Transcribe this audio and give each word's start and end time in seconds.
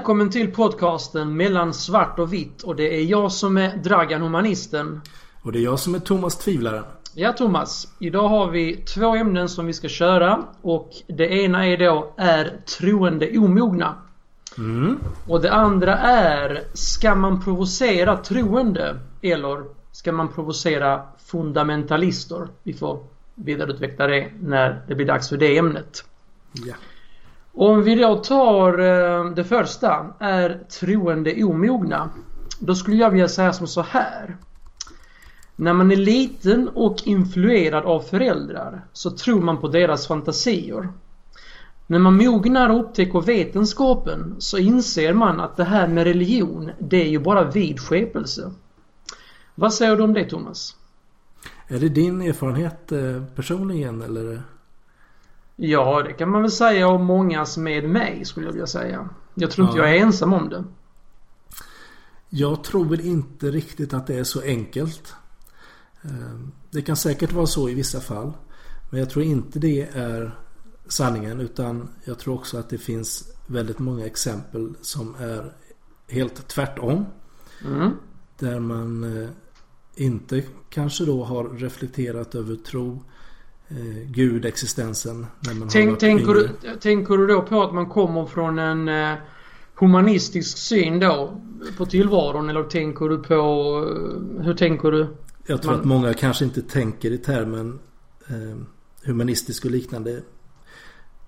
Välkommen 0.00 0.30
till 0.30 0.52
podcasten 0.52 1.36
mellan 1.36 1.74
svart 1.74 2.18
och 2.18 2.32
vitt 2.32 2.62
och 2.62 2.76
det 2.76 2.96
är 3.00 3.04
jag 3.04 3.32
som 3.32 3.56
är 3.56 3.76
Dragan 3.76 4.22
Humanisten. 4.22 5.00
Och 5.42 5.52
det 5.52 5.58
är 5.58 5.62
jag 5.62 5.78
som 5.78 5.94
är 5.94 5.98
Thomas 5.98 6.38
Tvivlaren. 6.38 6.84
Ja 7.14 7.32
Thomas, 7.32 7.88
idag 7.98 8.28
har 8.28 8.50
vi 8.50 8.76
två 8.76 9.14
ämnen 9.14 9.48
som 9.48 9.66
vi 9.66 9.72
ska 9.72 9.88
köra 9.88 10.44
och 10.62 10.90
det 11.06 11.26
ena 11.26 11.66
är 11.66 11.76
då 11.76 12.14
Är 12.16 12.60
troende 12.78 13.38
omogna? 13.38 13.94
Mm. 14.58 14.98
Och 15.28 15.40
det 15.40 15.52
andra 15.52 15.96
är 15.98 16.62
Ska 16.74 17.14
man 17.14 17.44
provocera 17.44 18.16
troende 18.16 19.00
eller 19.22 19.64
ska 19.92 20.12
man 20.12 20.28
provocera 20.28 21.02
fundamentalister? 21.26 22.48
Vi 22.62 22.72
får 22.72 23.04
vidareutveckla 23.34 24.06
det 24.06 24.30
när 24.42 24.82
det 24.88 24.94
blir 24.94 25.06
dags 25.06 25.28
för 25.28 25.36
det 25.36 25.58
ämnet. 25.58 26.04
Ja. 26.52 26.74
Om 27.52 27.82
vi 27.82 27.94
då 27.94 28.16
tar 28.16 28.78
eh, 28.78 29.30
det 29.30 29.44
första, 29.44 30.14
är 30.18 30.64
troende 30.80 31.44
omogna? 31.44 32.10
Då 32.58 32.74
skulle 32.74 32.96
jag 32.96 33.10
vilja 33.10 33.28
säga 33.28 33.52
som 33.52 33.66
så 33.66 33.82
här. 33.82 34.36
När 35.56 35.72
man 35.72 35.92
är 35.92 35.96
liten 35.96 36.68
och 36.68 36.96
influerad 37.04 37.84
av 37.84 38.00
föräldrar 38.00 38.84
så 38.92 39.10
tror 39.10 39.40
man 39.40 39.60
på 39.60 39.68
deras 39.68 40.06
fantasier. 40.06 40.88
När 41.86 41.98
man 41.98 42.16
mognar 42.16 42.70
och 42.70 42.80
upptäcker 42.80 43.20
vetenskapen 43.20 44.34
så 44.38 44.58
inser 44.58 45.14
man 45.14 45.40
att 45.40 45.56
det 45.56 45.64
här 45.64 45.88
med 45.88 46.04
religion, 46.04 46.70
det 46.78 47.02
är 47.02 47.08
ju 47.08 47.18
bara 47.18 47.44
vidskepelse. 47.44 48.52
Vad 49.54 49.74
säger 49.74 49.96
du 49.96 50.02
om 50.02 50.14
det 50.14 50.24
Thomas? 50.24 50.76
Är 51.68 51.78
det 51.78 51.88
din 51.88 52.22
erfarenhet 52.22 52.92
eh, 52.92 53.24
personligen 53.34 54.02
eller? 54.02 54.42
Ja, 55.62 56.02
det 56.02 56.12
kan 56.12 56.30
man 56.30 56.42
väl 56.42 56.50
säga 56.50 56.88
om 56.88 57.04
mångas 57.04 57.56
med 57.56 57.88
mig 57.88 58.24
skulle 58.24 58.46
jag 58.46 58.52
vilja 58.52 58.66
säga. 58.66 59.08
Jag 59.34 59.50
tror 59.50 59.66
inte 59.66 59.78
Ja. 59.78 59.86
jag 59.86 59.96
är 59.96 60.00
ensam 60.02 60.32
om 60.32 60.48
det. 60.48 60.64
Jag 62.28 62.64
tror 62.64 62.84
väl 62.84 63.00
inte 63.00 63.46
riktigt 63.50 63.94
att 63.94 64.06
det 64.06 64.14
är 64.18 64.24
så 64.24 64.40
enkelt. 64.42 65.14
Eh, 66.02 66.10
Det 66.70 66.82
kan 66.82 66.96
säkert 66.96 67.32
vara 67.32 67.46
så 67.46 67.68
i 67.68 67.74
vissa 67.74 68.00
fall. 68.00 68.32
Men 68.90 69.00
jag 69.00 69.10
tror 69.10 69.24
inte 69.24 69.58
det 69.58 69.82
är 69.82 70.38
sanningen 70.88 71.40
utan 71.40 71.88
jag 72.04 72.18
tror 72.18 72.34
också 72.34 72.58
att 72.58 72.68
det 72.70 72.78
finns 72.78 73.32
väldigt 73.46 73.78
många 73.78 74.06
exempel 74.06 74.74
som 74.80 75.14
är 75.14 75.52
helt 76.08 76.48
tvärtom. 76.48 77.06
Mm. 77.64 77.90
Där 78.38 78.60
man 78.60 79.22
eh, 79.22 79.28
inte 79.94 80.42
kanske 80.70 81.04
då 81.04 81.24
har 81.24 81.48
reflekterat 81.48 82.34
över 82.34 82.56
tro, 82.56 83.02
Gud, 84.06 84.44
existensen. 84.44 85.26
Tänk, 85.72 85.98
tänker, 85.98 86.34
du, 86.34 86.48
tänker 86.80 87.16
du 87.16 87.26
då 87.26 87.42
på 87.42 87.62
att 87.62 87.74
man 87.74 87.88
kommer 87.88 88.26
från 88.26 88.58
en 88.58 88.88
eh, 88.88 89.18
humanistisk 89.74 90.58
syn 90.58 91.00
då 91.00 91.40
på 91.76 91.86
tillvaron 91.86 92.50
eller 92.50 92.62
tänker 92.62 93.08
du 93.08 93.18
på, 93.18 93.34
eh, 93.34 94.44
hur 94.44 94.54
tänker 94.54 94.90
du? 94.90 95.06
Jag 95.46 95.62
tror 95.62 95.72
man- 95.72 95.80
att 95.80 95.86
många 95.86 96.14
kanske 96.14 96.44
inte 96.44 96.62
tänker 96.62 97.10
i 97.10 97.18
termen 97.18 97.78
eh, 98.28 98.56
humanistisk 99.04 99.64
och 99.64 99.70
liknande. 99.70 100.22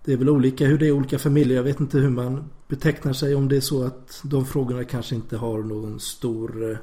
Det 0.04 0.12
är 0.12 0.16
väl 0.16 0.28
olika 0.30 0.66
hur 0.66 0.78
det 0.78 0.86
är 0.86 0.88
i 0.88 0.92
olika 0.92 1.18
familjer. 1.18 1.56
Jag 1.56 1.64
vet 1.64 1.80
inte 1.80 1.98
hur 1.98 2.10
man 2.10 2.44
betecknar 2.68 3.12
sig 3.12 3.34
om 3.34 3.48
det 3.48 3.56
är 3.56 3.60
så 3.60 3.84
att 3.84 4.20
de 4.24 4.44
frågorna 4.46 4.84
kanske 4.84 5.14
inte 5.14 5.36
har 5.36 5.58
någon 5.62 6.00
stor 6.00 6.70
eh, 6.70 6.76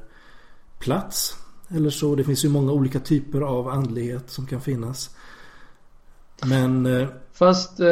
plats. 0.80 1.38
Eller 1.70 1.90
så. 1.90 2.16
Det 2.16 2.24
finns 2.24 2.46
ju 2.46 2.50
många 2.50 2.72
olika 2.72 3.00
typer 3.00 3.42
av 3.42 3.68
andlighet 3.68 4.30
som 4.30 4.46
kan 4.46 4.62
finnas. 4.62 5.16
Men 6.46 6.86
eh, 6.86 7.08
Fast 7.34 7.80
eh, 7.80 7.88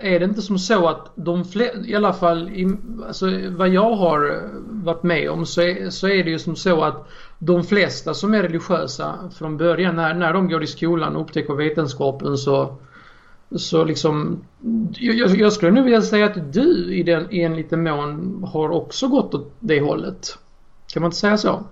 är 0.00 0.18
det 0.18 0.24
inte 0.24 0.42
som 0.42 0.58
så 0.58 0.88
att 0.88 1.12
de 1.14 1.44
flesta, 1.44 1.78
i 1.86 1.94
alla 1.94 2.12
fall 2.12 2.48
i, 2.48 2.76
alltså, 3.06 3.26
vad 3.50 3.68
jag 3.68 3.94
har 3.94 4.50
varit 4.68 5.02
med 5.02 5.30
om 5.30 5.46
så 5.46 5.60
är, 5.62 5.90
så 5.90 6.08
är 6.08 6.24
det 6.24 6.30
ju 6.30 6.38
som 6.38 6.56
så 6.56 6.82
att 6.84 7.08
de 7.38 7.64
flesta 7.64 8.14
som 8.14 8.34
är 8.34 8.42
religiösa 8.42 9.30
från 9.38 9.56
början 9.56 9.96
när, 9.96 10.14
när 10.14 10.32
de 10.32 10.48
går 10.48 10.62
i 10.62 10.66
skolan 10.66 11.16
och 11.16 11.22
upptäcker 11.22 11.54
vetenskapen 11.54 12.38
så 12.38 12.76
så 13.56 13.84
liksom 13.84 14.44
jag, 14.92 15.36
jag- 15.36 15.52
skulle 15.52 15.72
nog 15.72 15.84
vilja 15.84 16.02
säga 16.02 16.26
att 16.26 16.52
du 16.52 16.94
i, 16.94 17.02
den, 17.02 17.26
i 17.30 17.40
en 17.40 17.56
liten 17.56 17.82
mån 17.82 18.44
har 18.52 18.68
också 18.70 19.08
gått 19.08 19.34
åt 19.34 19.52
det 19.60 19.80
hållet. 19.80 20.38
Kan 20.92 21.02
man 21.02 21.08
inte 21.08 21.18
säga 21.18 21.38
så? 21.38 21.64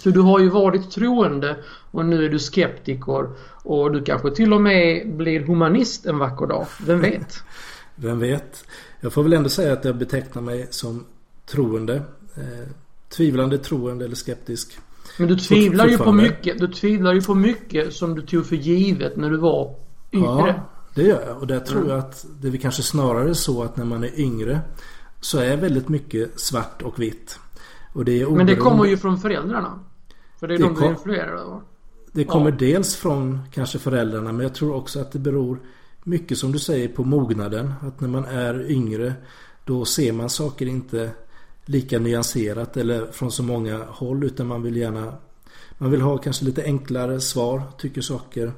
För 0.00 0.10
du 0.10 0.20
har 0.20 0.40
ju 0.40 0.48
varit 0.48 0.90
troende 0.90 1.56
och 1.90 2.04
nu 2.04 2.24
är 2.24 2.28
du 2.28 2.38
skeptiker 2.38 3.28
och 3.62 3.92
du 3.92 4.04
kanske 4.04 4.30
till 4.30 4.52
och 4.52 4.60
med 4.60 5.16
blir 5.16 5.40
humanist 5.40 6.06
en 6.06 6.18
vacker 6.18 6.46
dag. 6.46 6.66
Vem 6.86 7.00
vet? 7.00 7.34
vem 7.94 8.18
vet. 8.18 8.64
Jag 9.00 9.12
får 9.12 9.22
väl 9.22 9.32
ändå 9.32 9.48
säga 9.48 9.72
att 9.72 9.84
jag 9.84 9.96
betecknar 9.96 10.42
mig 10.42 10.66
som 10.70 11.04
troende. 11.46 11.94
Eh, 12.36 12.68
tvivlande, 13.08 13.58
troende 13.58 14.04
eller 14.04 14.16
skeptisk. 14.16 14.78
Men 15.18 15.28
du 15.28 15.36
tvivlar 15.36 15.86
ju 15.86 15.98
på 15.98 16.12
mycket. 16.12 16.58
Du 16.58 16.68
tvivlar 16.68 17.12
ju 17.12 17.22
på 17.22 17.34
mycket 17.34 17.92
som 17.92 18.14
du 18.14 18.22
tog 18.22 18.46
för 18.46 18.56
givet 18.56 19.16
när 19.16 19.30
du 19.30 19.36
var 19.36 19.74
yngre. 20.12 20.26
Ja, 20.26 20.68
det 20.94 21.02
gör 21.02 21.26
jag. 21.26 21.38
Och 21.38 21.46
där 21.46 21.60
tror 21.60 21.88
jag 21.88 21.98
att 21.98 22.26
det 22.40 22.48
är 22.48 22.56
kanske 22.56 22.82
snarare 22.82 23.34
så 23.34 23.62
att 23.62 23.76
när 23.76 23.84
man 23.84 24.04
är 24.04 24.20
yngre 24.20 24.60
så 25.20 25.38
är 25.38 25.56
väldigt 25.56 25.88
mycket 25.88 26.40
svart 26.40 26.82
och 26.82 27.00
vitt. 27.00 27.38
Och 27.92 28.04
det 28.04 28.12
är 28.12 28.16
Men 28.16 28.24
det 28.24 28.42
oberoende- 28.42 28.56
kommer 28.56 28.84
ju 28.84 28.96
från 28.96 29.18
föräldrarna. 29.18 29.78
För 30.40 30.48
det 30.48 30.54
är 30.54 30.58
Det 30.58 30.64
de 30.64 30.74
du 30.80 30.86
influerar 30.86 31.36
över. 31.36 31.60
Det 32.12 32.24
kommer 32.24 32.50
Ja. 32.50 32.56
dels 32.56 32.96
från 32.96 33.40
kanske 33.52 33.78
föräldrarna 33.78 34.32
men 34.32 34.40
jag 34.42 34.54
tror 34.54 34.74
också 34.74 35.00
att 35.00 35.12
det 35.12 35.18
beror 35.18 35.60
mycket 36.04 36.38
som 36.38 36.52
du 36.52 36.58
säger 36.58 36.88
på 36.88 37.04
mognaden. 37.04 37.72
Att 37.80 38.00
när 38.00 38.08
man 38.08 38.24
är 38.24 38.70
yngre 38.70 39.14
då 39.64 39.84
ser 39.84 40.12
man 40.12 40.30
saker 40.30 40.66
inte 40.66 41.10
lika 41.64 41.98
nyanserat 41.98 42.76
eller 42.76 43.06
från 43.12 43.32
så 43.32 43.42
många 43.42 43.84
håll 43.88 44.24
utan 44.24 44.46
man 44.46 44.62
vill 44.62 44.76
gärna 44.76 45.14
Man 45.78 45.90
vill 45.90 46.00
ha 46.00 46.18
kanske 46.18 46.44
lite 46.44 46.62
enklare 46.64 47.20
svar, 47.20 47.62
tycker 47.78 48.00
saker 48.00 48.52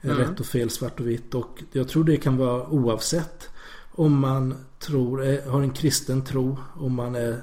är 0.00 0.10
Mm. 0.10 0.16
rätt 0.18 0.40
och 0.40 0.46
fel, 0.46 0.70
svart 0.70 1.00
och 1.00 1.06
vitt 1.08 1.34
och 1.34 1.62
jag 1.72 1.88
tror 1.88 2.04
det 2.04 2.16
kan 2.16 2.36
vara 2.36 2.66
oavsett 2.68 3.48
om 3.92 4.18
man 4.18 4.54
tror, 4.78 5.26
eh, 5.26 5.50
har 5.50 5.62
en 5.62 5.70
kristen 5.70 6.24
tro, 6.24 6.58
om 6.74 6.94
man 6.94 7.14
är 7.14 7.36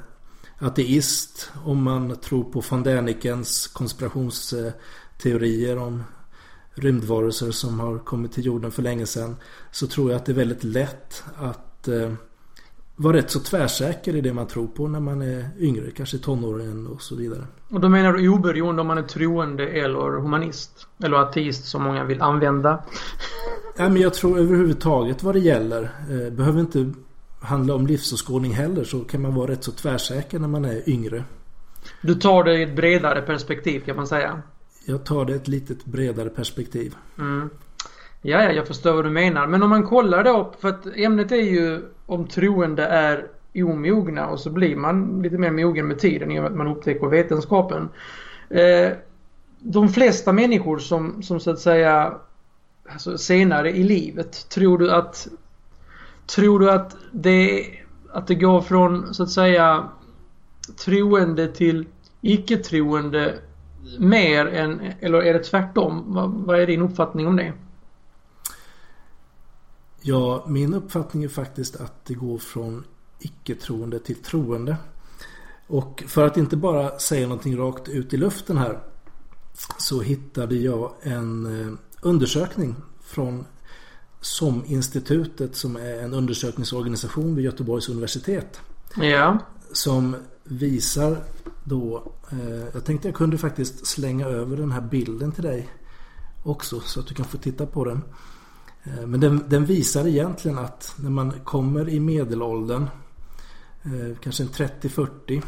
ateist, 0.61 1.51
om 1.66 1.83
man 1.83 2.16
tror 2.16 2.44
på 2.44 2.63
von 2.69 2.83
Dänikens 2.83 3.67
konspirationsteorier 3.67 5.77
om 5.77 6.03
rymdvarelser 6.73 7.51
som 7.51 7.79
har 7.79 7.97
kommit 7.97 8.31
till 8.31 8.45
jorden 8.45 8.72
för 8.72 8.81
länge 8.81 9.05
sedan 9.05 9.35
så 9.72 9.88
tror 9.88 10.11
jag 10.11 10.17
att 10.17 10.25
det 10.25 10.31
är 10.31 10.35
väldigt 10.35 10.63
lätt 10.63 11.23
att 11.38 11.88
eh, 11.88 12.11
vara 12.95 13.17
rätt 13.17 13.31
så 13.31 13.39
tvärsäker 13.39 14.16
i 14.16 14.22
det 14.22 14.33
man 14.33 14.47
tror 14.47 14.67
på 14.67 14.88
när 14.88 14.99
man 14.99 15.22
är 15.22 15.49
yngre, 15.59 15.91
kanske 15.91 16.17
tonåren 16.17 16.88
och 16.88 17.01
så 17.01 17.16
vidare. 17.16 17.43
Och 17.69 17.79
då 17.79 17.89
menar 17.89 18.13
du 18.13 18.29
oberoende 18.29 18.81
om 18.81 18.88
man 18.88 18.97
är 18.97 19.03
troende 19.03 19.67
eller 19.67 20.19
humanist? 20.19 20.88
Eller 21.03 21.17
ateist 21.17 21.66
som 21.66 21.83
många 21.83 22.03
vill 22.03 22.22
använda. 22.22 22.83
Ja, 23.78 23.89
men 23.89 24.01
jag 24.01 24.13
tror 24.13 24.39
överhuvudtaget 24.39 25.23
vad 25.23 25.35
det 25.35 25.39
gäller 25.39 25.83
eh, 26.09 26.33
behöver 26.33 26.59
inte 26.59 26.93
handla 27.41 27.75
om 27.75 27.88
livsåskådning 27.88 28.53
heller 28.53 28.84
så 28.84 29.00
kan 29.00 29.22
man 29.22 29.35
vara 29.35 29.52
rätt 29.52 29.63
så 29.63 29.72
tvärsäker 29.72 30.40
när 30.40 30.47
man 30.47 30.66
är 30.66 30.90
yngre. 30.90 31.23
Du 32.02 32.16
tar 32.16 32.43
det 32.43 32.59
i 32.59 32.64
ett 32.64 32.76
bredare 32.76 33.22
perspektiv 33.22 33.79
kan 33.79 33.96
man 33.96 34.08
säga. 34.08 34.41
Jag 34.85 35.03
tar 35.05 35.26
det 35.26 35.35
ett 35.35 35.47
litet 35.47 35.85
bredare 35.85 36.29
perspektiv. 36.29 36.96
Mm. 37.17 37.49
Ja, 38.22 38.43
ja, 38.43 38.52
jag 38.52 38.67
förstår 38.67 38.93
vad 38.93 39.05
du 39.05 39.09
menar. 39.09 39.47
Men 39.47 39.64
om 39.64 39.70
man 39.70 39.84
kollar 39.84 40.23
då, 40.23 40.53
för 40.59 40.70
att 40.70 40.85
ämnet 40.96 41.32
är 41.32 41.35
ju 41.35 41.82
om 42.05 42.28
troende 42.28 42.85
är 42.85 43.28
omogna 43.55 44.28
och 44.28 44.40
så 44.40 44.49
blir 44.49 44.76
man 44.76 45.22
lite 45.22 45.37
mer 45.37 45.52
mogen 45.52 45.87
med 45.87 45.99
tiden 45.99 46.32
i 46.32 46.40
och 46.40 46.44
med 46.44 46.52
att 46.52 46.58
man 46.58 46.67
upptäcker 46.67 47.08
vetenskapen. 47.08 47.90
Eh, 48.49 48.91
de 49.59 49.90
flesta 49.90 50.34
människor 50.34 50.79
som, 50.79 51.23
som 51.23 51.40
så 51.40 51.52
att 51.52 51.59
säga 51.59 52.17
alltså 52.90 53.17
senare 53.17 53.72
i 53.72 53.84
livet, 53.84 54.49
tror 54.49 54.78
du 54.78 54.91
att 54.91 55.28
Tror 56.35 56.59
du 56.59 56.72
att 56.72 56.97
det, 57.11 57.67
att 58.13 58.28
det 58.28 58.35
går 58.35 58.61
från 58.61 59.13
så 59.13 59.23
att 59.23 59.31
säga 59.31 59.89
troende 60.85 61.47
till 61.47 61.87
icke-troende 62.22 63.39
mer 63.99 64.45
än, 64.45 64.81
eller 64.99 65.23
är 65.23 65.33
det 65.33 65.43
tvärtom? 65.43 66.03
Vad, 66.07 66.31
vad 66.31 66.59
är 66.59 66.67
din 66.67 66.81
uppfattning 66.81 67.28
om 67.28 67.35
det? 67.35 67.53
Ja, 70.01 70.45
min 70.47 70.73
uppfattning 70.73 71.23
är 71.23 71.28
faktiskt 71.28 71.81
att 71.81 72.05
det 72.05 72.13
går 72.13 72.37
från 72.37 72.84
icke-troende 73.19 73.99
till 73.99 74.16
troende. 74.16 74.77
Och 75.67 76.03
för 76.07 76.27
att 76.27 76.37
inte 76.37 76.57
bara 76.57 76.99
säga 76.99 77.27
någonting 77.27 77.57
rakt 77.57 77.87
ut 77.89 78.13
i 78.13 78.17
luften 78.17 78.57
här 78.57 78.79
så 79.77 80.01
hittade 80.01 80.55
jag 80.55 80.91
en 81.01 81.61
eh, 81.61 81.73
undersökning 82.01 82.75
från 83.03 83.45
SOM-institutet 84.22 85.56
som 85.56 85.76
är 85.76 86.03
en 86.03 86.14
undersökningsorganisation 86.14 87.35
vid 87.35 87.46
Göteborgs 87.46 87.90
universitet. 87.90 88.62
Ja. 88.96 89.38
Som 89.72 90.16
visar 90.44 91.23
då, 91.64 92.14
eh, 92.32 92.66
jag 92.73 92.85
tänkte 92.85 93.08
jag 93.08 93.16
kunde 93.16 93.38
faktiskt 93.38 93.88
slänga 93.88 94.28
över 94.28 94.58
den 94.58 94.72
här 94.72 94.82
bilden 94.82 95.32
till 95.32 95.44
dig 95.44 95.70
också 96.44 96.79
så 96.79 97.00
att 97.00 97.08
du 97.08 97.14
kan 97.14 97.26
få 97.26 97.38
titta 97.38 97.66
på 97.66 97.85
den. 97.85 98.02
Eh, 98.84 99.08
men 99.08 99.20
den, 99.20 99.44
den 99.47 99.66
visar 99.66 100.08
egentligen 100.08 100.58
att 100.58 100.94
när 100.97 101.09
man 101.09 101.32
kommer 101.32 101.90
i 101.90 102.00
medelåldern 102.00 102.88
eh, 103.84 104.18
kanske 104.23 104.44
en 104.44 104.50
30-40. 104.50 105.44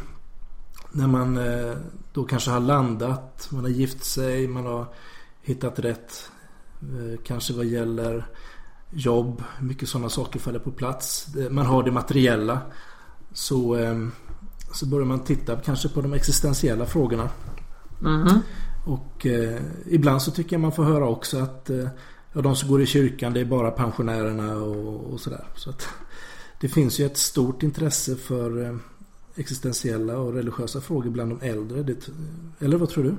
När 0.92 1.06
man 1.06 1.36
eh, 1.36 1.76
då 2.12 2.24
kanske 2.24 2.50
har 2.50 2.60
landat, 2.60 3.48
man 3.50 3.64
har 3.64 3.70
gift 3.70 4.04
sig, 4.04 4.48
man 4.48 4.66
har 4.66 4.86
hittat 5.42 5.78
rätt. 5.78 6.30
Eh, 6.80 7.20
kanske 7.24 7.54
vad 7.54 7.66
gäller 7.66 8.26
jobb, 8.94 9.42
mycket 9.60 9.88
sådana 9.88 10.08
saker 10.08 10.38
faller 10.38 10.58
på 10.58 10.70
plats. 10.70 11.26
Man 11.50 11.66
har 11.66 11.82
det 11.82 11.90
materiella. 11.90 12.58
Så, 13.32 13.76
eh, 13.76 14.06
så 14.72 14.86
börjar 14.86 15.06
man 15.06 15.24
titta 15.24 15.56
kanske 15.56 15.88
på 15.88 16.00
de 16.00 16.12
existentiella 16.12 16.86
frågorna. 16.86 17.30
Mhm. 18.00 18.40
Och 18.84 19.26
eh, 19.26 19.60
ibland 19.86 20.22
så 20.22 20.30
tycker 20.30 20.56
jag 20.56 20.60
man 20.60 20.72
får 20.72 20.84
höra 20.84 21.08
också 21.08 21.38
att 21.38 21.70
eh, 21.70 21.88
ja, 22.32 22.40
de 22.40 22.56
som 22.56 22.68
går 22.68 22.82
i 22.82 22.86
kyrkan 22.86 23.32
det 23.32 23.40
är 23.40 23.44
bara 23.44 23.70
pensionärerna 23.70 24.56
och, 24.56 25.12
och 25.12 25.20
sådär. 25.20 25.44
Så 25.56 25.70
att 25.70 25.88
det 26.60 26.68
finns 26.68 27.00
ju 27.00 27.06
ett 27.06 27.16
stort 27.16 27.62
intresse 27.62 28.16
för 28.16 28.64
eh, 28.64 28.76
existentiella 29.36 30.18
och 30.18 30.32
religiösa 30.32 30.80
frågor 30.80 31.10
bland 31.10 31.30
de 31.30 31.46
äldre. 31.46 31.82
Det, 31.82 32.08
eller 32.58 32.76
vad 32.76 32.88
tror 32.88 33.04
du? 33.04 33.16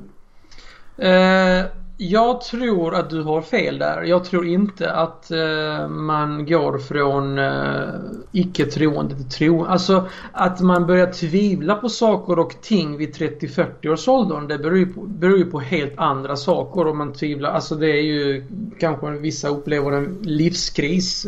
Eh, 0.97 1.65
jag 1.97 2.42
tror 2.42 2.95
att 2.95 3.09
du 3.09 3.21
har 3.21 3.42
fel 3.42 3.77
där. 3.77 4.03
Jag 4.03 4.25
tror 4.25 4.47
inte 4.47 4.92
att 4.92 5.31
eh, 5.31 5.88
man 5.88 6.45
går 6.45 6.77
från 6.77 7.39
eh, 7.39 7.94
icke-troende 8.31 9.15
till 9.15 9.30
troende. 9.30 9.69
Alltså 9.69 10.09
att 10.31 10.59
man 10.59 10.88
börjar 10.88 11.12
tvivla 11.12 11.75
på 11.75 11.89
saker 11.89 12.39
och 12.39 12.62
ting 12.62 12.97
vid 12.97 13.15
30-40 13.15 13.88
års 13.88 14.07
åldern. 14.07 14.47
Det 14.47 14.57
beror 14.57 14.77
ju, 14.77 14.94
på, 14.94 15.01
beror 15.01 15.38
ju 15.38 15.45
på 15.45 15.59
helt 15.59 15.94
andra 15.97 16.36
saker 16.36 16.88
om 16.88 16.97
man 16.97 17.13
tvivlar. 17.13 17.50
Alltså 17.50 17.75
det 17.75 17.89
är 17.89 18.03
ju 18.03 18.45
kanske 18.80 19.12
vissa 19.12 19.47
upplever 19.47 19.92
en 19.92 20.18
livskris 20.21 21.27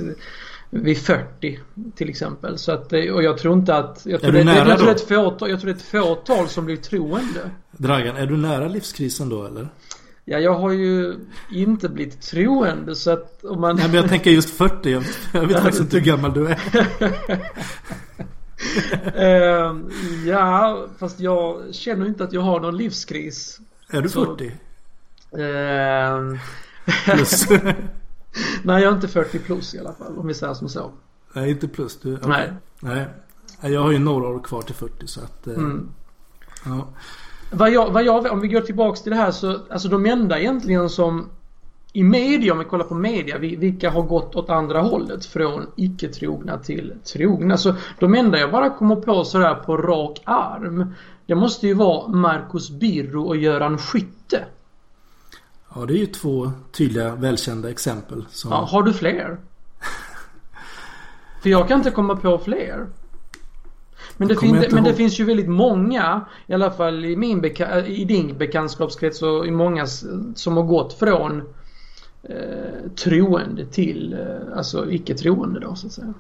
vid 0.69 0.97
40 0.97 1.59
till 1.95 2.09
exempel. 2.09 2.57
Så 2.57 2.71
att, 2.71 2.93
och 2.93 3.23
jag 3.23 3.37
tror 3.37 3.53
inte 3.53 3.75
att... 3.75 4.01
Jag 4.05 4.21
tror, 4.21 4.29
Är 4.29 4.33
du 4.33 4.37
det, 4.39 4.43
nära 4.45 4.57
jag, 4.69 4.77
tror 4.77 4.77
då? 4.77 4.83
det 4.85 4.89
är 4.91 4.95
ett 4.95 5.07
fåtal, 5.07 5.49
jag 5.49 5.59
tror 5.61 5.73
det 5.73 5.75
är 5.75 5.75
ett 5.75 6.05
fåtal 6.05 6.47
som 6.47 6.65
blir 6.65 6.77
troende. 6.77 7.51
Dragan, 7.71 8.15
är 8.17 8.25
du 8.25 8.37
nära 8.37 8.67
livskrisen 8.67 9.29
då 9.29 9.45
eller? 9.45 9.67
Ja, 10.25 10.39
jag 10.39 10.53
har 10.53 10.71
ju 10.71 11.15
inte 11.51 11.89
blivit 11.89 12.21
troende 12.21 12.95
så 12.95 13.11
att 13.11 13.43
om 13.43 13.61
man... 13.61 13.75
Nej 13.75 13.85
men 13.87 13.95
jag 13.95 14.09
tänker 14.09 14.31
just 14.31 14.49
40. 14.49 14.91
Jag, 14.91 15.03
jag 15.33 15.47
vet 15.47 15.57
faktiskt 15.61 15.81
inte 15.81 15.97
hur 15.97 16.05
gammal 16.05 16.33
du 16.33 16.47
är. 16.47 16.59
Ehm, 19.15 19.89
ja, 20.25 20.87
fast 20.99 21.19
jag 21.19 21.61
känner 21.75 22.05
inte 22.05 22.23
att 22.23 22.33
jag 22.33 22.41
har 22.41 22.59
någon 22.59 22.77
livskris. 22.77 23.59
Är 23.89 24.01
du 24.01 24.09
Så- 24.09 24.25
40? 24.37 24.51
Ehm, 25.43 26.37
Plus? 27.05 27.47
nej, 28.63 28.83
jag 28.83 28.91
är 28.91 28.95
inte 28.95 29.07
40 29.07 29.39
plus 29.39 29.75
i 29.75 29.79
alla 29.79 29.93
fall 29.93 30.17
om 30.17 30.27
vi 30.27 30.33
säger 30.33 30.53
som 30.53 30.69
så. 30.69 30.91
Nej 31.33 31.49
inte 31.51 31.67
plus. 31.67 31.99
Du, 32.01 32.15
okej. 32.15 32.29
Nej. 32.29 33.05
Nej. 33.61 33.71
Jag 33.73 33.81
har 33.81 33.91
ju 33.91 33.99
några 33.99 34.27
år 34.27 34.39
kvar 34.39 34.61
till 34.61 34.75
40 34.75 35.07
så 35.07 35.19
att... 35.21 35.47
eh, 35.47 35.53
Mm. 35.53 35.89
Ja. 36.65 36.87
Vad 37.51 37.71
jag, 37.71 37.89
vad 37.91 38.03
jag, 38.03 38.25
om 38.31 38.39
vi 38.39 38.47
går 38.47 38.61
tillbaks 38.61 39.01
till 39.01 39.09
det 39.11 39.15
här 39.17 39.31
så, 39.31 39.59
alltså 39.69 39.87
de 39.87 40.05
enda 40.05 40.39
egentligen 40.39 40.89
som 40.89 41.29
i 41.93 42.03
media, 42.03 42.53
om 42.53 42.59
vi 42.59 42.65
kollar 42.65 42.85
på 42.85 42.95
media, 42.95 43.37
vi- 43.37 43.55
vilka 43.55 43.89
har 43.89 44.01
gått 44.03 44.35
åt 44.35 44.49
andra 44.49 44.81
hållet 44.81 45.25
från 45.25 45.65
icke-trogna 45.75 46.57
till 46.57 46.93
trogna. 47.13 47.57
Så 47.57 47.75
de 47.99 48.15
enda 48.15 48.39
jag 48.39 48.51
bara 48.51 48.69
kommer 48.69 48.95
på 48.95 49.23
sådär 49.23 49.55
på 49.55 49.77
rak 49.77 50.21
arm, 50.25 50.93
det 51.25 51.35
måste 51.35 51.67
ju 51.67 51.73
vara 51.73 52.07
Marcus 52.07 52.69
Birro 52.69 53.23
och 53.23 53.37
Göran 53.37 53.77
Skytte. 53.77 54.45
Ja 55.75 55.85
det 55.85 55.93
är 55.93 55.97
ju 55.97 56.05
två 56.05 56.51
tydliga 56.71 57.15
välkända 57.15 57.69
exempel. 57.69 58.25
Som, 58.29 58.51
Ja, 58.51 58.67
har 58.71 58.83
du 58.83 58.93
fler? 58.93 59.37
För 61.41 61.49
jag 61.49 61.67
kan 61.67 61.77
inte 61.77 61.91
komma 61.91 62.15
på 62.15 62.37
fler. 62.37 62.87
Men 64.17 64.27
det, 64.27 64.35
fin- 64.35 64.65
men 64.71 64.83
det 64.83 64.93
finns 64.93 65.19
ju 65.19 65.23
väldigt 65.23 65.49
många, 65.49 66.25
i 66.47 66.53
alla 66.53 66.71
fall 66.71 67.05
i, 67.05 67.15
min 67.15 67.45
i 67.85 68.05
din 68.05 68.37
bekantskapskrets 68.37 69.21
och 69.21 69.47
i 69.47 69.51
många 69.51 69.87
som 70.35 70.57
har 70.57 70.63
gått 70.63 70.93
från 70.93 71.41
eh, 72.23 72.91
troende 73.03 73.65
till 73.65 74.13
eh, 74.13 74.57
alltså 74.57 74.91
icke-troende 74.91 75.59
då 75.59 75.75
så 75.75 75.87
att 75.87 75.93
säga. 75.93 76.13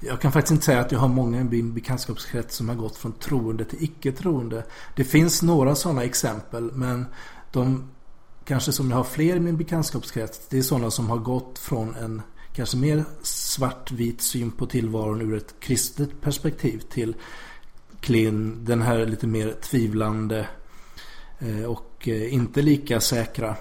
Jag 0.00 0.20
kan 0.20 0.32
faktiskt 0.32 0.52
inte 0.52 0.64
säga 0.64 0.80
att 0.80 0.92
jag 0.92 0.98
har 0.98 1.08
många 1.08 1.40
i 1.40 1.44
min 1.44 1.74
bekantskapskrets 1.74 2.56
som 2.56 2.68
har 2.68 2.76
gått 2.76 2.96
från 2.96 3.12
troende 3.12 3.64
till 3.64 3.82
icke-troende. 3.84 4.64
Det 4.96 5.04
finns 5.04 5.42
några 5.42 5.74
sådana 5.74 6.04
exempel 6.04 6.70
men 6.72 7.06
de 7.52 7.88
kanske 8.46 8.72
som 8.72 8.90
jag 8.90 8.96
har 8.96 9.04
fler 9.04 9.36
i 9.36 9.40
min 9.40 9.56
bekantskapskrets 9.56 10.48
det 10.48 10.58
är 10.58 10.62
sådana 10.62 10.90
som 10.90 11.10
har 11.10 11.18
gått 11.18 11.58
från 11.58 11.94
en 11.94 12.22
kanske 12.52 12.76
mer 12.76 13.04
svartvit 13.22 14.20
syn 14.20 14.50
på 14.50 14.66
tillvaron 14.66 15.20
ur 15.20 15.36
ett 15.36 15.54
kristet 15.60 16.20
perspektiv 16.20 16.78
till 16.78 17.14
Klin, 18.00 18.64
den 18.64 18.82
här 18.82 19.06
lite 19.06 19.26
mer 19.26 19.54
tvivlande 19.62 20.46
eh, 21.38 21.70
och 21.70 22.08
eh, 22.08 22.34
inte 22.34 22.62
lika 22.62 23.00
säkra 23.00 23.56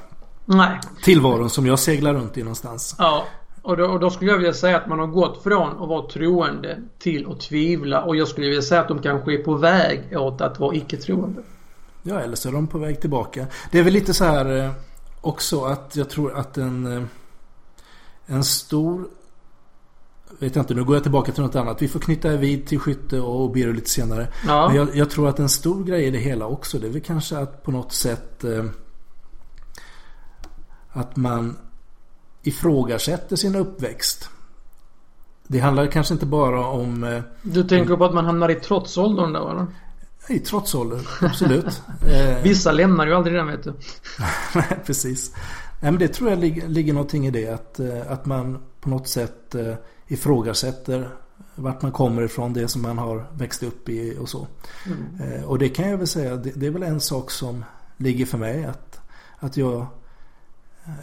Nej. 0.46 0.80
tillvaron 1.04 1.50
som 1.50 1.66
jag 1.66 1.80
seglar 1.80 2.14
runt 2.14 2.38
i 2.38 2.44
någonstans. 2.44 2.96
Ja. 2.98 3.26
Och 3.62 3.78
då, 3.78 3.86
och 3.86 4.00
då 4.00 4.10
skulle 4.10 4.32
jag 4.32 4.38
vilja 4.38 4.54
säga 4.54 4.78
att 4.78 4.88
man 4.88 5.00
har 5.00 5.08
gått 5.08 5.44
från 5.44 5.70
att 5.70 5.90
vara 5.90 6.08
troende 6.08 6.82
till 7.00 7.32
att 7.32 7.40
tvivla 7.40 8.04
och 8.04 8.16
jag 8.16 8.28
skulle 8.28 8.48
vilja 8.48 8.62
säga 8.62 8.82
att 8.82 8.88
de 8.88 9.02
kanske 9.02 9.34
är 9.34 9.44
på 9.44 9.54
väg 9.54 10.18
åt 10.18 10.42
att 10.42 10.60
vara 10.60 10.76
icke-troende. 10.76 11.44
Ja, 12.07 12.19
eller 12.19 12.36
så 12.36 12.50
är 12.50 12.54
de 12.54 12.68
på 12.68 12.78
väg 12.78 13.02
tillbaka. 13.02 13.48
Det 13.72 13.80
är 13.80 13.84
väl 13.84 13.94
lite 13.94 14.13
så 14.13 14.25
här 14.25 14.57
eh, 14.57 14.72
också 15.22 15.66
att 15.66 15.96
jag 15.96 16.10
tror 16.10 16.36
att 16.36 16.57
en, 16.57 16.98
eh, 16.98 17.04
en 18.25 18.44
stor... 18.44 19.07
Vet 20.40 20.56
jag 20.56 20.63
inte, 20.63 20.74
nu 20.74 20.84
går 20.84 20.96
jag 20.96 21.04
tillbaka 21.04 21.31
till 21.31 21.44
något 21.44 21.56
annat. 21.56 21.81
Vi 21.81 21.88
får 21.88 22.00
knyta 22.00 22.30
vid 22.30 22.68
till 22.68 22.80
skytte 22.80 23.19
och 23.19 23.52
Biro 23.52 23.72
lite 23.72 23.90
senare. 23.90 24.28
Ja. 24.48 24.68
Men 24.68 24.75
jag, 24.75 24.96
jag 24.96 25.10
tror 25.10 25.30
att 25.30 25.40
en 25.40 25.50
stor 25.50 25.84
grej 25.84 26.06
i 26.06 26.12
det 26.12 26.18
hela 26.18 26.48
också, 26.48 26.80
det 26.80 26.88
är 26.88 26.91
väl 26.91 27.01
kanske 27.01 27.38
att 27.38 27.63
på 27.63 27.72
något 27.72 27.91
sätt 27.91 28.44
eh, 28.44 28.65
att 30.89 31.15
man 31.15 31.58
ifrågasätter 32.44 33.36
sin 33.36 33.56
uppväxt. 33.56 34.30
Det 35.48 35.60
handlar 35.60 35.88
kanske 35.88 36.13
inte 36.13 36.25
bara 36.25 36.68
om 36.68 37.22
Du 37.41 37.63
tänker 37.63 37.96
på 37.96 38.06
att 38.06 38.13
man 38.13 38.25
hamnar 38.25 38.50
i 38.50 38.56
trotsåldern 38.56 39.34
då 39.34 39.50
eller? 39.50 39.68
I 40.29 40.39
trotsålder, 40.39 41.08
absolut. 41.22 41.82
Eh, 42.08 42.44
Vissa 42.44 42.72
lämnar 42.72 43.08
ju 43.08 43.13
aldrig 43.13 43.36
den 43.36 43.48
vet 43.48 43.63
du. 43.63 43.74
Nej, 44.55 44.79
precis. 44.86 45.32
Nej, 45.82 45.91
men 45.91 46.00
det 46.00 46.08
tror 46.08 46.29
jag 46.29 46.39
ligger, 46.39 46.67
ligger 46.67 46.94
någonting 46.94 47.27
i 47.27 47.32
det. 47.32 47.50
Att, 47.50 47.79
eh, 47.79 48.12
att 48.12 48.25
man 48.25 48.58
på 48.82 48.89
något 48.89 49.08
sätt 49.08 49.55
eh, 49.55 49.74
ifrågasätter 50.08 51.10
vart 51.55 51.82
man 51.82 51.91
kommer 51.91 52.22
ifrån, 52.22 52.53
det 52.53 52.67
som 52.67 52.82
man 52.82 52.98
har 52.98 53.27
växt 53.34 53.63
upp 53.63 53.89
i 53.89 54.17
och 54.20 54.29
så. 54.29 54.48
Mm. 54.86 55.46
Och 55.46 55.60
det 55.60 55.70
kan 55.70 55.89
jag 55.89 55.98
väl 55.98 56.08
säga, 56.08 56.36
det, 56.36 56.51
det 56.55 56.65
är 56.65 56.72
väl 56.72 56.84
en 56.84 57.00
sak 57.00 57.32
som 57.32 57.65
ligger 57.98 58.25
för 58.25 58.38
mig. 58.38 58.65
Att, 58.65 59.00
att 59.39 59.58
jag, 59.58 59.88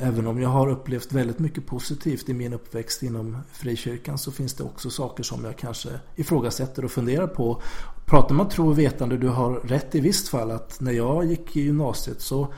även 0.01 0.27
om 0.27 0.43
jag 0.43 0.49
har 0.49 0.69
upplevt 0.69 1.12
väldigt 1.12 1.39
mycket 1.39 1.67
positivt 1.67 2.29
i 2.29 2.35
min 2.35 2.53
uppväxt 2.53 3.03
inom 3.03 3.39
frikyrkan 3.53 4.19
så 4.19 4.33
finns 4.33 4.55
det 4.55 4.65
också 4.65 4.91
saker 4.91 5.23
som 5.23 5.45
jag 5.45 5.57
kanske 5.57 5.89
ifrågasätter 6.17 6.85
och 6.85 6.91
funderar 6.91 7.27
på. 7.27 7.62
Pratar 8.07 8.35
man 8.35 8.49
tro 8.49 8.69
och 8.69 8.79
vetande, 8.79 9.17
du 9.17 9.29
har 9.29 9.55
rätt 9.55 9.95
i 9.95 10.01
visst 10.01 10.29
fall 10.29 10.51
att 10.51 10.81
när 10.81 10.93
jag 10.93 11.25
gick 11.25 11.57
i 11.57 11.61
gymnasiet 11.61 12.21
så 12.21 12.49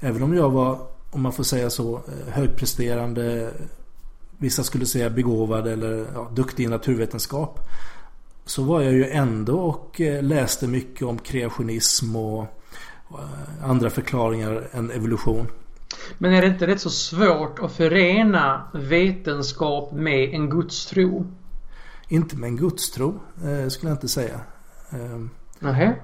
Även 0.00 0.22
om 0.22 0.34
jag 0.34 0.50
var, 0.50 0.78
om 1.10 1.22
man 1.22 1.32
får 1.32 1.44
säga 1.44 1.70
så, 1.70 1.94
eh, 1.94 2.32
högpresterande 2.32 3.50
Vissa 4.38 4.62
skulle 4.62 4.86
säga 4.86 5.10
begåvad 5.10 5.66
eller 5.66 6.06
ja, 6.14 6.30
duktig 6.34 6.64
i 6.64 6.66
naturvetenskap 6.66 7.60
Så 8.44 8.62
var 8.62 8.80
jag 8.80 8.92
ju 8.92 9.10
ändå 9.10 9.58
och 9.58 10.00
eh, 10.00 10.22
läste 10.22 10.66
mycket 10.66 11.02
om 11.02 11.18
kreationism 11.18 12.16
och 12.16 12.42
eh, 13.10 13.70
andra 13.70 13.90
förklaringar 13.90 14.68
än 14.72 14.90
evolution. 14.90 15.46
Men 16.18 16.32
är 16.32 16.42
det 16.42 16.48
inte 16.48 16.66
rätt 16.66 16.80
så 16.80 16.90
svårt 16.90 17.58
att 17.58 17.72
förena 17.72 18.68
vetenskap 18.74 19.92
med 19.92 20.34
en 20.34 20.50
gudstro? 20.50 21.26
Inte 22.08 22.36
med 22.36 22.48
en 22.48 22.56
gudstro 22.56 23.20
eh, 23.44 23.68
skulle 23.68 23.90
jag 23.90 23.96
inte 23.96 24.08
säga. 24.08 24.40
Eh, 24.90 25.20
Nähä? 25.58 25.94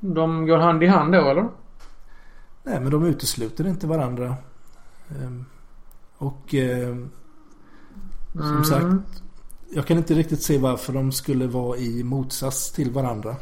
De 0.00 0.46
går 0.46 0.58
hand 0.58 0.82
i 0.82 0.86
hand 0.86 1.12
då 1.12 1.30
eller? 1.30 1.48
nej 2.62 2.80
men 2.80 2.90
de 2.90 3.04
utesluter 3.06 3.66
inte 3.66 3.86
varandra. 3.86 4.36
Eh, 5.08 5.30
och 6.18 6.54
eh, 6.54 6.96
som 8.32 8.50
Mm. 8.50 8.64
sagt 8.64 9.22
Jag 9.74 9.86
kan 9.86 9.96
inte 9.98 10.14
riktigt 10.14 10.42
se 10.42 10.58
varför 10.58 10.92
de 10.92 11.12
skulle 11.12 11.46
vara 11.46 11.76
i 11.78 12.04
motsats 12.04 12.72
till 12.72 12.90
varandra. 12.90 13.36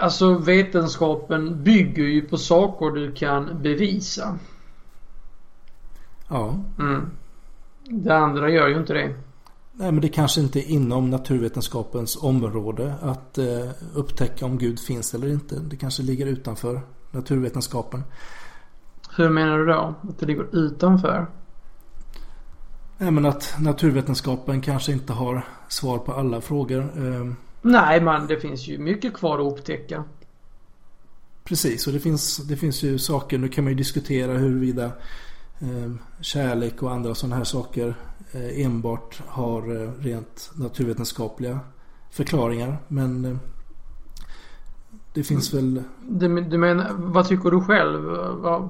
Alltså 0.00 0.38
vetenskapen 0.38 1.62
bygger 1.64 2.04
ju 2.04 2.22
på 2.22 2.38
saker 2.38 2.90
du 2.90 3.12
kan 3.12 3.62
bevisa. 3.62 4.38
Ja, 6.28 6.58
Mm. 6.78 7.10
Det 7.84 8.16
andra 8.16 8.50
gör 8.50 8.68
ju 8.68 8.78
inte 8.78 8.92
det. 8.92 9.14
nej 9.72 9.92
men 9.92 10.00
det 10.00 10.08
kanske 10.08 10.40
inte 10.40 10.58
är 10.60 10.70
inom 10.70 11.10
naturvetenskapens 11.10 12.16
område 12.22 12.94
att 13.02 13.38
eh, 13.38 13.70
upptäcka 13.94 14.46
om 14.46 14.58
Gud 14.58 14.80
finns 14.80 15.14
eller 15.14 15.28
inte. 15.28 15.54
Det 15.58 15.76
kanske 15.76 16.02
ligger 16.02 16.26
utanför 16.26 16.80
naturvetenskapen. 17.10 18.04
Hur 19.16 19.28
menar 19.28 19.58
du 19.58 19.66
då? 19.66 19.94
Att 20.08 20.18
det 20.18 20.26
ligger 20.26 20.56
utanför? 20.56 21.26
Nej 22.98 23.10
men 23.10 23.26
att 23.26 23.54
naturvetenskapen 23.60 24.60
kanske 24.60 24.92
inte 24.92 25.12
har 25.12 25.44
svar 25.68 25.98
på 25.98 26.12
alla 26.12 26.40
frågor. 26.40 26.80
Eh, 26.80 27.32
Nej 27.62 28.00
men 28.00 28.26
det 28.26 28.36
finns 28.36 28.68
ju 28.68 28.78
mycket 28.78 29.14
kvar 29.14 29.38
att 29.38 29.52
upptäcka. 29.52 30.04
Precis 31.44 31.86
och 31.86 31.92
det 31.92 32.00
finns, 32.00 32.36
det 32.36 32.56
finns 32.56 32.82
ju 32.82 32.98
saker, 32.98 33.38
nu 33.38 33.48
kan 33.48 33.64
man 33.64 33.70
ju 33.70 33.76
diskutera 33.76 34.32
huruvida 34.32 34.84
eh, 35.60 35.92
kärlek 36.20 36.82
och 36.82 36.92
andra 36.92 37.14
sådana 37.14 37.36
här 37.36 37.44
saker 37.44 37.94
eh, 38.32 38.64
enbart 38.64 39.22
har 39.26 39.82
eh, 39.82 39.90
rent 39.98 40.50
naturvetenskapliga 40.54 41.60
förklaringar. 42.10 42.78
Men 42.88 43.24
eh, 43.24 43.36
det 45.14 45.22
finns 45.22 45.54
väl... 45.54 45.82
Du, 46.08 46.40
du 46.40 46.58
menar, 46.58 46.90
vad 46.96 47.28
tycker 47.28 47.50
du 47.50 47.60
själv? 47.60 48.08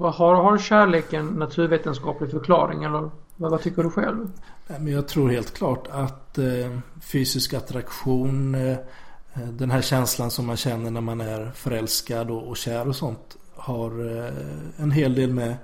Har, 0.00 0.34
har 0.34 0.58
kärleken 0.58 1.26
naturvetenskaplig 1.26 2.30
förklaring 2.30 2.84
eller 2.84 3.10
vad, 3.36 3.50
vad 3.50 3.62
tycker 3.62 3.82
du 3.82 3.90
själv? 3.90 4.28
Men 4.66 4.88
jag 4.88 5.08
tror 5.08 5.30
helt 5.30 5.54
klart 5.54 5.88
att 5.90 6.38
eh, 6.38 6.78
fysisk 7.00 7.54
attraktion, 7.54 8.54
eh, 8.54 8.76
den 9.34 9.70
här 9.70 9.82
känslan 9.82 10.30
som 10.30 10.46
man 10.46 10.56
känner 10.56 10.90
när 10.90 11.00
man 11.00 11.20
är 11.20 11.50
förälskad 11.54 12.30
och, 12.30 12.56
kär 12.56 12.88
och 12.88 12.96
sånt 12.96 13.36
har 13.54 14.16
eh, 14.16 14.32
en 14.76 14.90
hel 14.90 15.14
del 15.14 15.32
med, 15.32 15.56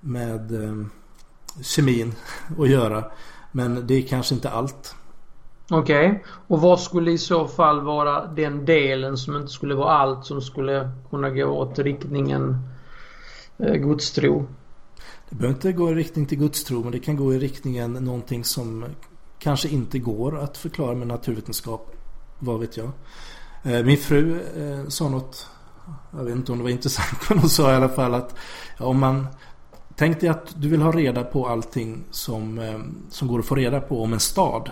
med 0.00 0.52
kemin 1.62 2.14
att 2.58 2.68
göra. 2.68 3.04
Men 3.52 3.86
det 3.86 3.94
är 3.94 4.02
kanske 4.02 4.34
inte 4.34 4.50
allt. 4.50 4.94
Okej. 5.70 6.08
Okay. 6.08 6.20
Och 6.46 6.60
vad 6.60 6.80
skulle 6.80 7.10
i 7.10 7.18
så 7.18 7.48
fall 7.48 7.80
vara 7.80 8.26
den 8.26 8.64
delen 8.64 9.16
som 9.16 9.36
inte 9.36 9.52
skulle 9.52 9.74
vara 9.74 9.92
allt 9.92 10.26
som 10.26 10.42
skulle 10.42 10.90
kunna 11.10 11.30
gå 11.30 11.44
åt 11.44 11.78
riktningen 11.78 12.58
godstro? 13.58 14.46
Det 15.30 15.36
behöver 15.36 15.56
inte 15.56 15.72
gå 15.72 15.90
i 15.90 15.94
riktning 15.94 16.26
till 16.26 16.38
gudstro 16.38 16.82
men 16.82 16.92
det 16.92 16.98
kan 16.98 17.16
gå 17.16 17.34
i 17.34 17.38
riktningen 17.38 17.92
någonting 17.92 18.44
som 18.44 18.84
kanske 19.38 19.68
inte 19.68 19.98
går 19.98 20.38
att 20.38 20.58
förklara 20.58 20.94
med 20.94 21.06
naturvetenskap. 21.06 21.96
Vad 22.38 22.60
vet 22.60 22.76
jag. 22.76 22.90
Eh, 23.62 23.84
min 23.84 23.96
fru 23.96 24.40
eh, 24.56 24.88
sa 24.88 25.08
något, 25.08 25.46
jag 26.12 26.24
vet 26.24 26.36
inte 26.36 26.52
om 26.52 26.58
det 26.58 26.64
var 26.64 26.70
intressant 26.70 27.18
men 27.28 27.38
hon 27.38 27.48
sa 27.48 27.72
i 27.72 27.74
alla 27.74 27.88
fall 27.88 28.14
att 28.14 28.34
ja, 28.78 28.84
om 28.84 28.98
man 28.98 29.26
Tänk 29.96 30.20
dig 30.20 30.28
att 30.28 30.54
du 30.60 30.68
vill 30.68 30.82
ha 30.82 30.92
reda 30.92 31.24
på 31.24 31.48
allting 31.48 32.04
som, 32.10 32.58
eh, 32.58 32.78
som 33.10 33.28
går 33.28 33.38
att 33.38 33.46
få 33.46 33.54
reda 33.54 33.80
på 33.80 34.02
om 34.02 34.12
en 34.12 34.20
stad. 34.20 34.70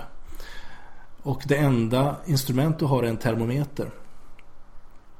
Och 1.23 1.43
det 1.47 1.57
enda 1.57 2.17
instrument 2.27 2.79
du 2.79 2.85
har 2.85 3.03
är 3.03 3.09
en 3.09 3.17
termometer. 3.17 3.91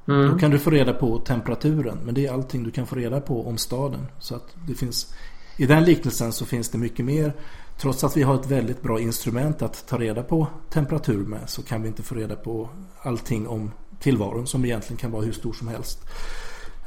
Mm. 0.09 0.31
Då 0.31 0.39
kan 0.39 0.51
du 0.51 0.59
få 0.59 0.71
reda 0.71 0.93
på 0.93 1.19
temperaturen. 1.19 1.99
Men 2.05 2.15
det 2.15 2.27
är 2.27 2.33
allting 2.33 2.65
du 2.65 2.71
kan 2.71 2.87
få 2.87 2.97
reda 2.97 3.21
på 3.21 3.49
om 3.49 3.59
staden. 3.59 4.07
Så 4.19 4.35
att 4.35 4.57
det 4.67 4.75
finns, 4.75 5.15
I 5.57 5.67
den 5.67 5.85
liknelsen 5.85 6.33
så 6.33 6.47
finns 6.47 6.69
det 6.69 6.79
mycket 6.79 7.05
mer. 7.05 7.33
Trots 7.79 8.05
att 8.05 8.17
vi 8.17 8.23
har 8.23 8.35
ett 8.35 8.51
väldigt 8.51 8.83
bra 8.83 9.01
instrument 9.01 9.63
att 9.63 9.87
ta 9.89 9.99
reda 9.99 10.23
på 10.23 10.47
temperatur 10.71 11.25
med 11.25 11.51
så 11.51 11.63
kan 11.63 11.83
vi 11.83 11.89
inte 11.89 12.03
få 12.03 12.15
reda 12.15 12.37
på 12.37 12.69
allting 13.03 13.49
om 13.49 13.71
tillvaron 14.01 14.47
som 14.47 14.65
egentligen 14.65 14.97
kan 14.97 15.11
vara 15.11 15.25
hur 15.25 15.33
stor 15.33 15.53
som 15.53 15.69
helst. 15.69 16.09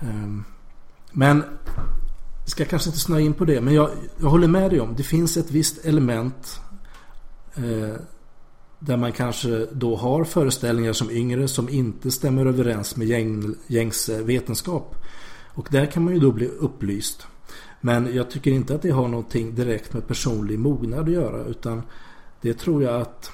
Ehm, 0.01 0.43
men 1.11 1.43
vi 2.45 2.51
ska 2.51 2.65
kanske 2.65 2.89
inte 2.89 2.99
snöa 2.99 3.19
in 3.19 3.33
på 3.33 3.45
det 3.45 3.61
men 3.61 3.73
jag, 3.73 3.89
jag 4.17 4.29
håller 4.29 4.47
med 4.47 4.69
dig 4.69 4.79
om 4.79 4.95
det 4.95 5.03
finns 5.03 5.37
ett 5.37 5.51
visst 5.51 5.85
element 5.85 6.59
eh, 7.55 7.95
där 8.83 8.97
man 8.97 9.11
kanske 9.11 9.67
då 9.71 9.95
har 9.95 10.23
föreställningar 10.23 10.93
som 10.93 11.11
yngre 11.11 11.47
som 11.47 11.69
inte 11.69 12.11
stämmer 12.11 12.45
överens 12.45 12.95
med 12.95 13.07
gäng, 13.07 13.55
gängse 13.67 14.23
vetenskap. 14.23 14.95
Och 15.53 15.67
där 15.71 15.85
kan 15.85 16.03
man 16.03 16.13
ju 16.13 16.19
då 16.19 16.31
bli 16.31 16.47
upplyst. 16.47 17.27
Men 17.81 18.15
jag 18.15 18.31
tycker 18.31 18.51
inte 18.51 18.75
att 18.75 18.81
det 18.81 18.89
har 18.89 19.07
någonting 19.07 19.55
direkt 19.55 19.93
med 19.93 20.07
personlig 20.07 20.59
mognad 20.59 20.99
att 20.99 21.11
göra 21.11 21.45
utan 21.45 21.81
det 22.41 22.53
tror 22.53 22.83
jag 22.83 23.01
att 23.01 23.31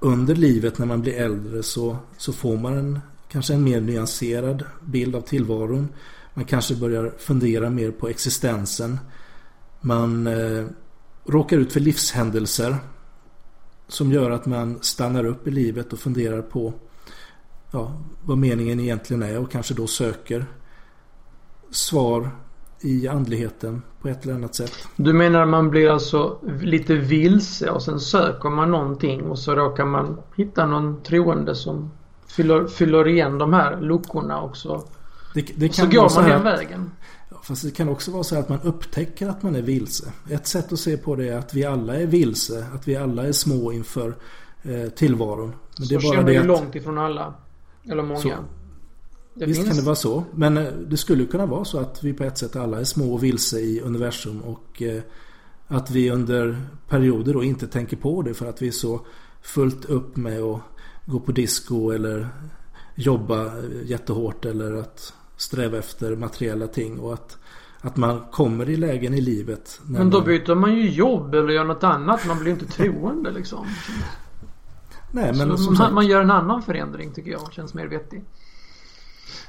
under 0.00 0.34
livet 0.34 0.78
när 0.78 0.86
man 0.86 1.00
blir 1.00 1.14
äldre 1.14 1.62
så, 1.62 1.96
så 2.16 2.32
får 2.32 2.56
man 2.56 2.78
en, 2.78 3.00
kanske 3.28 3.54
en 3.54 3.64
mer 3.64 3.80
nyanserad 3.80 4.64
bild 4.80 5.16
av 5.16 5.20
tillvaron. 5.20 5.88
Man 6.34 6.44
kanske 6.44 6.74
börjar 6.76 7.12
fundera 7.18 7.70
mer 7.70 7.90
på 7.90 8.08
existensen. 8.08 8.98
Man 9.80 10.26
eh, 10.26 10.64
råkar 11.26 11.56
ut 11.56 11.72
för 11.72 11.80
livshändelser 11.80 12.76
som 13.88 14.12
gör 14.12 14.30
att 14.30 14.46
man 14.46 14.78
stannar 14.82 15.24
upp 15.24 15.46
i 15.46 15.50
livet 15.50 15.92
och 15.92 15.98
funderar 15.98 16.42
på 16.42 16.72
ja, 17.70 17.92
vad 18.24 18.38
meningen 18.38 18.80
egentligen 18.80 19.22
är 19.22 19.38
och 19.38 19.50
kanske 19.50 19.74
då 19.74 19.86
söker 19.86 20.46
svar 21.70 22.30
i 22.80 23.08
andligheten 23.08 23.82
på 24.02 24.08
ett 24.08 24.24
eller 24.24 24.34
annat 24.34 24.54
sätt. 24.54 24.72
Du 24.96 25.12
menar 25.12 25.46
man 25.46 25.70
blir 25.70 25.90
alltså 25.90 26.38
lite 26.62 26.94
vilse 26.94 27.70
och 27.70 27.82
sen 27.82 28.00
söker 28.00 28.50
man 28.50 28.70
någonting 28.70 29.22
och 29.22 29.38
så 29.38 29.54
råkar 29.54 29.84
man 29.84 30.20
hitta 30.36 30.66
någon 30.66 31.02
troende 31.02 31.54
som 31.54 31.90
fyller, 32.26 32.66
fyller 32.66 33.08
igen 33.08 33.38
de 33.38 33.52
här 33.52 33.80
luckorna 33.80 34.42
också. 34.42 34.84
Det, 35.34 35.42
det 35.56 35.74
så 35.74 35.86
går 35.86 36.20
man 36.20 36.30
den 36.30 36.42
vägen. 36.42 36.90
Fast 37.42 37.62
det 37.62 37.70
kan 37.70 37.88
också 37.88 38.10
vara 38.10 38.24
så 38.24 38.38
att 38.38 38.48
man 38.48 38.60
upptäcker 38.62 39.28
att 39.28 39.42
man 39.42 39.56
är 39.56 39.62
vilse. 39.62 40.12
Ett 40.30 40.46
sätt 40.46 40.72
att 40.72 40.78
se 40.78 40.96
på 40.96 41.16
det 41.16 41.28
är 41.28 41.38
att 41.38 41.54
vi 41.54 41.64
alla 41.64 41.96
är 41.96 42.06
vilse. 42.06 42.66
Att 42.74 42.88
vi 42.88 42.96
alla 42.96 43.26
är 43.26 43.32
små 43.32 43.72
inför 43.72 44.14
eh, 44.62 44.88
tillvaron. 44.88 45.48
Men 45.48 45.86
så 45.86 45.94
det 45.94 45.94
är 45.94 46.12
bara 46.12 46.22
det 46.22 46.36
att... 46.36 46.46
långt 46.46 46.74
ifrån 46.74 46.98
alla. 46.98 47.34
Eller 47.90 48.02
många. 48.02 48.20
Så, 48.20 48.28
det 49.34 49.46
visst 49.46 49.60
finns... 49.60 49.68
kan 49.68 49.76
det 49.76 49.82
vara 49.82 49.96
så. 49.96 50.24
Men 50.34 50.56
eh, 50.56 50.72
det 50.72 50.96
skulle 50.96 51.24
kunna 51.24 51.46
vara 51.46 51.64
så 51.64 51.78
att 51.78 52.04
vi 52.04 52.12
på 52.12 52.24
ett 52.24 52.38
sätt 52.38 52.56
alla 52.56 52.80
är 52.80 52.84
små 52.84 53.14
och 53.14 53.24
vilse 53.24 53.60
i 53.60 53.80
universum. 53.80 54.40
Och 54.40 54.82
eh, 54.82 55.02
att 55.66 55.90
vi 55.90 56.10
under 56.10 56.62
perioder 56.88 57.34
då 57.34 57.44
inte 57.44 57.66
tänker 57.66 57.96
på 57.96 58.22
det 58.22 58.34
för 58.34 58.46
att 58.46 58.62
vi 58.62 58.68
är 58.68 58.72
så 58.72 59.00
fullt 59.42 59.84
upp 59.84 60.16
med 60.16 60.40
att 60.42 60.60
gå 61.06 61.20
på 61.20 61.32
disco 61.32 61.90
eller 61.90 62.28
jobba 62.94 63.52
jättehårt 63.84 64.44
eller 64.44 64.74
att 64.74 65.14
sträva 65.38 65.78
efter 65.78 66.16
materiella 66.16 66.66
ting 66.66 66.98
och 66.98 67.12
att, 67.12 67.38
att 67.80 67.96
man 67.96 68.20
kommer 68.30 68.70
i 68.70 68.76
lägen 68.76 69.14
i 69.14 69.20
livet. 69.20 69.80
Men 69.84 70.10
då 70.10 70.18
man... 70.18 70.26
byter 70.26 70.54
man 70.54 70.74
ju 70.74 70.90
jobb 70.90 71.34
eller 71.34 71.52
gör 71.52 71.64
något 71.64 71.84
annat. 71.84 72.26
Man 72.26 72.38
blir 72.38 72.52
inte 72.52 72.66
troende 72.76 73.30
liksom. 73.30 73.66
Nej, 75.12 75.32
men 75.34 75.48
man, 75.48 75.58
sagt... 75.58 75.94
man 75.94 76.06
gör 76.06 76.20
en 76.20 76.30
annan 76.30 76.62
förändring 76.62 77.12
tycker 77.12 77.30
jag. 77.30 77.52
Känns 77.52 77.74
mer 77.74 77.86
vettig. 77.86 78.24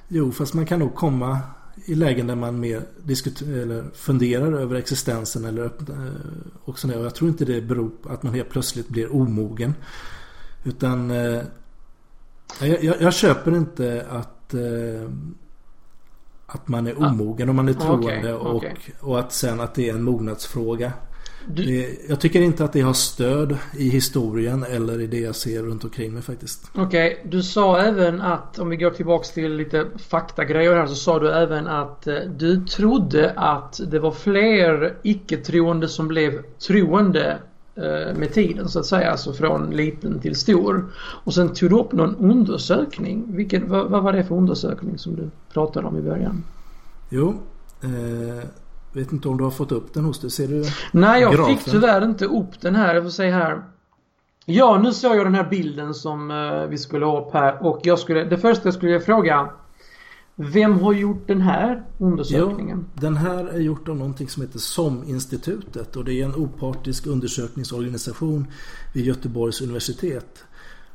Jo, 0.07 0.31
fast 0.31 0.53
man 0.53 0.65
kan 0.65 0.79
nog 0.79 0.95
komma 0.95 1.39
i 1.85 1.95
lägen 1.95 2.27
där 2.27 2.35
man 2.35 2.59
mer 2.59 2.83
eller 3.41 3.95
funderar 3.95 4.53
över 4.53 4.75
existensen 4.75 5.45
eller 5.45 5.65
eh, 5.65 5.71
och 6.63 6.79
sådär. 6.79 6.99
Och 6.99 7.05
jag 7.05 7.15
tror 7.15 7.29
inte 7.29 7.45
det 7.45 7.61
beror 7.61 7.89
på 7.89 8.09
att 8.09 8.23
man 8.23 8.33
helt 8.33 8.49
plötsligt 8.49 8.89
blir 8.89 9.15
omogen. 9.15 9.73
Utan 10.63 11.11
eh, 11.11 11.41
jag, 12.61 12.83
jag, 12.83 13.01
jag 13.01 13.13
köper 13.13 13.57
inte 13.57 14.05
att 14.09 14.53
eh, 14.53 15.11
att 16.49 16.67
man 16.67 16.87
är 16.87 16.99
omogen 16.99 17.49
och 17.49 17.55
man 17.55 17.69
är 17.69 17.73
troende 17.73 18.33
okay, 18.35 18.53
okay. 18.53 18.71
Och, 18.99 19.09
och 19.09 19.19
att 19.19 19.33
sen 19.33 19.61
att 19.61 19.75
det 19.75 19.89
är 19.89 19.93
en 19.93 20.03
mognadsfråga. 20.03 20.91
Du... 21.47 21.65
Det, 21.65 22.09
jag 22.09 22.19
tycker 22.19 22.41
inte 22.41 22.63
att 22.63 22.73
det 22.73 22.81
har 22.81 22.93
stöd 22.93 23.57
i 23.77 23.89
historien 23.89 24.65
eller 24.69 25.01
i 25.01 25.07
det 25.07 25.19
jag 25.19 25.35
ser 25.35 25.63
runt 25.63 25.83
omkring 25.83 26.13
mig 26.13 26.21
faktiskt. 26.21 26.71
Okej, 26.75 27.17
okay, 27.17 27.31
du 27.31 27.43
sa 27.43 27.77
även 27.77 28.21
att 28.21 28.59
om 28.59 28.69
vi 28.69 28.77
går 28.77 28.91
tillbaks 28.91 29.31
till 29.31 29.55
lite 29.55 29.85
faktagrejer 30.09 30.75
här 30.75 30.87
så 30.87 30.95
sa 30.95 31.19
du 31.19 31.31
även 31.31 31.67
att 31.67 32.07
eh, 32.07 32.15
du 32.37 32.65
trodde 32.65 33.33
att 33.35 33.79
det 33.87 33.99
var 33.99 34.11
fler 34.11 34.97
icke-troende 35.03 35.87
som 35.87 36.07
blev 36.07 36.43
troende 36.67 37.37
med 38.17 38.33
tiden 38.33 38.69
så 38.69 38.79
att 38.79 38.85
säga, 38.85 39.11
alltså 39.11 39.33
från 39.33 39.69
liten 39.69 40.19
till 40.19 40.35
stor. 40.35 40.85
Och 40.97 41.33
sen 41.33 41.53
tog 41.53 41.69
du 41.69 41.75
upp 41.75 41.91
någon 41.91 42.15
undersökning. 42.15 43.25
Vilken, 43.27 43.69
vad, 43.69 43.89
vad 43.89 44.03
var 44.03 44.13
det 44.13 44.23
för 44.23 44.35
undersökning 44.35 44.97
som 44.97 45.15
du 45.15 45.29
pratade 45.53 45.87
om 45.87 45.97
i 45.97 46.01
början? 46.01 46.43
Jo, 47.09 47.35
eh, 47.83 48.49
vet 48.93 49.11
inte 49.11 49.29
om 49.29 49.37
du 49.37 49.43
har 49.43 49.51
fått 49.51 49.71
upp 49.71 49.93
den 49.93 50.05
hos 50.05 50.19
dig. 50.19 50.29
Ser 50.29 50.47
du 50.47 50.63
Nej, 50.91 51.21
jag 51.21 51.33
grafen? 51.33 51.57
fick 51.57 51.71
tyvärr 51.71 52.05
inte 52.05 52.25
upp 52.25 52.61
den 52.61 52.75
här. 52.75 52.95
Jag 52.95 53.03
får 53.03 53.11
säga 53.11 53.35
här. 53.35 53.61
Ja, 54.45 54.79
nu 54.83 54.93
såg 54.93 55.17
jag 55.17 55.25
den 55.25 55.35
här 55.35 55.49
bilden 55.49 55.93
som 55.93 56.31
eh, 56.31 56.69
vi 56.69 56.77
skulle 56.77 57.05
ha 57.05 57.21
upp 57.21 57.33
här 57.33 57.65
och 57.65 57.79
jag 57.83 57.99
skulle, 57.99 58.23
det 58.23 58.37
första 58.37 58.67
jag 58.67 58.73
skulle 58.73 58.99
fråga 58.99 59.49
vem 60.41 60.79
har 60.79 60.93
gjort 60.93 61.27
den 61.27 61.41
här 61.41 61.85
undersökningen? 61.97 62.85
Ja, 62.93 63.01
den 63.01 63.17
här 63.17 63.45
är 63.45 63.59
gjort 63.59 63.87
av 63.87 63.95
någonting 63.95 64.29
som 64.29 64.43
heter 64.43 64.59
SOM-institutet 64.59 65.95
och 65.95 66.05
det 66.05 66.13
är 66.13 66.25
en 66.25 66.35
opartisk 66.35 67.07
undersökningsorganisation 67.07 68.47
vid 68.93 69.05
Göteborgs 69.05 69.61
universitet. 69.61 70.43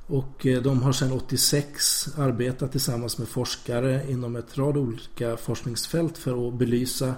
Och 0.07 0.47
eh, 0.47 0.63
de 0.63 0.83
har 0.83 0.93
sedan 0.93 1.13
86 1.13 2.19
arbetat 2.19 2.73
tillsammans 2.73 3.19
med 3.19 3.29
forskare 3.29 4.11
inom 4.11 4.37
ett 4.37 4.59
rad 4.59 4.77
olika 4.77 5.37
forskningsfält 5.37 6.19
för 6.19 6.49
att 6.49 6.55
belysa 6.55 7.15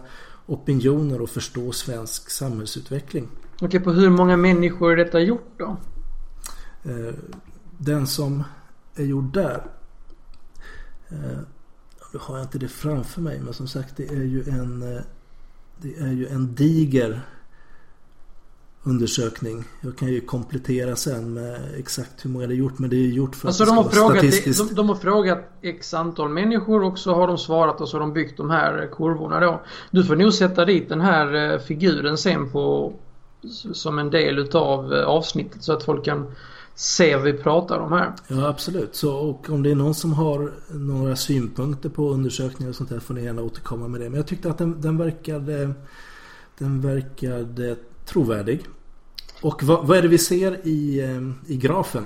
opinioner 0.47 1.21
och 1.21 1.31
förstå 1.31 1.73
svensk 1.73 2.31
samhällsutveckling. 2.31 3.29
Okej, 3.61 3.81
på 3.81 3.93
hur 3.93 4.11
många 4.11 4.37
människor 4.37 4.93
är 4.93 4.97
detta 4.97 5.21
gjort 5.21 5.53
då? 5.57 5.77
Eh, 6.85 7.15
den 7.79 8.07
som 8.07 8.43
är 8.95 9.05
gjord 9.05 9.35
där 9.35 9.67
eh, 11.09 11.39
har 12.21 12.37
jag 12.37 12.45
inte 12.45 12.59
det 12.59 12.69
framför 12.69 13.21
mig 13.21 13.41
men 13.41 13.55
som 13.55 13.69
sagt 13.69 13.97
det 13.97 14.09
är 14.09 14.25
ju 14.25 14.45
en 14.49 14.97
eh, 14.97 15.03
Det 15.79 15.97
är 15.99 16.13
ju 16.13 16.27
en 16.27 16.55
diger 16.55 17.21
undersökning. 18.87 19.65
Jag 19.81 19.97
kan 19.97 20.09
ju 20.09 20.21
komplettera 20.21 20.97
sen 20.97 21.35
med 21.35 21.61
exakt 21.79 22.25
hur 22.25 22.31
många 22.31 22.47
det 22.47 22.55
är 22.55 22.57
gjort. 22.57 22.79
Men 22.79 22.91
det 22.91 22.97
är 22.97 23.09
gjort 23.09 23.37
för 23.37 23.49
alltså 23.49 23.63
att 23.63 23.69
de 23.69 23.77
har, 23.77 23.85
frågat, 23.85 24.19
statistiskt. 24.19 24.69
de, 24.69 24.75
de 24.75 24.89
har 24.89 24.97
frågat 24.97 25.51
x 25.63 25.95
antal 25.95 26.29
människor 26.29 26.83
och 26.83 26.99
så 26.99 27.15
har 27.15 27.27
de 27.27 27.39
svarat 27.39 27.81
och 27.81 27.89
så 27.89 27.97
har 27.97 28.01
de 28.01 28.13
byggt 28.13 28.37
de 28.37 28.51
här 28.51 28.89
kurvorna 28.93 29.41
då. 29.41 29.63
Du 29.91 30.05
får 30.05 30.17
nog 30.17 30.35
sätta 30.35 30.65
dit 30.65 30.89
den 30.89 31.01
här 31.01 31.53
eh, 31.53 31.59
figuren 31.59 32.19
sen 32.19 32.51
på 32.51 32.93
som 33.73 33.99
en 33.99 34.11
del 34.11 34.39
utav 34.39 34.95
eh, 34.95 35.05
avsnittet 35.05 35.63
så 35.63 35.73
att 35.73 35.85
folk 35.85 36.05
kan 36.05 36.27
se 36.77 37.17
vad 37.17 37.25
vi 37.25 37.33
pratar 37.33 37.79
om 37.79 37.93
här. 37.93 38.13
Ja 38.29 38.49
absolut. 38.49 38.95
Så, 38.95 39.17
och 39.17 39.51
om 39.51 39.63
det 39.63 39.71
är 39.71 39.75
någon 39.75 39.95
som 39.95 40.13
har 40.13 40.53
några 40.69 41.17
synpunkter 41.17 41.89
på 41.89 42.11
undersökningar 42.11 42.71
och 42.71 42.77
sånt 42.77 42.91
där 42.91 43.01
får 43.01 43.15
ni 43.15 43.25
gärna 43.25 43.43
återkomma 43.43 43.89
med 43.89 44.01
det. 44.01 44.11
Men 44.11 44.17
jag 44.17 44.27
tyckte 44.27 44.51
att 44.51 44.59
den, 44.59 44.81
den 44.81 44.99
verkade 44.99 45.73
Den 46.59 46.81
verkade 46.81 47.77
trovärdig. 48.05 48.61
Och 49.43 49.63
vad, 49.63 49.87
vad 49.87 49.99
är 49.99 50.03
det 50.03 50.09
vi 50.09 50.19
ser 50.19 50.67
i, 50.67 51.01
eh, 51.01 51.53
i 51.53 51.57
grafen? 51.57 52.05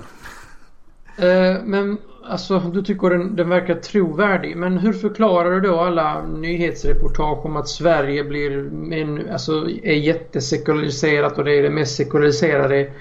Eh, 1.17 1.63
men 1.63 1.97
alltså 2.23 2.59
du 2.59 2.81
tycker 2.81 3.09
den, 3.09 3.35
den 3.35 3.49
verkar 3.49 3.75
trovärdig. 3.75 4.57
Men 4.57 4.77
hur 4.77 4.93
förklarar 4.93 5.51
du 5.51 5.61
då 5.61 5.79
alla 5.79 6.27
nyhetsreportage 6.27 7.45
om 7.45 7.55
att 7.55 7.69
Sverige 7.69 8.23
blir 8.23 8.51
en, 8.93 9.29
alltså, 9.29 9.69
är 9.83 9.95
jättesekulariserat 9.95 11.37
och 11.37 11.43
det 11.43 11.57
är 11.57 11.63
det 11.63 11.69
mest 11.69 11.95
sekulariserade 11.95 12.91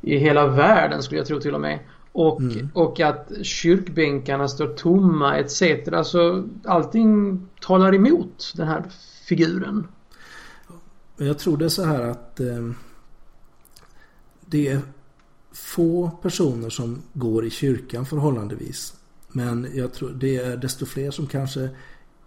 i 0.00 0.18
hela 0.18 0.46
världen 0.46 1.02
skulle 1.02 1.20
jag 1.20 1.26
tro 1.26 1.40
till 1.40 1.54
och 1.54 1.60
med. 1.60 1.78
Och, 2.12 2.40
Mm. 2.40 2.68
och 2.74 3.00
att 3.00 3.32
kyrkbänkarna 3.42 4.48
står 4.48 4.66
tomma 4.66 5.36
etc. 5.38 5.62
Alltså 5.92 6.44
allting 6.64 7.40
talar 7.60 7.94
emot 7.94 8.52
den 8.56 8.68
här 8.68 8.84
figuren. 9.28 9.86
Jag 11.16 11.38
tror 11.38 11.56
det 11.56 11.64
är 11.64 11.68
så 11.68 11.84
här 11.84 12.02
att 12.02 12.40
eh, 12.40 12.70
det 14.46 14.68
är 14.68 14.80
få 15.52 16.10
personer 16.22 16.70
som 16.70 17.02
går 17.12 17.44
i 17.44 17.50
kyrkan 17.50 18.06
förhållandevis. 18.06 18.94
Men 19.28 19.68
jag 19.74 19.92
tror 19.92 20.10
det 20.10 20.36
är 20.36 20.56
desto 20.56 20.86
fler 20.86 21.10
som 21.10 21.26
kanske 21.26 21.68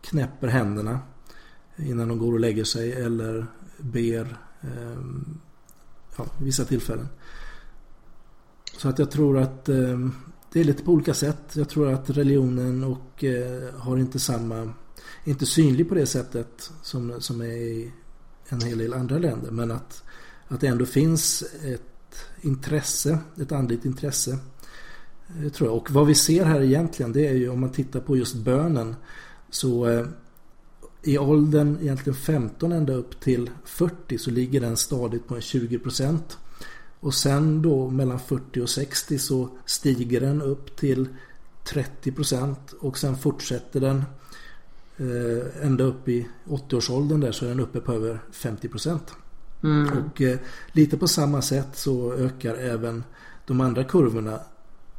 knäpper 0.02 0.48
händerna 0.48 1.00
innan 1.78 2.08
de 2.08 2.20
går 2.20 2.34
och 2.34 2.40
lägger 2.40 2.64
sig 2.64 2.92
eller 2.94 3.46
ber 3.78 4.38
eh, 4.62 5.02
ja, 6.18 6.26
vissa 6.42 6.66
tillfällen. 6.66 7.08
Så 8.78 8.90
att 8.90 9.00
jag 9.00 9.12
tror 9.12 9.38
att 9.38 9.70
eh, 9.70 10.00
det 10.54 10.60
är 10.60 10.64
lite 10.64 10.84
på 10.84 10.92
olika 10.92 11.14
sätt. 11.14 11.54
Jag 11.54 11.70
tror 11.70 11.94
att 11.94 12.10
religionen 12.10 12.84
och 12.84 13.24
eh, 13.24 13.74
har 13.78 13.98
inte 13.98 14.20
samma, 14.20 14.74
inte 15.24 15.46
synlig 15.46 15.90
på 15.90 15.96
det 15.96 16.06
sättet 16.06 16.72
som, 16.82 17.22
som 17.22 17.42
är 17.42 17.46
i 17.46 17.92
en 18.50 18.62
hel 18.62 18.78
del 18.78 18.94
andra 18.94 19.18
länder. 19.18 19.52
Men 19.52 19.72
att, 19.72 20.04
att 20.48 20.62
det 20.62 20.68
ändå 20.68 20.86
finns 20.86 21.44
ett 21.64 21.82
intresse, 22.42 23.20
ett 23.42 23.52
andligt 23.52 23.86
intresse. 23.86 24.38
Det 25.28 25.50
tror 25.50 25.70
jag. 25.70 25.78
Och 25.78 25.92
vad 25.92 26.08
vi 26.08 26.16
ser 26.16 26.46
här 26.46 26.62
egentligen 26.62 27.12
det 27.12 27.28
är 27.28 27.34
ju 27.34 27.50
om 27.50 27.60
man 27.60 27.72
tittar 27.72 28.00
på 28.00 28.18
just 28.18 28.36
bönen. 28.36 28.96
Så 29.50 29.90
eh, 29.90 30.06
i 31.04 31.18
åldern 31.18 31.78
egentligen 31.82 32.16
15 32.16 32.72
ända 32.72 32.94
upp 32.94 33.20
till 33.20 33.50
40 33.66 34.18
så 34.18 34.32
ligger 34.32 34.62
den 34.62 34.78
stadigt 34.78 35.28
på 35.28 35.36
en 35.36 35.42
20 35.42 35.80
procent. 35.80 36.38
Och 37.02 37.14
sen 37.14 37.62
då 37.62 37.90
mellan 37.90 38.20
40 38.20 38.62
och 38.62 38.70
60 38.70 39.20
så 39.20 39.50
stiger 39.66 40.22
den 40.22 40.42
upp 40.42 40.76
till 40.76 41.08
30 41.64 42.12
procent 42.12 42.74
och 42.80 42.98
sen 42.98 43.18
fortsätter 43.18 43.80
den 43.80 44.04
eh, 44.98 45.66
ända 45.66 45.84
upp 45.84 46.10
i 46.10 46.28
80-årsåldern 46.46 47.20
där 47.20 47.32
så 47.32 47.46
är 47.46 47.50
den 47.50 47.60
uppe 47.60 47.80
på 47.80 47.94
över 47.94 48.20
50 48.32 48.68
procent. 48.68 49.14
Mm. 49.64 49.90
Och 49.98 50.22
eh, 50.22 50.40
lite 50.72 50.98
på 50.98 51.08
samma 51.08 51.42
sätt 51.42 51.68
så 51.74 52.14
ökar 52.14 52.56
även 52.56 53.04
de 53.46 53.62
andra 53.62 53.84
kurvorna 53.84 54.40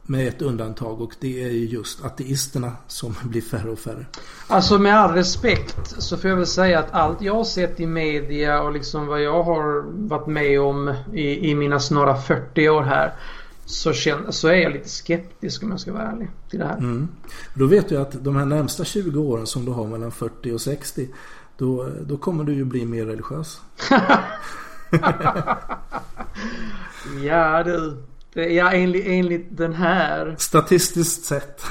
med 0.06 0.28
ett 0.28 0.42
undantag 0.42 1.00
och 1.00 1.14
det 1.20 1.44
är 1.44 1.50
ju 1.50 1.66
just 1.66 2.04
ateisterna 2.04 2.72
som 2.86 3.14
blir 3.22 3.42
färre 3.42 3.70
och 3.70 3.78
färre. 3.78 4.06
Alltså 4.46 4.78
med 4.78 4.98
all 4.98 5.14
respekt 5.14 5.94
så 5.98 6.16
får 6.16 6.30
jag 6.30 6.36
väl 6.36 6.46
säga 6.46 6.78
att 6.78 6.92
allt 6.92 7.22
jag 7.22 7.34
har 7.34 7.44
sett 7.44 7.80
i 7.80 7.86
media 7.86 8.62
och 8.62 8.72
liksom 8.72 9.06
vad 9.06 9.22
jag 9.22 9.42
har 9.42 9.84
varit 10.08 10.26
med 10.26 10.60
om 10.60 10.94
i, 11.12 11.50
i 11.50 11.54
mina 11.54 11.80
snarare 11.80 12.20
40 12.20 12.68
år 12.68 12.82
här 12.82 13.12
så, 13.64 13.92
känn, 13.92 14.32
så 14.32 14.48
är 14.48 14.54
jag 14.54 14.72
lite 14.72 14.88
skeptisk 14.88 15.62
om 15.62 15.70
jag 15.70 15.80
ska 15.80 15.92
vara 15.92 16.02
ärlig 16.02 16.28
till 16.50 16.58
det 16.58 16.64
här. 16.64 16.78
Mm. 16.78 17.08
Då 17.54 17.66
vet 17.66 17.88
du 17.88 17.96
att 17.96 18.24
de 18.24 18.36
här 18.36 18.44
närmsta 18.44 18.84
20 18.84 19.20
åren 19.20 19.46
som 19.46 19.64
du 19.64 19.72
har 19.72 19.86
mellan 19.86 20.12
40 20.12 20.52
och 20.52 20.60
60 20.60 21.08
då, 21.56 21.88
då 22.00 22.16
kommer 22.16 22.44
du 22.44 22.54
ju 22.54 22.64
bli 22.64 22.86
mer 22.86 23.06
religiös. 23.06 23.60
Ja 27.22 27.62
du. 27.62 27.96
Ja 28.34 28.72
enligt, 28.72 29.06
enligt 29.06 29.56
den 29.56 29.72
här. 29.72 30.34
Statistiskt 30.38 31.24
sett. 31.24 31.62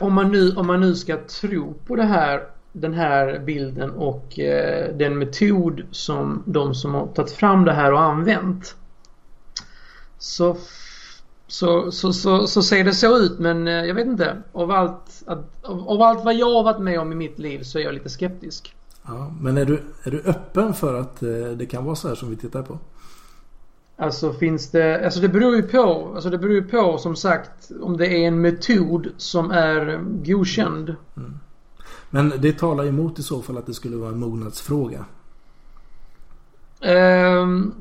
Om 0.00 0.12
man 0.12 0.32
nu, 0.32 0.56
om 0.56 0.66
man 0.66 0.80
nu 0.80 0.94
ska 0.94 1.16
tro 1.16 1.74
på 1.86 1.96
det 1.96 2.04
här 2.04 2.42
den 2.72 2.94
här 2.94 3.38
bilden 3.38 3.90
och 3.90 4.38
eh, 4.38 4.96
den 4.96 5.18
metod 5.18 5.82
som 5.90 6.42
de 6.46 6.74
som 6.74 6.94
har 6.94 7.06
tagit 7.06 7.32
fram 7.32 7.64
det 7.64 7.72
här 7.72 7.92
och 7.92 8.00
använt. 8.00 8.76
Så, 10.18 10.56
så, 11.46 11.92
så, 11.92 12.12
så, 12.12 12.46
så 12.46 12.62
ser 12.62 12.84
det 12.84 12.94
så 12.94 13.18
ut 13.18 13.38
men 13.38 13.68
eh, 13.68 13.74
jag 13.74 13.94
vet 13.94 14.06
inte. 14.06 14.42
Av 14.52 14.70
allt, 14.70 15.22
att, 15.26 15.64
av, 15.64 15.88
av 15.88 16.02
allt 16.02 16.24
vad 16.24 16.34
jag 16.34 16.54
har 16.54 16.62
varit 16.62 16.82
med 16.82 17.00
om 17.00 17.12
i 17.12 17.14
mitt 17.14 17.38
liv 17.38 17.62
så 17.62 17.78
är 17.78 17.82
jag 17.82 17.94
lite 17.94 18.10
skeptisk. 18.10 18.74
Ja, 19.06 19.32
men 19.40 19.58
är 19.58 19.64
du, 19.64 19.82
är 20.02 20.10
du 20.10 20.20
öppen 20.20 20.74
för 20.74 21.00
att 21.00 21.22
eh, 21.22 21.28
det 21.56 21.66
kan 21.66 21.84
vara 21.84 21.96
så 21.96 22.08
här 22.08 22.14
som 22.14 22.30
vi 22.30 22.36
tittar 22.36 22.62
på? 22.62 22.78
Alltså 24.02 24.32
finns 24.32 24.70
det, 24.70 25.04
alltså 25.04 25.20
det 25.20 25.28
beror 25.28 25.56
ju 25.56 25.62
på, 25.62 26.12
alltså 26.14 26.30
det 26.30 26.38
beror 26.38 26.54
ju 26.54 26.62
på 26.62 26.98
som 26.98 27.16
sagt 27.16 27.70
om 27.80 27.96
det 27.96 28.06
är 28.06 28.28
en 28.28 28.40
metod 28.40 29.08
som 29.16 29.50
är 29.50 30.00
godkänd. 30.24 30.96
Mm. 31.16 31.38
Men 32.10 32.32
det 32.38 32.58
talar 32.58 32.86
emot 32.86 33.18
i 33.18 33.22
så 33.22 33.42
fall 33.42 33.58
att 33.58 33.66
det 33.66 33.74
skulle 33.74 33.96
vara 33.96 34.10
en 34.10 34.18
mognadsfråga. 34.18 35.04
Um, 36.80 37.74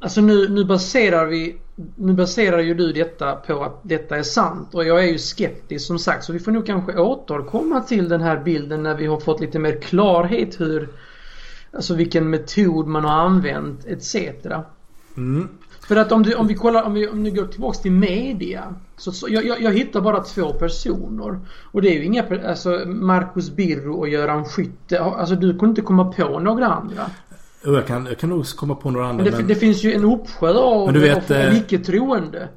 alltså 0.00 0.20
nu, 0.20 0.48
nu 0.48 0.64
baserar 0.64 1.26
vi 1.26 1.60
Nu 1.96 2.12
baserar 2.12 2.58
ju 2.58 2.74
du 2.74 2.92
detta 2.92 3.36
på 3.36 3.62
att 3.62 3.80
detta 3.82 4.16
är 4.16 4.22
sant 4.22 4.74
och 4.74 4.84
jag 4.84 5.04
är 5.04 5.08
ju 5.08 5.18
skeptisk 5.18 5.86
som 5.86 5.98
sagt 5.98 6.24
så 6.24 6.32
vi 6.32 6.40
får 6.40 6.52
nog 6.52 6.66
kanske 6.66 6.98
återkomma 6.98 7.80
till 7.80 8.08
den 8.08 8.20
här 8.20 8.42
bilden 8.44 8.82
när 8.82 8.94
vi 8.94 9.06
har 9.06 9.20
fått 9.20 9.40
lite 9.40 9.58
mer 9.58 9.80
klarhet 9.80 10.60
hur 10.60 10.88
Alltså 11.72 11.94
vilken 11.94 12.30
metod 12.30 12.86
man 12.86 13.04
har 13.04 13.12
använt 13.12 13.86
etc. 13.86 14.16
Mm. 15.18 15.48
För 15.88 15.96
att 15.96 16.12
om, 16.12 16.22
du, 16.22 16.34
om 16.34 16.46
vi 16.46 16.54
kollar, 16.54 16.82
om 16.82 16.94
vi, 16.94 17.08
om 17.08 17.22
vi 17.22 17.30
går 17.30 17.46
tillbaks 17.46 17.78
till 17.78 17.92
media. 17.92 18.74
Så, 18.96 19.12
så 19.12 19.26
jag, 19.30 19.46
jag, 19.46 19.62
jag 19.62 19.72
hittar 19.72 20.00
bara 20.00 20.20
två 20.20 20.52
personer. 20.52 21.40
Och 21.72 21.82
det 21.82 21.88
är 21.88 21.94
ju 21.94 22.04
inga, 22.04 22.48
alltså 22.48 22.70
Marcus 22.86 23.50
Birro 23.50 23.94
och 23.98 24.08
Göran 24.08 24.44
Skytte. 24.44 25.00
Alltså 25.00 25.34
du 25.34 25.50
kunde 25.50 25.68
inte 25.68 25.82
komma 25.82 26.04
på 26.12 26.38
några 26.38 26.66
andra. 26.66 27.10
Jag, 27.64 27.86
kan, 27.86 28.06
jag 28.06 28.18
kan 28.18 28.30
nog 28.30 28.46
komma 28.46 28.74
på 28.74 28.90
några 28.90 29.06
andra. 29.08 29.24
Men 29.24 29.32
det, 29.32 29.38
men 29.38 29.48
det 29.48 29.54
finns 29.54 29.84
ju 29.84 29.92
en 29.92 30.04
uppsjö 30.04 30.52
av, 30.52 30.92
vet, 30.92 31.30
eh, 31.30 31.58
icke-troende. 31.58 32.48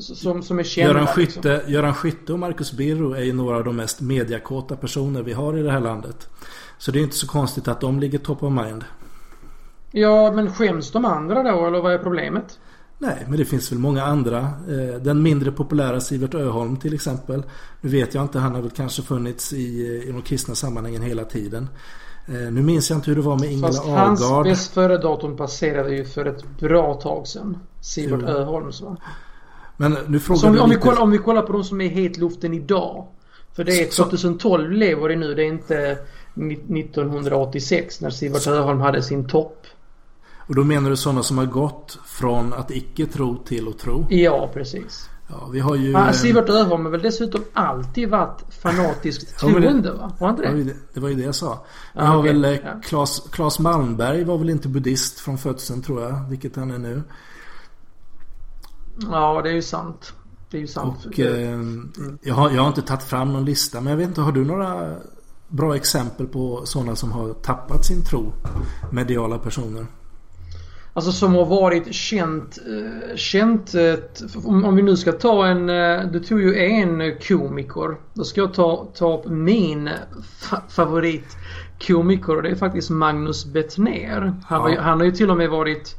Som, 0.00 0.42
som 0.42 0.58
är 0.58 0.62
kända. 0.62 0.92
Göran 0.92 1.08
liksom. 1.16 1.42
Skytte, 1.42 1.62
Göran 1.66 1.94
Skytte 1.94 2.32
och 2.32 2.38
Marcus 2.38 2.72
Birro 2.72 3.12
är 3.12 3.22
ju 3.22 3.32
några 3.32 3.56
av 3.56 3.64
de 3.64 3.76
mest 3.76 4.00
mediakåta 4.00 4.76
personer 4.76 5.22
vi 5.22 5.32
har 5.32 5.58
i 5.58 5.62
det 5.62 5.70
här 5.70 5.80
landet. 5.80 6.28
Så 6.78 6.90
det 6.90 6.98
är 6.98 7.02
inte 7.02 7.16
så 7.16 7.26
konstigt 7.26 7.68
att 7.68 7.80
de 7.80 8.00
ligger 8.00 8.18
top 8.18 8.42
of 8.42 8.52
mind. 8.52 8.84
Ja 9.92 10.32
men 10.32 10.52
skäms 10.52 10.90
de 10.92 11.04
andra 11.04 11.42
då 11.42 11.66
eller 11.66 11.80
vad 11.82 11.92
är 11.92 11.98
problemet? 11.98 12.58
Nej, 12.98 13.24
men 13.28 13.38
det 13.38 13.44
finns 13.44 13.72
väl 13.72 13.78
många 13.78 14.04
andra. 14.04 14.38
Eh, 14.40 15.00
Den 15.02 15.22
mindre 15.22 15.52
populära 15.52 16.00
Sivert 16.00 16.34
Öholm 16.34 16.76
till 16.76 16.94
exempel. 16.94 17.42
Nu 17.80 17.90
vet 17.90 18.14
jag 18.14 18.24
inte, 18.24 18.38
han 18.38 18.54
har 18.54 18.62
väl 18.62 18.70
kanske 18.70 19.02
funnits 19.02 19.52
i, 19.52 19.56
i 20.08 20.12
de 20.12 20.22
kristna 20.22 20.54
sammanhangen 20.54 21.02
hela 21.02 21.24
tiden. 21.24 21.68
Eh, 22.26 22.34
Nu 22.34 22.62
minns 22.62 22.90
jag 22.90 22.96
inte 22.98 23.10
hur 23.10 23.16
det 23.16 23.22
var 23.22 23.38
med 23.38 23.52
Ingela 23.52 23.66
Fast 23.68 23.84
hans 23.86 24.44
bäst 24.44 24.72
före-datum 24.74 25.36
passerade 25.36 25.94
ju 25.96 26.04
för 26.04 26.24
ett 26.24 26.44
bra 26.60 26.94
tag 26.94 27.26
sedan. 27.26 27.58
Sivert 27.80 28.20
Jo. 28.22 28.28
Öholms 28.28 28.80
va? 28.80 28.96
Men 29.76 29.96
nu 30.06 30.20
frågar 30.20 30.48
om, 30.48 30.54
vi- 30.54 30.60
om, 30.60 30.70
vi 30.70 30.76
kollar, 30.76 31.02
om 31.02 31.10
vi 31.10 31.18
kollar 31.18 31.42
på 31.42 31.52
de 31.52 31.64
som 31.64 31.80
är 31.80 31.84
i 31.84 31.88
hetluften 31.88 32.54
idag. 32.54 33.06
För 33.56 33.64
det 33.64 33.72
är 33.82 33.90
Så- 33.90 34.04
2012 34.04 34.70
lever 34.72 35.08
det 35.08 35.16
nu. 35.16 35.34
Det 35.34 35.42
är 35.42 35.46
inte 35.48 35.98
ni- 36.34 36.54
1986 36.80 38.00
när 38.00 38.10
Sivert 38.10 38.46
Öholm 38.46 38.80
hade 38.80 39.02
sin 39.02 39.28
topp. 39.28 39.66
Och 40.48 40.54
då 40.54 40.64
menar 40.64 40.90
du 40.90 40.96
sådana 40.96 41.22
som 41.22 41.38
har 41.38 41.46
gått 41.46 41.98
från 42.06 42.52
att 42.52 42.70
icke 42.70 43.06
tro 43.06 43.36
till 43.36 43.68
att 43.68 43.78
tro? 43.78 44.06
Ja, 44.10 44.50
precis. 44.54 45.08
Ja, 45.30 45.48
vi 45.52 45.60
har 45.60 45.74
ju... 45.76 45.96
Ah, 45.96 46.06
eh, 46.06 46.12
Sivert 46.12 46.48
Öholm 46.48 46.84
har 46.84 46.90
väl 46.92 47.02
dessutom 47.02 47.40
alltid 47.52 48.08
varit 48.10 48.42
fanatiskt 48.62 49.34
Ja, 49.42 49.48
men 49.48 49.62
det- 49.62 49.68
troende 49.68 49.92
va? 49.92 50.12
Inte 50.30 50.42
det, 50.42 50.48
var 50.48 50.64
det? 50.94 51.00
var 51.00 51.08
ju 51.08 51.14
det 51.14 51.22
jag 51.22 51.34
sa. 51.34 51.64
Vi 51.94 52.00
Ja, 52.00 52.06
har 52.06 52.18
okej, 52.18 52.32
väl 52.32 52.44
eh, 52.44 52.50
ja. 52.50 52.80
Claes, 52.84 53.22
Claes 53.32 53.58
Malmberg 53.58 54.24
var 54.24 54.38
väl 54.38 54.50
inte 54.50 54.68
buddhist 54.68 55.20
från 55.20 55.38
födseln 55.38 55.82
tror 55.82 56.02
jag. 56.02 56.28
Vilket 56.28 56.56
han 56.56 56.70
är 56.70 56.78
nu. 56.78 57.02
Ja, 59.10 59.40
det 59.42 59.48
är 59.50 59.54
ju 59.54 59.62
sant. 59.62 60.12
Det 60.50 60.56
är 60.56 60.60
ju 60.60 60.66
sant. 60.66 61.06
Och 61.06 61.20
eh, 61.20 61.60
jag, 62.22 62.34
har, 62.34 62.50
jag 62.50 62.60
har 62.62 62.68
inte 62.68 62.82
tagit 62.82 63.02
fram 63.02 63.32
någon 63.32 63.44
lista 63.44 63.80
men 63.80 63.90
jag 63.90 63.96
vet 63.98 64.08
inte, 64.08 64.20
har 64.20 64.32
du 64.32 64.44
några 64.44 64.96
bra 65.48 65.76
exempel 65.76 66.26
på 66.26 66.60
sådana 66.64 66.96
som 66.96 67.12
har 67.12 67.32
tappat 67.32 67.84
sin 67.86 68.04
tro? 68.04 68.32
Mediala 68.92 69.38
personer. 69.38 69.86
Alltså 70.98 71.12
som 71.12 71.34
har 71.34 71.44
varit 71.44 71.94
känt, 71.94 72.58
eh, 72.66 73.16
känt 73.16 73.74
om, 74.44 74.76
vi 74.76 74.82
nu 74.82 74.96
ska 74.96 75.12
ta 75.12 75.46
en, 75.46 75.66
du 76.12 76.20
tog 76.20 76.40
ju 76.40 76.58
en 76.58 77.18
komiker. 77.28 77.96
Då 78.14 78.24
ska 78.24 78.40
jag 78.40 78.54
ta, 78.54 78.88
ta 78.94 79.18
upp 79.18 79.26
min 79.26 79.90
fa 80.38 80.62
favoritkomiker 80.68 82.36
och 82.36 82.42
det 82.42 82.48
är 82.48 82.54
faktiskt 82.54 82.90
Magnus 82.90 83.46
Bettner. 83.46 84.32
Han, 84.46 84.72
ja. 84.72 84.80
han 84.80 84.98
har 84.98 85.04
ju 85.04 85.12
till 85.12 85.30
och 85.30 85.36
med 85.36 85.50
varit 85.50 85.96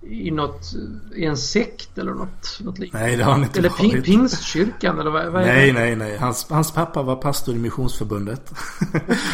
i 0.00 0.30
något, 0.30 0.74
i 1.16 1.24
en 1.24 1.36
sekt 1.36 1.98
eller 1.98 2.12
något, 2.12 2.60
något 2.60 2.78
liknande? 2.78 3.06
Nej 3.06 3.16
det 3.16 3.24
har 3.24 3.32
han 3.32 3.42
inte 3.42 3.58
Eller 3.58 3.68
varit. 3.68 4.04
pingstkyrkan 4.04 4.98
eller 5.00 5.10
vad, 5.10 5.32
vad 5.32 5.42
Nej, 5.42 5.66
det? 5.66 5.72
nej, 5.72 5.96
nej. 5.96 6.16
Hans, 6.16 6.46
hans 6.50 6.72
pappa 6.72 7.02
var 7.02 7.16
pastor 7.16 7.54
i 7.54 7.58
Missionsförbundet. 7.58 8.52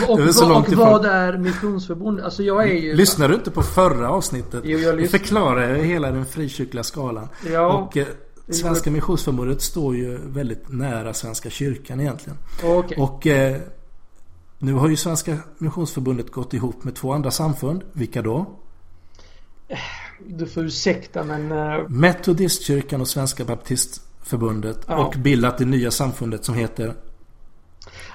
Och, 0.09 0.11
och, 0.20 0.50
och, 0.50 0.57
och 0.57 0.72
vad 0.72 1.07
är 1.07 1.38
Missionsförbundet? 1.38 2.24
Alltså 2.24 2.42
jag 2.42 2.62
är 2.62 2.74
ju... 2.74 2.94
Lyssnar 2.94 3.29
du 3.29 3.35
inte 3.35 3.50
på 3.50 3.62
förra 3.62 4.11
avsnittet? 4.11 4.61
Jo, 4.64 4.79
jag 4.79 4.96
lyssnar. 4.96 5.18
förklarar 5.18 5.74
hela 5.74 6.11
den 6.11 6.27
frikyrkliga 6.27 6.85
skalan. 6.85 7.29
Ja. 7.53 7.66
Och 7.66 7.96
eh, 7.96 8.07
Svenska 8.48 8.90
Missionsförbundet 8.90 9.62
står 9.62 9.96
ju 9.96 10.18
väldigt 10.27 10.72
nära 10.72 11.14
Svenska 11.14 11.50
kyrkan 11.50 12.00
egentligen. 12.00 12.38
Okay. 12.62 12.98
Och 12.98 13.27
eh, 13.27 13.61
nu 14.59 14.72
har 14.72 14.88
ju 14.88 14.96
Svenska 14.96 15.37
Missionsförbundet 15.59 16.33
gått 16.33 16.55
ihop 16.55 16.85
med 16.85 16.94
två 16.94 17.12
andra 17.12 17.31
samfund. 17.31 17.83
Vilka 17.92 18.22
då? 18.22 18.46
Du 20.27 20.46
får 20.46 20.64
ursäkta 20.64 21.24
men... 21.24 21.53
Uh... 21.53 21.88
Metodistkyrkan 21.88 23.00
och 23.00 23.09
Svenska 23.09 23.44
Baptistförbundet 23.44 24.79
ja. 24.87 25.07
och 25.07 25.14
bildat 25.18 25.59
det 25.59 25.64
nya 25.64 25.90
samfundet 25.90 26.44
som 26.44 26.55
heter 26.55 26.94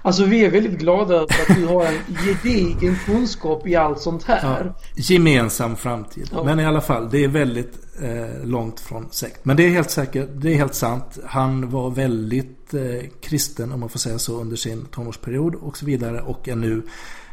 Alltså 0.01 0.25
vi 0.25 0.45
är 0.45 0.51
väldigt 0.51 0.79
glada 0.79 1.15
över 1.15 1.25
att 1.25 1.55
du 1.55 1.65
har 1.65 1.85
en 1.85 2.15
gedigen 2.25 2.95
kunskap 3.05 3.67
i 3.67 3.75
allt 3.75 3.99
sånt 3.99 4.23
här. 4.23 4.65
Ja, 4.65 4.73
gemensam 4.95 5.75
framtid. 5.75 6.29
Ja. 6.31 6.43
Men 6.43 6.59
i 6.59 6.65
alla 6.65 6.81
fall, 6.81 7.09
det 7.11 7.23
är 7.23 7.27
väldigt 7.27 7.73
eh, 8.01 8.45
långt 8.45 8.79
från 8.79 9.07
sekt. 9.11 9.45
Men 9.45 9.57
det 9.57 9.63
är 9.63 9.69
helt 9.69 9.91
säkert, 9.91 10.29
det 10.33 10.53
är 10.53 10.55
helt 10.55 10.75
sant. 10.75 11.19
Han 11.25 11.69
var 11.69 11.89
väldigt 11.89 12.73
eh, 12.73 13.09
kristen 13.21 13.71
om 13.71 13.79
man 13.79 13.89
får 13.89 13.99
säga 13.99 14.19
så 14.19 14.41
under 14.41 14.55
sin 14.55 14.85
tonårsperiod 14.85 15.55
och 15.55 15.77
så 15.77 15.85
vidare. 15.85 16.21
Och 16.21 16.47
är 16.47 16.55
nu 16.55 16.81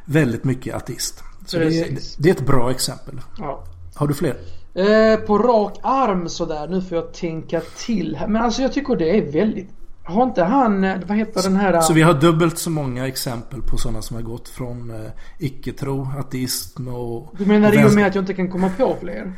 väldigt 0.05 0.45
mycket 0.45 0.75
ateist. 0.75 1.23
Så 1.47 1.59
det 1.59 1.65
är, 1.65 1.99
det 2.19 2.29
är, 2.29 2.35
ett 2.35 2.47
bra 2.47 2.71
exempel. 2.71 3.21
Ja. 3.39 3.65
Har 3.97 4.07
du 4.07 4.15
fler? 4.15 4.37
Eh, 4.75 5.21
på 5.21 5.39
rak 5.39 5.79
arm 5.83 6.29
sådär. 6.29 6.69
Nu 6.69 6.83
får 6.83 6.97
jag 6.97 7.13
tänka 7.13 7.61
till 7.61 8.17
här. 8.17 8.27
Men 8.29 8.43
alltså 8.43 8.63
jag 8.63 8.73
tycker 8.73 8.97
det 8.97 9.19
är 9.19 9.33
väldigt... 9.33 9.71
Har 10.05 10.23
inte 10.23 10.45
han, 10.45 10.85
eh, 10.85 10.97
vad 11.07 11.17
heter 11.17 11.43
den 11.43 11.57
här... 11.57 11.81
Så 11.81 11.93
vi 11.93 12.03
har 12.03 12.15
dubbelt 12.15 12.59
så 12.59 12.71
många 12.71 13.07
exempel 13.07 13.63
på 13.63 13.77
sådana 13.77 14.03
som 14.03 14.17
har 14.17 14.23
gått 14.23 14.49
från 14.49 14.91
eh, 14.91 15.11
icke-tro, 15.39 16.09
ateism 16.19 16.89
och... 16.89 17.35
Du 17.39 17.47
menar 17.47 17.85
i 17.85 17.89
och 17.89 17.95
med 17.95 18.07
att 18.07 18.15
jag 18.15 18.23
inte 18.23 18.35
kan 18.35 18.51
komma 18.51 18.71
på 18.79 18.97
fler? 19.01 19.33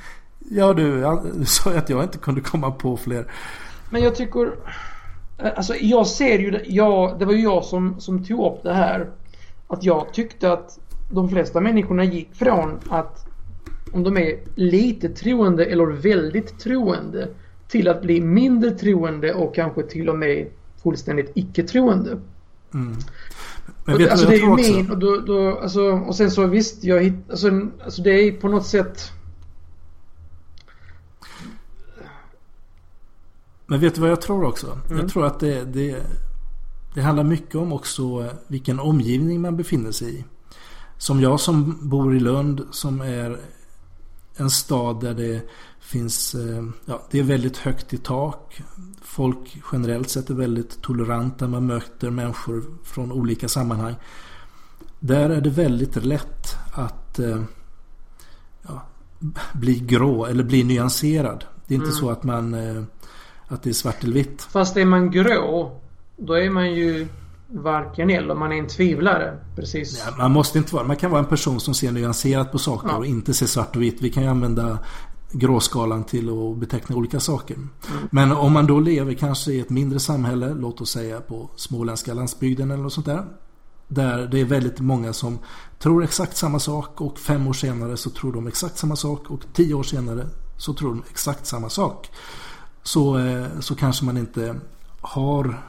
Ja 0.51 0.73
du, 0.73 1.01
du 1.35 1.44
sa 1.44 1.71
att 1.71 1.90
jag 1.90 2.03
inte 2.03 2.18
kunde 2.18 2.40
komma 2.40 2.71
på 2.71 2.97
fler. 2.97 3.33
Men 3.90 4.03
jag 4.03 4.14
tycker... 4.14 4.47
Eh, 5.38 5.53
alltså 5.57 5.75
jag 5.75 6.07
ser 6.07 6.38
ju 6.38 6.51
det, 6.51 6.62
jag, 6.66 7.18
det 7.18 7.25
var 7.25 7.33
ju 7.33 7.42
jag 7.42 7.64
som, 7.64 8.01
som 8.01 8.25
tog 8.25 8.53
upp 8.53 8.62
det 8.62 8.75
här. 8.75 9.11
Att 9.68 9.85
jag 9.85 10.12
tyckte 10.12 10.53
att 10.53 10.79
de 11.11 11.29
flesta 11.29 11.61
människorna 11.61 12.05
gick 12.05 12.35
från 12.35 12.81
att 12.90 13.27
om 13.92 14.03
de 14.03 14.16
är 14.16 14.38
lite 14.55 15.09
troende 15.09 15.64
eller 15.64 15.87
väldigt 15.87 16.59
troende 16.59 17.29
till 17.68 17.88
att 17.88 18.03
bli 18.03 18.20
mindre 18.20 18.70
troende 18.70 19.35
och 19.35 19.55
kanske 19.55 19.83
till 19.83 20.09
och 20.09 20.18
med 20.18 20.48
fullständigt 20.83 21.31
icke-troende. 21.35 22.11
Mm. 22.74 22.96
Men 23.85 23.98
vet 23.98 24.11
alltså, 24.11 24.29
det 24.29 24.35
är 24.35 24.38
ju 24.38 24.55
min 24.55 24.90
och, 24.90 24.98
då, 24.98 25.16
då, 25.16 25.59
alltså, 25.59 25.83
och 25.83 26.16
sen 26.16 26.31
så 26.31 26.46
visst, 26.46 26.85
jag 26.85 27.03
hitt, 27.03 27.31
alltså, 27.31 27.51
alltså 27.85 28.03
det 28.03 28.11
är 28.11 28.33
på 28.33 28.48
något 28.48 28.66
sätt 28.66 29.12
Men 33.70 33.81
vet 33.81 33.94
du 33.94 34.01
vad 34.01 34.11
jag 34.11 34.20
tror 34.20 34.44
också? 34.44 34.79
Mm. 34.87 34.98
Jag 34.98 35.09
tror 35.09 35.27
att 35.27 35.40
det, 35.40 35.64
det, 35.64 36.03
det 36.94 37.01
handlar 37.01 37.24
mycket 37.24 37.55
om 37.55 37.72
också 37.72 38.31
vilken 38.46 38.81
omgivning 38.81 39.40
man 39.40 39.57
befinner 39.57 39.92
sig 39.92 40.18
i. 40.18 40.24
Som 40.98 41.20
jag 41.20 41.40
som 41.40 41.88
bor 41.88 42.16
i 42.16 42.20
Lund 42.20 42.62
som 42.70 43.01
är 43.01 43.38
en 44.40 44.51
stad 44.51 45.01
där 45.01 45.14
det 45.14 45.42
finns, 45.81 46.35
eh, 46.35 46.64
ja, 46.85 47.03
det 47.11 47.18
är 47.18 47.22
väldigt 47.22 47.57
högt 47.57 47.94
i 47.94 47.98
tak. 47.98 48.62
Folk 49.03 49.62
generellt 49.72 50.11
sett 50.11 50.31
är 50.31 50.35
väldigt 50.35 50.83
toleranta. 50.83 51.48
Man 51.48 51.66
möter 51.66 52.11
människor 52.11 52.64
från 52.85 53.12
olika 53.12 53.48
sammanhang. 53.48 53.94
Där 55.01 55.31
är 55.31 55.40
det 55.40 55.51
väldigt 55.51 56.05
lätt 56.05 56.57
att 56.72 57.18
eh, 57.18 57.42
ja, 58.62 58.83
bli 59.53 59.79
grå 59.79 60.27
eller 60.27 60.44
bli 60.44 60.64
nyanserad. 60.64 61.44
Det 61.66 61.74
är 61.74 61.77
inte 61.77 61.88
mm. 61.88 61.96
så 61.96 62.11
att 62.11 62.24
man 62.24 62.55
eh, 62.55 62.83
att 63.48 63.62
det 63.62 63.70
är 63.70 63.74
svart 63.74 64.05
eller 64.05 64.14
vitt. 64.14 64.42
Fast 64.42 64.77
är 64.77 64.85
man 64.85 65.11
grå 65.11 65.81
då 66.16 66.35
är 66.35 66.51
man 66.51 66.74
ju 66.74 67.09
varken 67.48 68.11
eller. 68.11 68.34
Man 68.34 68.52
är 68.52 68.56
en 68.56 68.66
tvivlare. 68.66 69.38
Precis. 69.56 70.04
Ja, 70.06 70.14
man 70.18 70.32
måste 70.32 70.58
inte 70.58 70.74
vara 70.74 70.84
Man 70.84 70.96
kan 70.96 71.11
vara 71.11 71.20
en 71.20 71.28
person 71.28 71.61
som 71.61 71.74
ser 71.74 71.92
nyanserat 71.92 72.52
på 72.52 72.58
saker 72.58 72.88
ja. 72.88 72.96
och 72.96 73.06
inte 73.06 73.34
ser 73.34 73.46
svart 73.46 73.76
och 73.76 73.82
vitt. 73.82 74.02
Vi 74.02 74.11
kan 74.11 74.22
ju 74.22 74.28
använda 74.28 74.78
gråskalan 75.32 76.04
till 76.04 76.28
att 76.28 76.56
beteckna 76.56 76.96
olika 76.96 77.20
saker. 77.20 77.54
Mm. 77.54 77.70
Men 78.11 78.32
om 78.32 78.52
man 78.52 78.66
då 78.66 78.80
lever 78.80 79.14
kanske 79.14 79.52
i 79.52 79.61
ett 79.61 79.70
mindre 79.70 80.00
samhälle, 80.00 80.54
låt 80.54 80.80
oss 80.80 80.90
säga 80.90 81.20
på 81.20 81.50
småländska 81.56 82.14
landsbygden 82.14 82.70
eller 82.70 82.82
något 82.82 82.92
sånt 82.92 83.06
där. 83.06 83.24
Där 83.88 84.26
det 84.26 84.40
är 84.40 84.44
väldigt 84.44 84.80
många 84.80 85.12
som 85.12 85.38
tror 85.78 86.04
exakt 86.04 86.37
samma 86.37 86.58
sak 86.58 87.00
och 87.00 87.18
fem 87.18 87.46
år 87.46 87.52
senare 87.52 87.96
så 87.96 88.11
tror 88.11 88.32
de 88.32 88.46
exakt 88.46 88.78
samma 88.78 88.96
sak 88.96 89.30
och 89.30 89.40
tio 89.52 89.74
år 89.74 89.82
senare 89.82 90.26
så 90.56 90.74
tror 90.74 90.88
de 90.88 91.02
exakt 91.11 91.46
samma 91.46 91.68
sak. 91.68 92.11
Så, 92.82 93.18
eh, 93.18 93.46
så 93.61 93.74
kanske 93.74 94.04
man 94.04 94.16
inte 94.16 94.56
har 95.00 95.62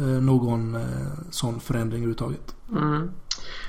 någon 0.00 0.74
eh, 0.74 0.82
sån 1.30 1.60
förändring 1.60 1.98
överhuvudtaget. 2.02 2.54
Mm. 2.72 3.10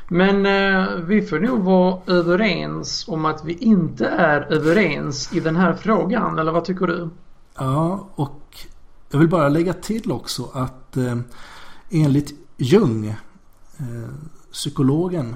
Men 0.07 0.45
eh, 0.45 0.95
vi 0.95 1.21
får 1.21 1.39
nog 1.39 1.63
vara 1.63 1.99
överens 2.07 3.07
om 3.07 3.25
att 3.25 3.45
vi 3.45 3.53
inte 3.53 4.07
är 4.07 4.41
överens 4.41 5.33
i 5.33 5.39
den 5.39 5.55
här 5.55 5.73
frågan, 5.73 6.39
eller 6.39 6.51
vad 6.51 6.65
tycker 6.65 6.87
du? 6.87 7.09
Ja, 7.57 8.09
och 8.15 8.57
jag 9.11 9.19
vill 9.19 9.29
bara 9.29 9.49
lägga 9.49 9.73
till 9.73 10.11
också 10.11 10.49
att 10.53 10.97
eh, 10.97 11.17
enligt 11.89 12.33
Jung, 12.57 13.07
eh, 13.77 14.09
psykologen, 14.51 15.35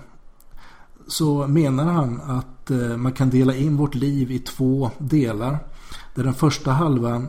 så 1.08 1.48
menar 1.48 1.86
han 1.86 2.22
att 2.22 2.72
eh, 2.72 2.98
man 2.98 3.12
kan 3.12 3.30
dela 3.30 3.56
in 3.56 3.78
vårt 3.78 3.96
liv 3.96 4.32
i 4.32 4.40
två 4.40 4.92
delar. 4.98 5.60
Där 6.16 6.24
den 6.24 6.34
första 6.34 6.72
halvan 6.72 7.28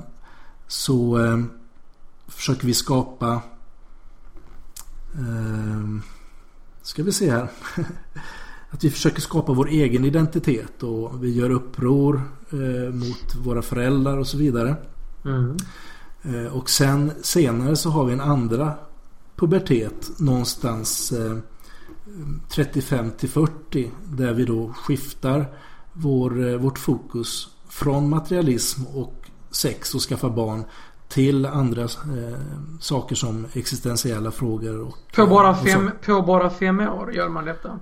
så 0.67 1.19
försöker 2.41 2.67
vi 2.67 2.75
skapa 2.75 3.43
eh, 5.15 6.03
Ska 6.83 7.03
vi 7.03 7.13
se 7.13 7.31
här 7.31 7.49
Att 8.71 8.85
vi 8.85 8.91
försöker 8.91 9.21
skapa 9.21 9.53
vår 9.53 9.69
egen 9.69 10.05
identitet 10.05 10.83
och 10.83 11.25
vi 11.25 11.35
gör 11.35 11.51
uppror 11.51 12.23
eh, 12.51 12.95
mot 12.95 13.35
våra 13.45 13.63
föräldrar 13.63 14.19
och 14.19 14.27
så 14.27 14.39
vidare. 14.39 14.77
Mm. 15.25 15.57
Eh, 16.23 16.57
och 16.57 16.71
sen 16.71 17.13
senare 17.23 17.77
så 17.77 17.91
har 17.91 18.05
vi 18.05 18.13
en 18.13 18.21
andra 18.21 18.75
pubertet 19.37 20.11
någonstans 20.19 21.13
eh, 21.13 21.37
35 22.49 23.11
till 23.11 23.29
40 23.29 23.91
där 24.05 24.33
vi 24.33 24.45
då 24.45 24.73
skiftar 24.73 25.47
vår, 25.93 26.49
eh, 26.49 26.57
vårt 26.57 26.79
fokus 26.79 27.49
från 27.69 28.09
materialism 28.09 28.87
och 28.87 29.31
sex 29.51 29.95
och 29.95 30.01
skaffa 30.01 30.31
barn 30.31 30.65
till 31.11 31.47
andra 31.47 31.83
eh, 31.83 31.89
saker 32.81 33.15
som 33.15 33.47
existentiella 33.53 34.31
frågor. 34.31 34.81
Och, 34.81 34.97
på, 35.17 35.27
bara 35.27 35.55
fem, 35.55 35.89
och 35.89 36.07
på 36.07 36.23
bara 36.23 36.51
fem 36.51 36.81
år 36.81 37.13
gör 37.13 37.29
man 37.29 37.45
detta? 37.45 37.79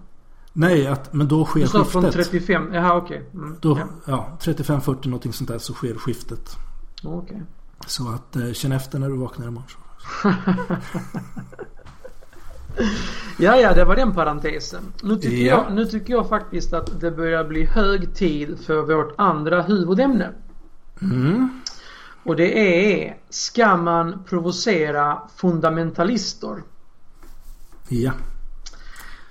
Nej, 0.52 0.86
att, 0.86 1.12
men 1.12 1.28
då 1.28 1.44
sker 1.44 1.60
skiftet. 1.60 1.88
från 1.88 2.10
35? 2.10 2.74
Jaha, 2.74 2.96
okej. 2.96 3.22
Okay. 3.32 3.40
Mm, 3.40 3.56
ja. 3.62 3.78
ja 4.04 4.38
35-40 4.40 5.06
någonting 5.06 5.32
sånt 5.32 5.50
där 5.50 5.58
så 5.58 5.72
sker 5.72 5.94
skiftet. 5.94 6.56
Okay. 7.04 7.38
Så 7.86 8.08
att 8.08 8.36
eh, 8.36 8.52
känn 8.52 8.72
efter 8.72 8.98
när 8.98 9.08
du 9.08 9.16
vaknar 9.16 9.46
imorgon. 9.46 9.82
ja, 13.38 13.56
ja, 13.56 13.74
det 13.74 13.84
var 13.84 13.96
den 13.96 14.14
parentesen. 14.14 14.82
Nu 15.02 15.16
tycker, 15.16 15.36
ja. 15.36 15.64
jag, 15.66 15.74
nu 15.74 15.84
tycker 15.84 16.12
jag 16.12 16.28
faktiskt 16.28 16.72
att 16.72 17.00
det 17.00 17.10
börjar 17.10 17.44
bli 17.44 17.64
hög 17.64 18.14
tid 18.14 18.58
för 18.66 18.82
vårt 18.82 19.14
andra 19.18 19.62
huvudämne. 19.62 20.30
Mm. 21.02 21.60
Och 22.28 22.36
det 22.36 22.58
är 23.04 23.16
Ska 23.28 23.76
man 23.76 24.24
provocera 24.24 25.22
fundamentalister? 25.36 26.62
Ja. 27.88 28.12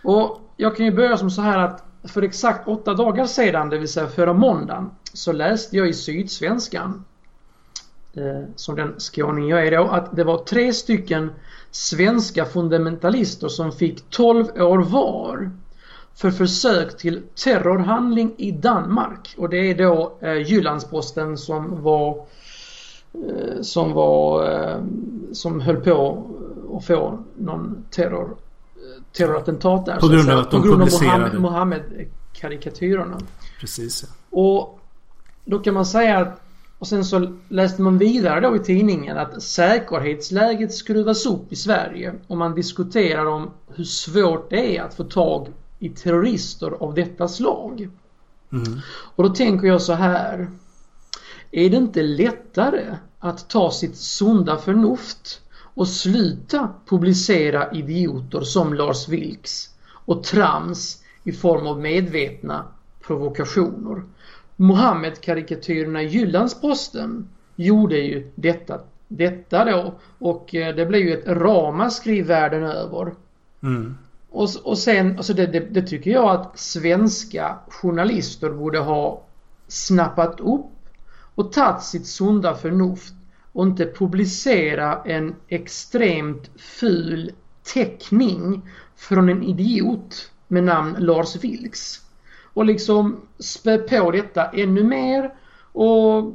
Och 0.04 0.42
jag 0.56 0.76
kan 0.76 0.86
ju 0.86 0.92
börja 0.92 1.18
som 1.18 1.32
så 1.32 1.42
här 1.42 1.58
att 1.60 1.84
för 2.04 2.22
exakt 2.22 2.68
åtta 2.68 2.94
dagar 2.94 3.26
sedan, 3.26 3.70
det 3.70 3.78
vill 3.78 3.88
säga 3.88 4.08
förra 4.08 4.34
måndagen, 4.34 4.90
så 5.14 5.32
läste 5.32 5.78
jag 5.78 5.90
i 5.90 5.94
Sydsvenskan, 5.94 7.06
eh, 8.14 8.50
som 8.56 8.76
den 8.76 9.00
skåning 9.00 9.50
jag 9.50 9.68
är 9.68 9.72
då, 9.72 9.84
att 9.84 10.16
det 10.16 10.24
var 10.24 10.38
tre 10.38 10.74
stycken 10.74 11.32
svenska 11.72 12.46
fundamentalister 12.46 13.48
som 13.48 13.72
fick 13.72 14.10
12 14.10 14.46
år 14.62 14.78
var 14.78 15.52
för 16.16 16.32
försök 16.32 16.98
till 16.98 17.22
terrorhandling 17.44 18.34
i 18.38 18.52
Danmark. 18.52 19.36
Och 19.38 19.50
det 19.50 19.58
är 19.58 19.76
då 19.76 20.18
eh, 20.22 20.34
Jyllandsposten 20.34 21.38
som 21.38 21.84
var 21.84 22.26
som 23.62 23.94
var 23.94 24.52
eh, 24.52 24.78
som 25.32 25.62
höll 25.62 25.76
på 25.76 26.24
att 26.78 26.86
få 26.86 27.20
någon 27.36 27.86
terror 27.90 28.36
terrorattentat 29.12 29.86
där. 29.86 30.00
På 30.00 30.08
grund 30.08 30.30
av 30.30 30.40
att 30.40 30.52
de 30.52 30.62
På 30.62 30.68
grund 30.68 30.82
av 30.82 30.86
publicerade. 30.86 31.40
Mohammed-karikatyrerna. 31.40 33.18
Precis 33.60 34.04
ja. 34.04 34.38
Och 34.38 34.80
då 35.46 35.60
kan 35.60 35.74
man 35.74 35.86
säga 35.86 36.18
att 36.18 36.42
och 36.80 36.88
sen 36.88 37.06
så 37.06 37.38
läste 37.50 37.82
man 37.82 37.98
vidare 37.98 38.40
då 38.40 38.56
i 38.56 38.60
tidningen 38.60 39.18
att 39.18 39.44
säkerhetsläget 39.44 40.74
skruvas 40.74 41.26
upp 41.26 41.52
i 41.52 41.56
Sverige 41.56 42.14
och 42.28 42.38
man 42.38 42.56
diskuterar 42.56 43.26
om 43.26 43.52
hur 43.76 43.84
svårt 43.84 44.50
det 44.50 44.78
är 44.78 44.84
att 44.84 44.94
få 44.94 45.04
tag 45.04 45.48
i 45.80 45.90
terrorister 45.90 46.72
av 46.80 46.94
detta 46.94 47.28
slag. 47.28 47.90
Mm. 48.52 48.80
Och 49.16 49.24
då 49.24 49.30
tänker 49.30 49.68
jag 49.68 49.82
så 49.82 49.94
här. 49.94 50.48
Är 51.52 51.70
det 51.70 51.78
inte 51.78 52.04
lättare 52.04 52.96
att 53.20 53.50
ta 53.50 53.72
sitt 53.72 53.96
sunda 53.96 54.58
förnuft 54.58 55.42
och 55.74 55.88
sluta 55.88 56.70
publicera 56.86 57.72
idioter 57.72 58.42
som 58.42 58.74
Lars 58.74 59.08
Vilks 59.08 59.70
och 59.90 60.24
trams 60.24 61.04
i 61.24 61.32
form 61.32 61.68
av 61.68 61.80
medvetna 61.80 62.64
provokationer? 63.08 64.02
Mohammed-karikatyrerna 64.56 66.02
i 66.02 66.08
Jyllandsposten 66.08 67.30
gjorde 67.56 67.98
ju 67.98 68.32
detta, 68.36 68.80
detta 69.08 69.66
då 69.66 69.94
och 70.20 70.56
eh, 70.56 70.76
det 70.76 70.86
blev 70.86 71.02
ju 71.02 71.14
ett 71.14 71.28
ramaskri 71.28 72.22
världen 72.22 72.64
över. 72.64 73.14
Mm. 73.64 73.98
Och, 74.30 74.50
och 74.64 74.78
sen, 74.78 75.18
alltså 75.18 75.34
det, 75.34 75.46
det, 75.46 75.60
det 75.60 75.82
tycker 75.82 76.12
jag 76.12 76.30
att 76.30 76.60
svenska 76.60 77.58
journalister 77.68 78.50
borde 78.50 78.80
ha 78.80 79.22
snappat 79.68 80.40
upp 80.40 80.66
och 81.38 81.52
tagit 81.52 81.84
sitt 81.84 82.08
sunda 82.08 82.56
förnuft 82.56 83.14
och 83.54 83.66
inte 83.66 83.86
publicera 83.86 85.02
en 85.06 85.36
extremt 85.48 86.50
ful 86.56 87.32
teckning 87.74 88.62
från 88.96 89.30
en 89.30 89.44
idiot 89.44 90.32
med 90.48 90.64
namn 90.64 90.96
Lars 91.00 91.36
Vilks. 91.36 92.02
Och 92.54 92.66
liksom 92.66 93.22
spä 93.40 93.78
på 93.78 94.12
detta 94.12 94.46
ännu 94.46 94.84
mer 94.84 95.34
och 95.72 96.34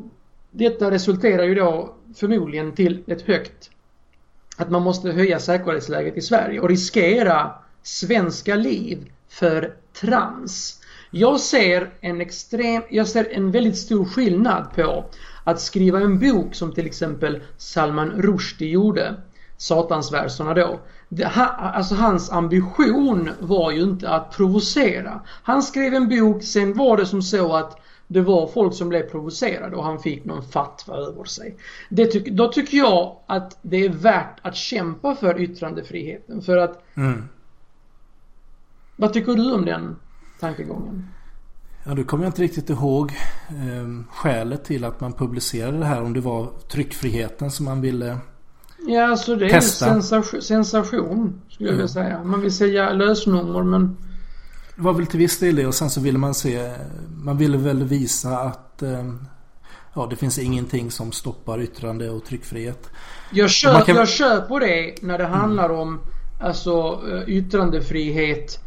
detta 0.51 0.91
resulterar 0.91 1.45
ju 1.45 1.55
då 1.55 1.95
förmodligen 2.17 2.73
till 2.73 3.03
ett 3.07 3.23
högt 3.23 3.71
att 4.57 4.71
man 4.71 4.83
måste 4.83 5.11
höja 5.13 5.39
säkerhetsläget 5.39 6.17
i 6.17 6.21
Sverige 6.21 6.61
och 6.61 6.69
riskera 6.69 7.55
svenska 7.83 8.55
liv 8.55 9.11
för 9.29 9.77
trans. 10.01 10.82
Jag 11.15 11.41
ser 11.41 11.95
en 12.01 12.21
extrem, 12.21 12.83
jag 12.91 13.09
ser 13.09 13.33
en 13.33 13.51
väldigt 13.51 13.79
stor 13.79 14.05
skillnad 14.05 14.75
på 14.75 15.05
att 15.45 15.61
skriva 15.61 16.01
en 16.01 16.19
bok 16.19 16.55
som 16.55 16.73
till 16.73 16.87
exempel 16.87 17.43
Salman 17.57 18.11
Rushdie 18.11 18.69
gjorde, 18.69 19.15
Satansverserna 19.57 20.55
då. 20.55 20.81
Det, 21.09 21.25
ha, 21.25 21.47
alltså 21.47 21.95
hans 21.95 22.33
ambition 22.33 23.31
var 23.41 23.71
ju 23.71 23.83
inte 23.83 24.09
att 24.11 24.37
provocera. 24.37 25.21
Han 25.43 25.63
skrev 25.63 25.95
en 25.95 26.09
bok, 26.09 26.43
sen 26.43 26.75
var 26.75 26.97
det 26.97 27.07
som 27.07 27.23
så 27.23 27.57
att 27.57 27.79
det 28.07 28.21
var 28.21 28.47
folk 28.47 28.75
som 28.75 28.89
blev 28.89 29.03
provocerade 29.03 29.77
och 29.77 29.85
han 29.85 29.99
fick 29.99 30.25
någon 30.25 30.43
fatwa 30.43 30.97
över 30.97 31.25
sig. 31.25 31.57
Det 31.89 32.07
tyck, 32.07 32.29
då 32.29 32.49
tycker 32.49 32.79
jag 32.79 33.17
att 33.27 33.59
det 33.63 33.85
är 33.85 33.89
värt 33.91 34.39
att 34.43 34.57
kämpa 34.57 35.15
för 35.15 35.41
yttrandefriheten 35.41 36.43
för 36.43 36.57
att 36.57 36.83
Mm. 36.95 37.29
vad 38.97 39.13
tycker 39.13 39.35
du 39.35 39.53
om 39.53 39.65
den 39.65 39.97
tankegången? 40.47 41.07
Ja, 41.85 41.95
då 41.95 42.05
kommer 42.05 42.25
jag 42.25 42.29
inte 42.29 42.43
riktigt 42.43 42.71
ihåg 42.71 43.13
eh, 43.49 44.05
skälet 44.15 44.65
till 44.65 44.85
att 44.85 45.01
man 45.01 45.13
publicerade 45.13 45.79
det 45.79 45.85
här. 45.85 46.03
Om 46.03 46.13
det 46.13 46.21
var 46.21 46.51
tryckfriheten 46.73 47.51
som 47.51 47.65
man 47.65 47.81
ville... 47.81 48.19
Ja, 48.87 49.11
alltså 49.11 49.37
det 49.37 49.47
är 49.47 49.51
Testa. 49.51 49.87
sensation, 49.87 50.43
sensation 50.43 51.41
skulle 51.49 51.69
jag 51.69 51.77
vilja 51.77 51.89
säga. 51.89 52.25
Man 52.25 52.41
vill 52.41 52.53
säga 52.55 52.93
lösnummer 52.93 53.63
men 53.63 53.97
Det 54.77 54.83
var 54.83 54.93
väl 54.93 55.07
till 55.07 55.19
viss 55.19 55.39
del 55.39 55.57
det 55.57 55.67
och 55.67 55.75
sen 55.75 55.91
så 55.91 56.01
ville 56.01 56.19
man 56.19 56.35
se... 56.35 56.73
Man 57.25 57.37
ville 57.37 57.57
väl 57.59 57.85
visa 57.85 58.39
att... 58.39 58.83
Eh, 58.83 59.13
ja, 59.95 60.07
det 60.11 60.17
finns 60.17 60.39
ingenting 60.39 60.91
som 60.91 61.13
stoppar 61.13 61.61
yttrande 61.63 62.11
och 62.11 62.25
tryckfrihet. 62.25 62.91
jag, 63.33 63.51
köp, 63.51 63.87
kan- 63.87 63.97
jag 63.97 64.09
köper 64.09 64.61
det 64.61 64.95
när 65.03 65.19
det 65.19 65.27
handlar 65.27 65.69
om 65.71 66.01
alltså 66.41 67.01
eh, 67.13 67.29
yttrandefrihet 67.37 68.59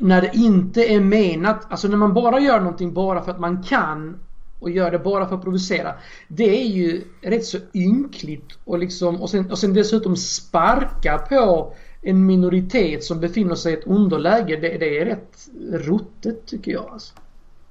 när 0.00 0.20
det 0.20 0.30
inte 0.34 0.84
är 0.84 1.00
menat, 1.00 1.66
alltså 1.68 1.88
när 1.88 1.96
man 1.96 2.14
bara 2.14 2.40
gör 2.40 2.60
någonting 2.60 2.94
bara 2.94 3.22
för 3.24 3.30
att 3.30 3.40
man 3.40 3.62
kan 3.62 4.16
och 4.58 4.70
gör 4.70 4.90
det 4.90 4.98
bara 4.98 5.28
för 5.28 5.36
att 5.36 5.42
provocera. 5.42 5.94
Det 6.28 6.62
är 6.62 6.68
ju 6.68 7.04
rätt 7.20 7.44
så 7.44 7.58
ynkligt 7.74 8.58
och 8.64 8.78
liksom 8.78 9.22
och 9.22 9.30
sen, 9.30 9.50
och 9.50 9.58
sen 9.58 9.74
dessutom 9.74 10.16
sparka 10.16 11.18
på 11.18 11.74
en 12.02 12.26
minoritet 12.26 13.04
som 13.04 13.20
befinner 13.20 13.54
sig 13.54 13.72
i 13.72 13.76
ett 13.76 13.86
underläge. 13.86 14.56
Det, 14.56 14.78
det 14.78 14.98
är 14.98 15.04
rätt 15.04 15.48
ruttet 15.72 16.46
tycker 16.46 16.72
jag. 16.72 16.88
Alltså. 16.92 17.14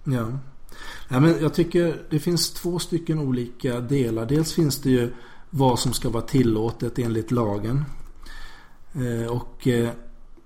Ja. 0.04 0.28
ja 1.10 1.20
men 1.20 1.36
jag 1.42 1.54
tycker 1.54 1.96
det 2.10 2.20
finns 2.20 2.54
två 2.54 2.80
stycken 2.80 3.20
olika 3.20 3.80
delar. 3.80 4.26
Dels 4.26 4.54
finns 4.54 4.82
det 4.82 4.90
ju 4.90 5.14
vad 5.50 5.80
som 5.80 5.94
ska 5.94 6.10
vara 6.10 6.24
tillåtet 6.24 7.00
enligt 7.00 7.32
lagen. 7.32 7.86
Eh, 8.96 9.32
och 9.32 9.68
eh, 9.68 9.90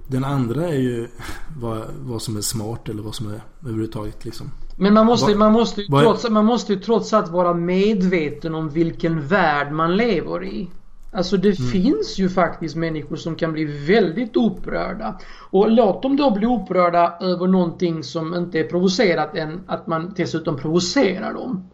den 0.08 0.24
andra 0.24 0.68
är 0.68 0.80
ju 0.80 1.08
vad, 1.62 1.82
vad 2.00 2.22
som 2.22 2.38
är 2.38 2.42
smart 2.42 2.90
eller 2.90 3.04
vad 3.04 3.16
som 3.16 3.28
är 3.34 3.42
överhuvudtaget 3.64 4.26
liksom. 4.26 4.52
Men 4.80 4.94
man 4.94 5.06
måste, 5.06 5.32
Vad- 5.32 5.38
man, 5.40 5.52
måste 5.52 5.82
ju 5.82 5.88
trots, 5.88 6.30
man 6.30 6.46
måste 6.46 6.74
ju 6.74 6.80
trots 6.80 7.14
allt 7.14 7.32
vara 7.32 7.54
medveten 7.54 8.56
om 8.56 8.70
vilken 8.70 9.28
värld 9.28 9.72
man 9.72 9.98
lever 9.98 10.44
i. 10.44 10.70
Alltså 11.12 11.38
det 11.38 11.60
Mm. 11.60 11.72
finns 11.72 12.18
ju 12.20 12.30
faktiskt 12.30 12.76
människor 12.76 13.16
som 13.16 13.36
kan 13.36 13.52
bli 13.54 13.64
väldigt 13.66 14.36
upprörda. 14.36 15.20
Och 15.50 15.72
låt 15.72 16.02
dem 16.02 16.16
då 16.18 16.32
bli 16.32 16.46
upprörda 16.48 17.18
över 17.22 17.48
någonting 17.48 18.04
som 18.04 18.34
inte 18.36 18.60
är 18.60 18.64
provocerat 18.64 19.36
än 19.36 19.60
att 19.68 19.88
man 19.88 20.14
dessutom 20.16 20.58
provocerar 20.58 21.34
dem. 21.34 21.70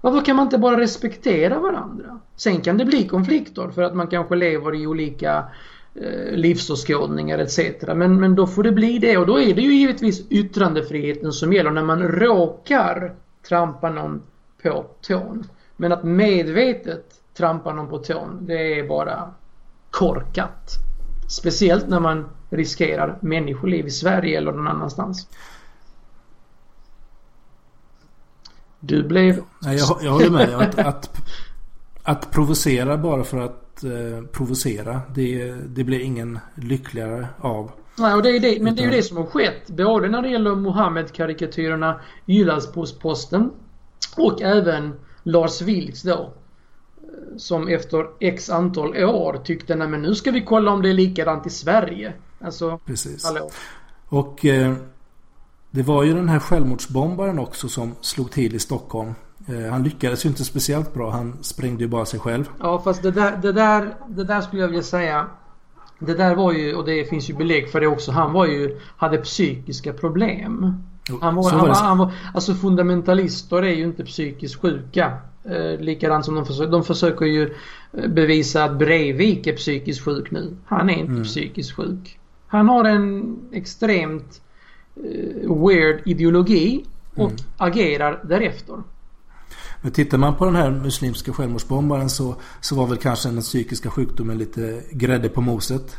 Varför 0.00 0.24
kan 0.24 0.36
man 0.36 0.46
inte 0.46 0.58
bara 0.58 0.80
respektera 0.80 1.58
varandra? 1.60 2.20
Sen 2.36 2.60
kan 2.60 2.78
det 2.78 2.84
bli 2.84 3.08
konflikter 3.08 3.68
för 3.68 3.82
att 3.82 3.94
man 3.96 4.06
kanske 4.06 4.36
lever 4.36 4.74
i 4.74 4.86
olika 4.86 5.44
Eh, 5.94 6.32
livsåskådningar 6.36 7.38
etc. 7.38 7.58
Men, 7.94 8.20
men 8.20 8.34
då 8.34 8.46
får 8.46 8.62
det 8.62 8.72
bli 8.72 8.98
det 8.98 9.16
och 9.16 9.26
då 9.26 9.40
är 9.40 9.54
det 9.54 9.62
ju 9.62 9.74
givetvis 9.74 10.28
yttrandefriheten 10.30 11.32
som 11.32 11.52
gäller 11.52 11.70
när 11.70 11.82
man 11.82 12.02
råkar 12.02 13.14
trampa 13.48 13.90
någon 13.90 14.22
på 14.62 14.86
tån. 15.00 15.44
Men 15.76 15.92
att 15.92 16.04
medvetet 16.04 17.04
trampa 17.36 17.72
någon 17.72 17.88
på 17.88 17.98
tån, 17.98 18.38
det 18.46 18.78
är 18.78 18.88
bara 18.88 19.30
korkat. 19.90 20.70
Speciellt 21.28 21.88
när 21.88 22.00
man 22.00 22.28
riskerar 22.50 23.18
människoliv 23.20 23.86
i 23.86 23.90
Sverige 23.90 24.38
eller 24.38 24.52
någon 24.52 24.68
annanstans. 24.68 25.28
Du 28.80 29.02
blev... 29.02 29.42
Nej, 29.62 29.76
jag, 29.76 29.98
jag 30.02 30.12
håller 30.12 30.30
med. 30.30 30.54
Att, 30.54 30.78
att, 30.78 31.10
att 32.02 32.30
provocera 32.30 32.96
bara 32.96 33.24
för 33.24 33.38
att 33.38 33.69
eh, 33.84 34.24
provocera. 34.32 35.00
Det, 35.14 35.52
det 35.52 35.84
blir 35.84 36.00
ingen 36.00 36.38
lyckligare 36.54 37.28
av. 37.38 37.70
Nej, 37.98 38.14
och 38.14 38.22
det 38.22 38.30
är 38.30 38.40
det, 38.40 38.62
men 38.62 38.76
det 38.76 38.82
är 38.82 38.84
ju 38.84 38.90
det 38.90 39.02
som 39.02 39.16
har 39.16 39.26
skett. 39.26 39.66
Både 39.68 40.08
när 40.08 40.22
det 40.22 40.28
gäller 40.28 40.54
Mohammed-karikatyrerna 40.54 42.00
Jyllandsposten 42.26 43.50
och 44.16 44.42
även 44.42 44.92
Lars 45.22 45.62
Vilks 45.62 46.02
då. 46.02 46.12
eh, 47.02 47.36
Som 47.36 47.68
efter 47.68 48.06
x 48.20 48.50
antal 48.50 49.04
år 49.04 49.40
tyckte 49.44 49.74
nej 49.74 49.88
men 49.88 50.02
nu 50.02 50.14
ska 50.14 50.30
vi 50.30 50.40
kolla 50.44 50.70
om 50.70 50.82
det 50.82 50.88
är 50.88 50.94
likadant 50.94 51.46
i 51.46 51.50
Sverige. 51.50 52.12
Alltså, 52.40 52.78
Precis. 52.86 53.24
hallå. 53.24 53.50
Och 54.08 54.44
eh, 54.44 54.74
det 55.70 55.82
var 55.82 56.02
ju 56.04 56.14
den 56.14 56.28
här 56.28 56.38
självmordsbombaren 56.38 57.38
också 57.38 57.68
som 57.68 57.94
slog 58.00 58.30
till 58.30 58.54
i 58.54 58.58
Stockholm. 58.58 59.14
Eh, 59.46 59.70
han 59.70 59.82
lyckades 59.82 60.24
ju 60.24 60.28
inte 60.28 60.44
speciellt 60.44 60.94
bra. 60.94 61.10
Han 61.10 61.38
sprängde 61.40 61.82
ju 61.84 61.88
bara 61.88 62.04
sig 62.06 62.20
själv. 62.20 62.44
Ja 62.60 62.80
fast 62.84 63.02
det 63.02 63.10
där, 63.10 63.36
det 63.42 63.52
där, 63.52 63.94
det 64.08 64.24
där 64.24 64.40
skulle 64.40 64.62
jag 64.62 64.68
vilja 64.68 64.82
säga. 64.82 65.26
Det 65.98 66.14
där 66.14 66.34
var 66.34 66.52
ju, 66.52 66.74
och 66.74 66.84
det 66.86 67.04
finns 67.04 67.30
ju 67.30 67.34
belägg 67.34 67.68
för 67.70 67.80
det 67.80 67.86
också, 67.86 68.12
han 68.12 68.32
var 68.32 68.46
ju, 68.46 68.80
hade 68.96 69.18
psykiska 69.18 69.92
problem. 69.92 70.74
Han 71.20 71.34
var, 71.34 71.50
han 71.50 71.60
var 71.68 71.74
han 71.74 71.98
var, 71.98 72.12
alltså 72.34 72.54
fundamentalister 72.54 73.62
är 73.62 73.74
ju 73.74 73.84
inte 73.84 74.04
psykiskt 74.04 74.60
sjuka. 74.60 75.12
Eh, 75.44 75.80
likadant 75.80 76.24
som 76.24 76.34
de 76.34 76.46
försöker, 76.46 76.72
de 76.72 76.84
försöker 76.84 77.26
ju 77.26 77.54
eh, 77.92 78.08
bevisa 78.08 78.64
att 78.64 78.78
Breivik 78.78 79.46
är 79.46 79.56
psykiskt 79.56 80.04
sjuk 80.04 80.30
nu. 80.30 80.56
Han 80.66 80.90
är 80.90 80.94
inte 80.94 81.12
Mm. 81.12 81.24
psykiskt 81.24 81.72
sjuk. 81.76 82.18
Han 82.46 82.68
har 82.68 82.84
en 82.84 83.36
extremt 83.52 84.40
eh, 84.96 85.54
weird 85.66 86.00
ideologi 86.04 86.84
och 87.14 87.30
Mm. 87.30 87.36
agerar 87.56 88.20
därefter. 88.24 88.76
Men 89.82 89.92
tittar 89.92 90.18
man 90.18 90.36
på 90.36 90.44
den 90.44 90.56
här 90.56 90.70
muslimska 90.70 91.32
självmordsbombaren 91.32 92.10
så, 92.10 92.34
så 92.60 92.74
var 92.74 92.86
väl 92.86 92.98
kanske 92.98 93.28
den 93.28 93.40
psykiska 93.40 93.90
sjukdomen 93.90 94.38
lite 94.38 94.82
grädde 94.90 95.28
på 95.28 95.40
moset. 95.40 95.96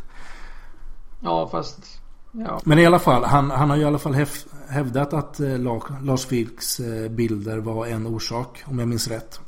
Ja 1.20 1.50
fast 1.52 2.02
Ja. 2.32 2.62
Men 2.64 2.80
i 2.80 2.86
alla 2.86 3.00
fall, 3.00 3.24
han, 3.24 3.52
han 3.52 3.70
har 3.70 3.78
ju 3.78 3.84
i 3.84 3.86
alla 3.86 4.00
fall 4.00 4.14
häf, 4.14 4.46
hävdat 4.70 5.14
att 5.14 5.40
eh, 5.40 5.58
Lars 6.02 6.32
Vilks 6.32 6.80
eh, 6.80 7.12
bilder 7.12 7.58
var 7.58 7.88
en 7.88 8.08
orsak, 8.08 8.64
om 8.66 8.80
jag 8.80 8.88
minns 8.88 9.08
rätt. 9.08 9.40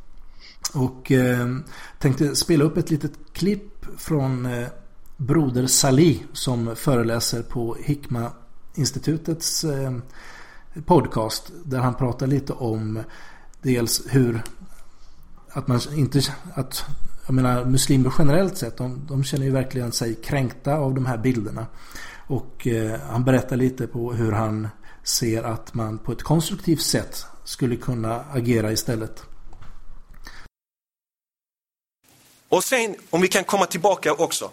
Och 0.73 1.11
eh, 1.11 1.47
tänkte 1.99 2.35
spela 2.35 2.63
upp 2.63 2.77
ett 2.77 2.89
litet 2.89 3.11
klipp 3.33 3.85
från 3.97 4.45
eh, 4.45 4.67
Broder 5.17 5.67
Salih 5.67 6.21
som 6.33 6.75
föreläser 6.75 7.41
på 7.41 7.75
Hikma 7.79 8.31
institutets 8.75 9.63
eh, 9.63 9.91
podcast. 10.85 11.51
Där 11.63 11.79
han 11.79 11.95
pratar 11.95 12.27
lite 12.27 12.53
om 12.53 13.03
dels 13.63 14.01
hur 14.09 14.41
att 15.49 15.67
man 15.67 15.81
inte 15.95 16.21
att 16.55 16.85
jag 17.25 17.33
menar 17.33 17.65
muslimer 17.65 18.13
generellt 18.19 18.57
sett 18.57 18.77
de, 18.77 19.05
de 19.07 19.23
känner 19.23 19.45
ju 19.45 19.51
verkligen 19.51 19.91
sig 19.91 20.15
kränkta 20.15 20.73
av 20.73 20.93
de 20.93 21.05
här 21.05 21.17
bilderna. 21.17 21.65
Och 22.27 22.67
eh, 22.67 22.99
han 22.99 23.23
berättar 23.23 23.55
lite 23.55 23.87
på 23.87 24.13
hur 24.13 24.31
han 24.31 24.67
ser 25.03 25.43
att 25.43 25.73
man 25.73 25.97
på 25.97 26.11
ett 26.11 26.23
konstruktivt 26.23 26.81
sätt 26.81 27.25
skulle 27.43 27.75
kunna 27.75 28.25
agera 28.33 28.71
istället. 28.71 29.23
Och 32.49 32.63
sen 32.63 32.95
om 33.09 33.21
vi 33.21 33.27
kan 33.27 33.43
komma 33.43 33.65
tillbaka 33.65 34.13
också. 34.13 34.51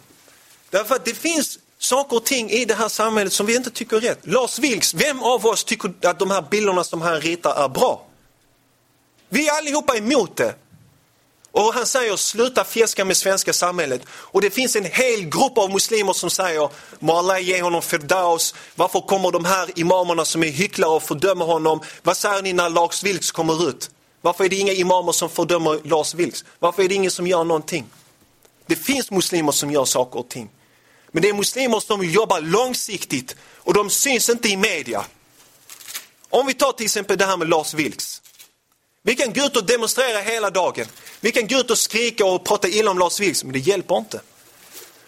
Därför 0.71 0.95
att 0.95 1.05
det 1.05 1.15
finns 1.15 1.59
saker 1.79 2.17
och 2.17 2.25
ting 2.25 2.51
i 2.51 2.65
det 2.65 2.75
här 2.75 2.89
samhället 2.89 3.33
som 3.33 3.47
vi 3.47 3.57
inte 3.57 3.71
tycker 3.71 3.97
är 3.97 4.01
rätt. 4.01 4.27
Lars 4.27 4.59
Vilks, 4.59 4.95
vem 4.95 5.23
av 5.23 5.47
oss 5.47 5.65
tycker 5.65 5.93
att 6.03 6.19
de 6.19 6.31
här 6.31 6.45
bilderna 6.51 6.85
som 6.85 7.01
han 7.01 7.21
ritar 7.21 7.65
är 7.65 7.69
bra? 7.69 8.10
Vi 9.31 9.49
är 9.49 9.53
allihopa 9.53 9.97
emot 9.97 10.37
det. 10.37 10.55
Och 11.53 11.75
han 11.75 11.87
säger 11.87 12.17
sluta 12.17 12.65
fjäska 12.65 13.05
med 13.05 13.17
svenska 13.17 13.53
samhället. 13.53 14.03
Och 14.09 14.41
det 14.41 14.51
finns 14.51 14.77
en 14.77 14.85
hel 14.85 15.21
grupp 15.21 15.59
av 15.59 15.73
muslimer 15.73 16.13
som 16.13 16.31
säger 16.31 16.69
må 16.99 17.17
Allah 17.17 17.41
ge 17.41 17.63
honom 17.63 17.83
firdaus. 17.83 18.55
Varför 18.75 19.01
kommer 19.01 19.31
de 19.31 19.45
här 19.45 19.79
imamerna 19.79 20.25
som 20.25 20.43
är 20.43 20.49
hycklare 20.49 20.91
och 20.91 21.03
fördömer 21.03 21.45
honom? 21.45 21.81
Vad 22.03 22.17
säger 22.17 22.43
ni 22.43 22.53
när 22.53 22.71
Lars 22.71 23.03
Vilks 23.03 23.33
kommer 23.33 23.69
ut? 23.69 23.91
Varför 24.21 24.45
är 24.45 24.49
det 24.49 24.57
inga 24.57 24.73
imamer 24.73 25.13
som 25.13 25.31
fördömer 25.31 25.81
Lars 25.85 26.15
Vilks? 26.15 26.45
Varför 26.59 26.83
är 26.83 26.89
det 26.89 26.95
ingen 26.95 27.11
som 27.11 27.27
gör 27.27 27.45
någonting? 27.45 27.87
Det 28.67 28.77
finns 28.77 29.11
muslimer 29.11 29.53
som 29.53 29.71
gör 29.71 29.85
saker 29.85 30.19
och 30.19 30.29
ting. 30.29 30.51
Men 31.13 31.23
det 31.23 31.29
är 31.29 31.35
muslimer 31.35 31.81
som 31.81 32.05
jobbar 32.05 32.41
långsiktigt 32.41 33.37
och 33.57 33.75
de 33.75 33.91
syns 33.91 34.29
inte 34.29 34.49
i 34.49 34.57
media. 34.57 35.05
Om 36.31 36.47
vi 36.47 36.55
tar 36.55 36.73
till 36.73 36.87
exempel 36.87 37.19
det 37.19 37.25
här 37.27 37.37
med 37.37 37.49
Lars 37.49 37.75
Vilks. 37.75 38.23
Vi 39.03 39.17
kan 39.17 39.33
gå 39.33 39.45
ut 39.45 39.57
och 39.57 39.67
demonstrera 39.67 40.21
hela 40.21 40.51
dagen. 40.51 40.87
Vi 41.21 41.33
kan 41.33 41.47
gå 41.47 41.57
ut 41.57 41.71
och 41.71 41.79
skrika 41.79 42.27
och 42.27 42.45
prata 42.45 42.69
illa 42.69 42.91
om 42.91 42.99
Lars 42.99 43.21
Vilks, 43.21 43.45
men 43.45 43.53
det 43.53 43.59
hjälper 43.59 43.97
inte. 43.99 44.21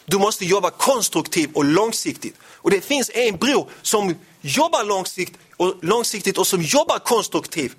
Du 0.05 0.19
måste 0.19 0.45
jobba 0.45 0.71
konstruktivt 0.71 1.51
och 1.55 1.65
långsiktigt. 1.65 2.37
Och 2.43 2.71
det 2.71 2.81
finns 2.81 3.11
en 3.15 3.37
bror 3.37 3.69
som 3.83 4.15
jobbar 4.41 4.85
långsiktigt 4.85 5.39
och, 5.57 5.75
långsiktigt 5.85 6.39
och 6.39 6.47
som 6.47 6.63
jobbar 6.63 6.99
konstruktivt. 6.99 7.77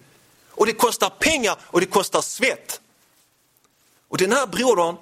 Och 0.49 0.65
det 0.65 0.73
kostar 0.73 1.10
pengar 1.10 1.58
och 1.62 1.80
det 1.80 1.86
kostar 1.86 2.21
svett. 2.21 2.82
Och 4.08 4.17
den 4.17 4.32
här 4.32 4.47
brodern, 4.47 4.95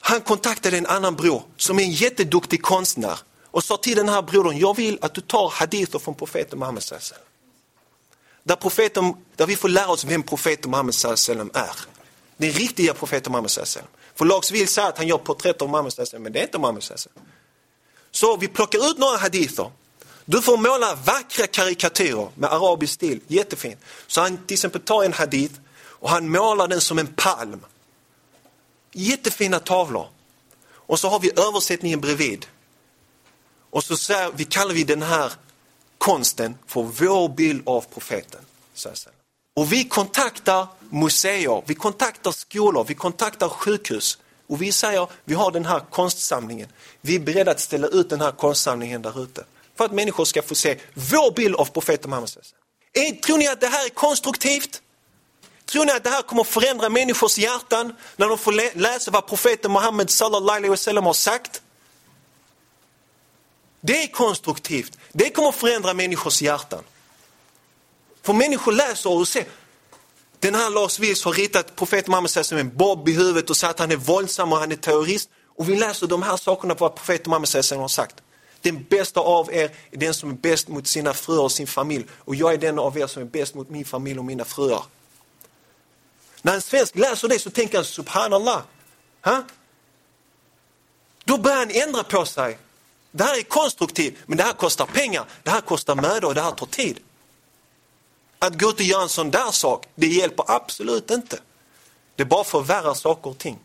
han 0.00 0.20
kontaktade 0.20 0.78
en 0.78 0.86
annan 0.86 1.16
bror 1.16 1.42
som 1.56 1.78
är 1.78 1.82
en 1.82 1.92
jätteduktig 1.92 2.62
konstnär 2.62 3.18
och 3.44 3.64
sa 3.64 3.76
till 3.76 3.96
den 3.96 4.08
här 4.08 4.22
brodern, 4.22 4.58
jag 4.58 4.76
vill 4.76 4.98
att 5.02 5.14
du 5.14 5.20
tar 5.20 5.48
hadither 5.48 5.98
från 5.98 6.14
profeten 6.14 6.58
Muhammed 6.58 6.82
där, 8.50 8.56
profeten, 8.56 9.14
där 9.36 9.46
vi 9.46 9.56
får 9.56 9.68
lära 9.68 9.88
oss 9.88 10.04
vem 10.04 10.22
profeten 10.22 10.70
Muhammed 10.70 10.94
är. 11.54 11.76
Den 12.36 12.50
riktiga 12.50 12.94
profeten 12.94 13.32
Muhammed 13.32 13.50
För 14.14 14.24
Lars 14.24 14.50
vill 14.50 14.68
säga 14.68 14.86
att 14.86 14.98
han 14.98 15.08
gör 15.08 15.18
porträtt 15.18 15.62
av 15.62 15.70
Muhammed 15.70 15.92
men 16.18 16.32
det 16.32 16.38
är 16.38 16.42
inte 16.42 16.58
Muhammed 16.58 16.84
Så 18.10 18.36
vi 18.36 18.48
plockar 18.48 18.90
ut 18.90 18.98
några 18.98 19.16
hadither. 19.16 19.70
Du 20.24 20.42
får 20.42 20.56
måla 20.56 20.94
vackra 20.94 21.46
karikatyrer 21.46 22.28
med 22.34 22.52
arabisk 22.52 22.92
stil, 22.92 23.20
jättefint. 23.26 23.78
Så 24.06 24.20
han 24.20 24.46
till 24.46 24.54
exempel 24.54 24.80
tar 24.80 25.04
en 25.04 25.12
hadith 25.12 25.54
och 25.74 26.10
han 26.10 26.28
målar 26.28 26.68
den 26.68 26.80
som 26.80 26.98
en 26.98 27.06
palm. 27.06 27.66
Jättefina 28.92 29.60
tavlor. 29.60 30.08
Och 30.72 31.00
så 31.00 31.08
har 31.08 31.20
vi 31.20 31.30
översättningen 31.36 32.00
bredvid. 32.00 32.46
Och 33.70 33.84
så 33.84 33.96
säger, 33.96 34.30
vi 34.34 34.44
kallar 34.44 34.74
vi 34.74 34.84
den 34.84 35.02
här 35.02 35.32
konsten 36.00 36.58
för 36.66 36.82
vår 36.82 37.28
bild 37.28 37.68
av 37.68 37.84
profeten. 37.94 38.40
Och 39.56 39.72
vi 39.72 39.84
kontaktar 39.84 40.66
museer, 40.90 41.62
vi 41.66 41.74
kontaktar 41.74 42.32
skolor, 42.32 42.84
vi 42.88 42.94
kontaktar 42.94 43.48
sjukhus 43.48 44.18
och 44.48 44.62
vi 44.62 44.72
säger 44.72 45.08
vi 45.24 45.34
har 45.34 45.50
den 45.50 45.64
här 45.64 45.80
konstsamlingen. 45.90 46.68
Vi 47.00 47.14
är 47.14 47.20
beredda 47.20 47.50
att 47.50 47.60
ställa 47.60 47.86
ut 47.86 48.10
den 48.10 48.20
här 48.20 48.32
konstsamlingen 48.32 49.02
där 49.02 49.22
ute 49.22 49.44
för 49.76 49.84
att 49.84 49.92
människor 49.92 50.24
ska 50.24 50.42
få 50.42 50.54
se 50.54 50.78
vår 50.94 51.30
bild 51.30 51.56
av 51.56 51.64
profeten 51.64 52.10
Muhammed. 52.10 52.30
Tror 53.24 53.38
ni 53.38 53.48
att 53.48 53.60
det 53.60 53.66
här 53.66 53.84
är 53.84 53.88
konstruktivt? 53.88 54.82
Tror 55.64 55.84
ni 55.84 55.92
att 55.92 56.04
det 56.04 56.10
här 56.10 56.22
kommer 56.22 56.44
förändra 56.44 56.88
människors 56.88 57.38
hjärtan 57.38 57.96
när 58.16 58.28
de 58.28 58.38
får 58.38 58.78
läsa 58.78 59.10
vad 59.10 59.26
profeten 59.26 59.72
Muhammed 59.72 60.10
sallallahu 60.10 60.56
alaihi 60.56 60.70
wasallam 60.70 61.06
har 61.06 61.12
sagt? 61.12 61.62
Det 63.80 64.02
är 64.02 64.06
konstruktivt. 64.06 64.98
Det 65.12 65.30
kommer 65.30 65.52
förändra 65.52 65.94
människors 65.94 66.42
hjärtan. 66.42 66.84
För 68.22 68.32
människor 68.32 68.72
läser 68.72 69.10
och 69.10 69.28
ser. 69.28 69.44
Den 70.38 70.54
här 70.54 70.70
Lars 70.70 70.98
Vilks 70.98 71.24
har 71.24 71.32
ritat 71.32 71.76
profeten 71.76 72.10
Muhammed 72.10 72.30
som 72.30 72.58
en 72.58 72.76
bob 72.76 73.08
i 73.08 73.12
huvudet 73.12 73.50
och 73.50 73.56
sagt 73.56 73.70
att 73.70 73.78
han 73.78 73.90
är 73.90 73.96
våldsam 73.96 74.52
och 74.52 74.58
han 74.58 74.72
är 74.72 74.76
terrorist. 74.76 75.30
Och 75.46 75.68
vi 75.68 75.76
läser 75.76 76.06
de 76.06 76.22
här 76.22 76.36
sakerna 76.36 76.74
på 76.74 76.84
vad 76.84 76.94
profeten 76.94 77.30
Muhammed 77.30 77.48
har 77.80 77.88
sagt. 77.88 78.16
Den 78.60 78.84
bästa 78.90 79.20
av 79.20 79.52
er 79.52 79.70
är 79.90 79.96
den 79.96 80.14
som 80.14 80.30
är 80.30 80.34
bäst 80.34 80.68
mot 80.68 80.86
sina 80.86 81.14
fruar 81.14 81.42
och 81.42 81.52
sin 81.52 81.66
familj. 81.66 82.06
Och 82.18 82.34
jag 82.34 82.52
är 82.52 82.58
den 82.58 82.78
av 82.78 82.98
er 82.98 83.06
som 83.06 83.22
är 83.22 83.26
bäst 83.26 83.54
mot 83.54 83.70
min 83.70 83.84
familj 83.84 84.18
och 84.18 84.24
mina 84.24 84.44
fruar. 84.44 84.84
När 86.42 86.54
en 86.54 86.62
svensk 86.62 86.96
läser 86.96 87.28
det 87.28 87.38
så 87.38 87.50
tänker 87.50 87.78
han 87.78 87.84
subhanallah. 87.84 88.62
Ha? 89.24 89.44
Då 91.24 91.38
börjar 91.38 91.58
han 91.58 91.70
ändra 91.70 92.02
på 92.02 92.26
sig. 92.26 92.58
Det 93.12 93.24
här 93.24 93.38
är 93.38 93.42
konstruktivt, 93.42 94.14
men 94.26 94.36
det 94.38 94.44
här 94.44 94.52
kostar 94.52 94.86
pengar, 94.86 95.24
det 95.42 95.50
här 95.50 95.60
kostar 95.60 95.94
möda 95.94 96.26
och 96.26 96.34
det 96.34 96.40
här 96.40 96.50
tar 96.50 96.66
tid. 96.66 96.98
Att 98.38 98.60
gå 98.60 98.68
ut 98.68 98.74
och 98.74 98.80
göra 98.80 99.02
en 99.02 99.08
sån 99.08 99.30
där 99.30 99.50
sak, 99.50 99.86
det 99.94 100.06
hjälper 100.06 100.44
absolut 100.48 101.10
inte. 101.10 101.38
Det 102.16 102.24
bara 102.24 102.44
förvärrar 102.44 102.94
saker 102.94 103.30
och 103.30 103.38
ting. 103.38 103.58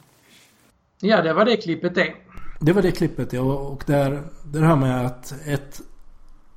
Ja, 0.99 1.21
det 1.21 1.33
var 1.33 1.45
det 1.45 1.57
klippet 1.57 1.95
det. 1.95 2.13
Det 2.59 2.73
var 2.73 2.81
det 2.81 2.91
klippet 2.91 3.33
ja, 3.33 3.41
och 3.41 3.83
där, 3.87 4.23
där 4.43 4.61
hör 4.61 4.75
man 4.75 4.89
ju 4.89 5.05
att 5.05 5.33
ett 5.45 5.81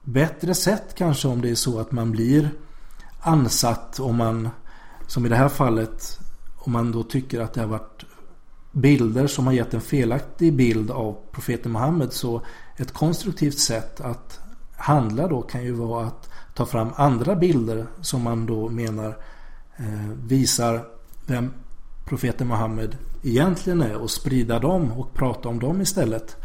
bättre 0.05 0.55
sätt 0.55 0.95
kanske 0.95 1.29
om 1.29 1.41
det 1.41 1.51
är 1.51 1.55
så 1.55 1.79
att 1.79 1.93
man 1.93 2.13
blir 2.13 2.51
ansatt 3.21 4.01
om 4.01 4.17
man, 4.17 4.49
som 5.07 5.27
i 5.27 5.29
det 5.29 5.37
här 5.37 5.49
fallet, 5.49 6.19
om 6.59 6.73
man 6.73 6.93
då 6.93 7.03
tycker 7.03 7.41
att 7.41 7.55
det 7.55 7.61
har 7.61 7.69
varit 7.69 8.05
bilder 8.73 9.27
som 9.27 9.47
har 9.47 9.53
gett 9.53 9.75
en 9.75 9.81
felaktig 9.81 10.53
bild 10.53 10.91
av 10.91 11.17
profeten 11.33 11.73
Muhammed 11.73 12.13
så 12.13 12.43
ett 12.79 12.93
konstruktivt 12.93 13.59
sätt 13.59 14.01
att 14.01 14.41
handla 14.77 15.29
då 15.29 15.43
kan 15.43 15.65
ju 15.65 15.73
vara 15.73 16.07
att 16.07 16.31
ta 16.55 16.67
fram 16.67 16.89
andra 16.97 17.37
bilder 17.37 17.87
som 18.01 18.23
man 18.23 18.47
då 18.47 18.69
menar 18.69 19.17
eh, 19.77 20.11
visar 20.25 20.85
vem 21.27 21.53
profeten 22.05 22.49
Muhammed 22.49 22.97
egentligen 23.23 23.83
är 23.83 23.97
och 23.97 24.11
sprida 24.11 24.59
dem 24.59 24.93
och 24.93 25.15
prata 25.15 25.49
om 25.49 25.59
dem 25.59 25.81
istället. 25.81 26.37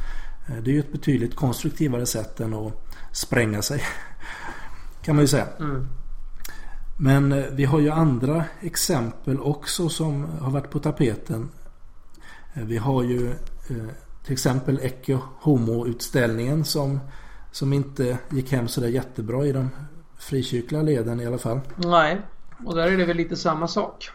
Eh, 0.48 0.64
det 0.64 0.72
är 0.72 0.74
ju 0.74 0.80
ett 0.80 0.92
betydligt 0.92 1.36
konstruktivare 1.36 2.06
sätt 2.06 2.40
än 2.40 2.54
att 2.54 2.74
spränga 3.12 3.62
sig. 3.62 3.82
Kan 5.02 5.16
man 5.16 5.24
ju 5.24 5.28
säga. 5.28 5.48
Mm. 5.60 5.88
Men 7.00 7.32
eh, 7.32 7.46
vi 7.52 7.66
har 7.66 7.80
ju 7.80 7.90
andra 7.90 8.46
exempel 8.62 9.40
också 9.40 9.90
som 9.90 10.26
har 10.40 10.52
varit 10.52 10.70
på 10.70 10.80
tapeten. 10.80 11.50
Eh, 12.54 12.64
vi 12.64 12.78
har 12.78 13.04
ju 13.04 13.34
till 14.24 14.34
exempel 14.34 14.80
Ecce 14.82 15.20
Homo-utställningen 15.42 16.66
som, 16.66 17.00
som 17.52 17.74
inte 17.74 18.18
gick 18.32 18.52
hem 18.52 18.68
sådär 18.68 18.88
jättebra 18.88 19.46
i 19.46 19.52
de 19.52 19.70
frikyrkliga 20.18 20.82
leden 20.82 21.22
i 21.22 21.26
alla 21.26 21.38
fall. 21.38 21.60
Nej, 21.76 22.22
och 22.66 22.76
där 22.76 22.88
är 22.88 22.98
det 22.98 23.06
väl 23.06 23.18
lite 23.18 23.36
samma 23.36 23.68
sak. 23.68 24.10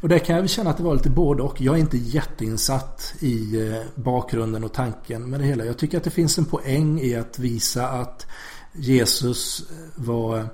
Och 0.00 0.08
där 0.08 0.18
kan 0.18 0.34
jag 0.34 0.42
väl 0.42 0.48
känna 0.48 0.70
att 0.70 0.76
det 0.76 0.82
var 0.82 0.94
lite 0.94 1.10
både 1.10 1.42
och. 1.42 1.60
Jag 1.60 1.74
är 1.74 1.80
inte 1.80 1.98
jätteinsatt 1.98 3.14
i 3.20 3.68
eh, 3.68 3.82
bakgrunden 3.94 4.64
och 4.64 4.72
tanken 4.72 5.30
med 5.30 5.40
det 5.40 5.46
hela. 5.46 5.64
Jag 5.64 5.78
tycker 5.78 5.98
att 5.98 6.04
det 6.04 6.10
finns 6.10 6.38
en 6.38 6.44
poäng 6.44 7.00
i 7.00 7.16
att 7.16 7.38
visa 7.38 7.88
att 7.88 8.26
Jesus 8.72 9.70
eh, 9.70 10.04
var, 10.04 10.48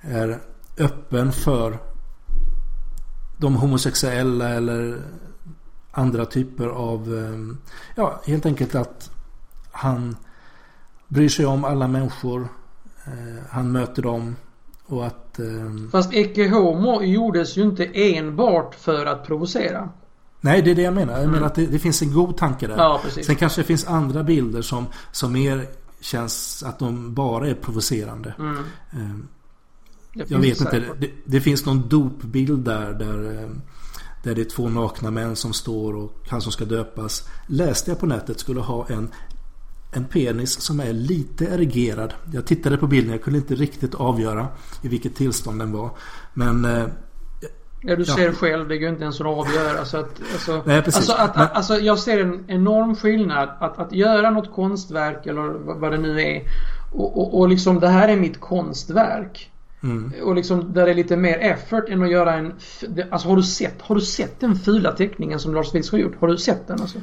är 0.00 0.40
öppen 0.78 1.32
för 1.32 1.78
de 3.38 3.56
homosexuella 3.56 4.48
eller 4.48 5.02
andra 5.98 6.26
typer 6.26 6.66
av, 6.66 7.14
eh, 7.16 7.56
ja 7.96 8.20
helt 8.24 8.46
enkelt 8.46 8.74
att 8.74 9.10
han 9.70 10.16
bryr 11.08 11.28
sig 11.28 11.46
om 11.46 11.64
alla 11.64 11.88
människor. 11.88 12.48
Han 13.50 13.72
möter 13.72 14.02
dem 14.02 14.36
och 14.86 15.06
att... 15.06 15.38
Eh... 15.38 15.90
Fast 15.92 16.12
Ecce 16.12 16.48
Homo 16.48 17.02
gjordes 17.02 17.56
ju 17.56 17.62
inte 17.62 17.84
enbart 17.84 18.74
för 18.74 19.06
att 19.06 19.26
provocera. 19.26 19.88
Nej, 20.40 20.62
det 20.62 20.70
är 20.70 20.74
det 20.74 20.82
jag 20.82 20.94
menar. 20.94 21.20
Jag 21.20 21.30
menar 21.30 21.46
att 21.46 21.54
det, 21.54 21.66
det 21.66 21.78
finns 21.78 22.02
en 22.02 22.12
god 22.12 22.36
tanke 22.36 22.66
där. 22.66 22.76
Ja, 22.76 23.00
precis. 23.04 23.26
Sen 23.26 23.36
kanske 23.36 23.60
det 23.60 23.66
finns 23.66 23.86
andra 23.86 24.22
bilder 24.22 24.62
som, 24.62 24.86
som 25.12 25.32
mer 25.32 25.66
känns 26.00 26.62
att 26.62 26.78
de 26.78 27.14
bara 27.14 27.48
är 27.48 27.54
provocerande. 27.54 28.34
Mm. 28.38 28.64
Eh, 28.92 30.24
Jag 30.28 30.38
vet 30.38 30.60
inte. 30.60 30.84
Det, 30.98 31.10
det 31.24 31.40
finns 31.40 31.66
någon 31.66 31.88
dopbild 31.88 32.64
där, 32.64 32.92
där 32.92 33.42
eh, 33.42 33.48
där 34.28 34.34
det 34.34 34.40
är 34.40 34.44
två 34.50 34.68
nakna 34.68 35.10
män 35.10 35.36
som 35.36 35.52
står 35.52 35.96
och 35.96 36.12
han 36.28 36.40
som 36.40 36.52
ska 36.52 36.64
döpas 36.64 37.28
läste 37.46 37.90
jag 37.90 38.00
på 38.00 38.06
nätet 38.06 38.40
skulle 38.40 38.60
ha 38.60 38.86
en 38.88 39.08
en 39.92 40.04
penis 40.04 40.60
som 40.60 40.80
är 40.80 40.92
lite 40.92 41.44
erigerad. 41.44 42.14
Jag 42.32 42.46
tittade 42.46 42.76
på 42.76 42.86
bilden, 42.86 43.12
jag 43.12 43.22
kunde 43.22 43.38
inte 43.38 43.54
riktigt 43.54 43.94
avgöra 43.94 44.46
i 44.82 44.88
vilket 44.88 45.14
tillstånd 45.16 45.58
den 45.58 45.72
var. 45.72 45.90
Men 46.34 46.64
eh, 46.64 46.84
Ja, 47.82 47.96
du 47.96 48.04
Ja. 48.06 48.14
ser 48.16 48.32
själv, 48.32 48.68
det 48.68 48.78
går 48.78 48.88
inte 48.88 49.02
ens 49.02 49.20
att 49.20 49.26
avgöra. 49.26 49.84
Så 49.84 49.96
att, 49.96 50.20
alltså, 50.32 50.62
Nej, 50.66 50.82
precis. 50.82 50.96
Alltså, 50.96 51.12
att, 51.12 51.36
Men- 51.36 51.48
alltså, 51.52 51.74
jag 51.78 51.98
ser 51.98 52.20
en 52.20 52.44
enorm 52.50 52.96
skillnad 52.96 53.48
att, 53.60 53.78
att 53.78 53.92
göra 53.92 54.30
något 54.30 54.52
konstverk 54.54 55.26
eller 55.26 55.42
vad, 55.42 55.76
vad 55.76 55.92
det 55.92 55.98
nu 55.98 56.20
är. 56.20 56.42
Och, 56.92 57.18
och, 57.20 57.38
och 57.40 57.48
liksom 57.48 57.80
det 57.80 57.88
här 57.88 58.08
är 58.08 58.16
mitt 58.16 58.40
konstverk. 58.40 59.50
Mm, 59.82 60.12
Och 60.22 60.34
liksom 60.34 60.72
där 60.72 60.84
det 60.84 60.90
är 60.90 60.94
lite 60.94 61.16
mer 61.16 61.38
effort 61.38 61.88
än 61.88 62.02
att 62.02 62.10
göra 62.10 62.34
en... 62.34 62.54
Alltså 63.10 63.28
har 63.28 63.36
du 63.36 63.42
sett, 63.42 63.82
har 63.82 63.94
du 63.94 64.00
sett 64.00 64.40
den 64.40 64.56
fula 64.56 64.92
teckningen 64.92 65.40
som 65.40 65.54
Lars 65.54 65.74
Vilks 65.74 65.90
har 65.90 65.98
gjort? 65.98 66.20
Har 66.20 66.28
du 66.28 66.36
sett 66.36 66.66
den 66.66 66.80
alltså? 66.80 66.98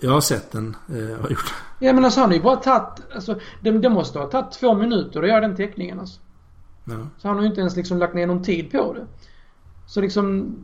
jag 0.00 0.10
har 0.10 0.20
sett 0.20 0.52
den. 0.52 0.76
Eh, 0.88 1.20
har 1.20 1.30
gjort. 1.30 1.54
Ja 1.78 1.92
men 1.92 2.04
alltså 2.04 2.20
han 2.20 2.28
har 2.28 2.36
ju 2.36 2.42
bara 2.42 2.56
tagit, 2.56 3.02
alltså 3.14 3.40
det, 3.60 3.70
det 3.70 3.88
måste 3.88 4.18
ha 4.18 4.26
tagit 4.26 4.52
två 4.52 4.74
minuter 4.74 5.22
att 5.22 5.28
göra 5.28 5.40
den 5.40 5.56
teckningen 5.56 6.00
alltså. 6.00 6.20
Ja. 6.84 7.06
Så 7.18 7.28
han 7.28 7.36
har 7.36 7.42
ju 7.42 7.48
inte 7.48 7.60
ens 7.60 7.76
liksom 7.76 7.98
lagt 7.98 8.14
ner 8.14 8.26
någon 8.26 8.42
tid 8.42 8.70
på 8.70 8.94
det. 8.94 9.06
Så 9.86 10.00
liksom 10.00 10.56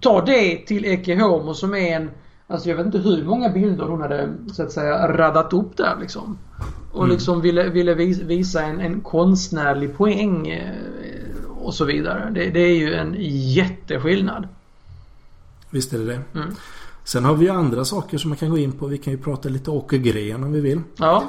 Ta 0.00 0.24
det 0.24 0.66
till 0.66 0.84
Ecce 0.84 1.14
Homo 1.14 1.54
som 1.54 1.74
är 1.74 1.96
en 1.96 2.10
Alltså 2.52 2.68
jag 2.68 2.76
vet 2.76 2.86
inte 2.86 2.98
hur 2.98 3.24
många 3.24 3.48
bilder 3.48 3.84
hon 3.84 4.00
hade 4.00 4.34
så 4.52 4.62
att 4.62 4.72
säga 4.72 5.16
radat 5.16 5.52
upp 5.52 5.76
där 5.76 5.96
liksom. 6.00 6.38
Och 6.92 7.04
Mm. 7.04 7.10
liksom 7.14 7.40
ville, 7.40 7.68
ville 7.70 7.94
vis- 7.94 8.20
visa 8.20 8.62
en, 8.62 8.80
en 8.80 9.00
konstnärlig 9.00 9.96
poäng 9.96 10.48
eh, 10.48 10.74
och 11.58 11.74
så 11.74 11.84
vidare. 11.84 12.30
Det, 12.34 12.50
det 12.50 12.60
är 12.60 12.76
ju 12.76 12.94
en 12.94 13.14
jätteskillnad. 13.54 14.48
Visst 15.70 15.92
är 15.92 15.98
det 15.98 16.04
det. 16.04 16.20
Mm. 16.34 16.48
Sen 17.04 17.24
har 17.24 17.34
vi 17.34 17.44
ju 17.44 17.50
andra 17.50 17.84
saker 17.84 18.18
som 18.18 18.28
man 18.30 18.36
kan 18.38 18.50
gå 18.50 18.58
in 18.58 18.72
på. 18.72 18.86
Vi 18.86 18.98
kan 18.98 19.12
ju 19.12 19.18
prata 19.18 19.48
lite 19.48 19.70
Åke 19.70 19.98
Gren 19.98 20.44
om 20.44 20.52
vi 20.52 20.60
vill. 20.60 20.80
Ja. 20.96 21.24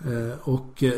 Eh, 0.00 0.38
Och 0.42 0.82
eh, 0.82 0.92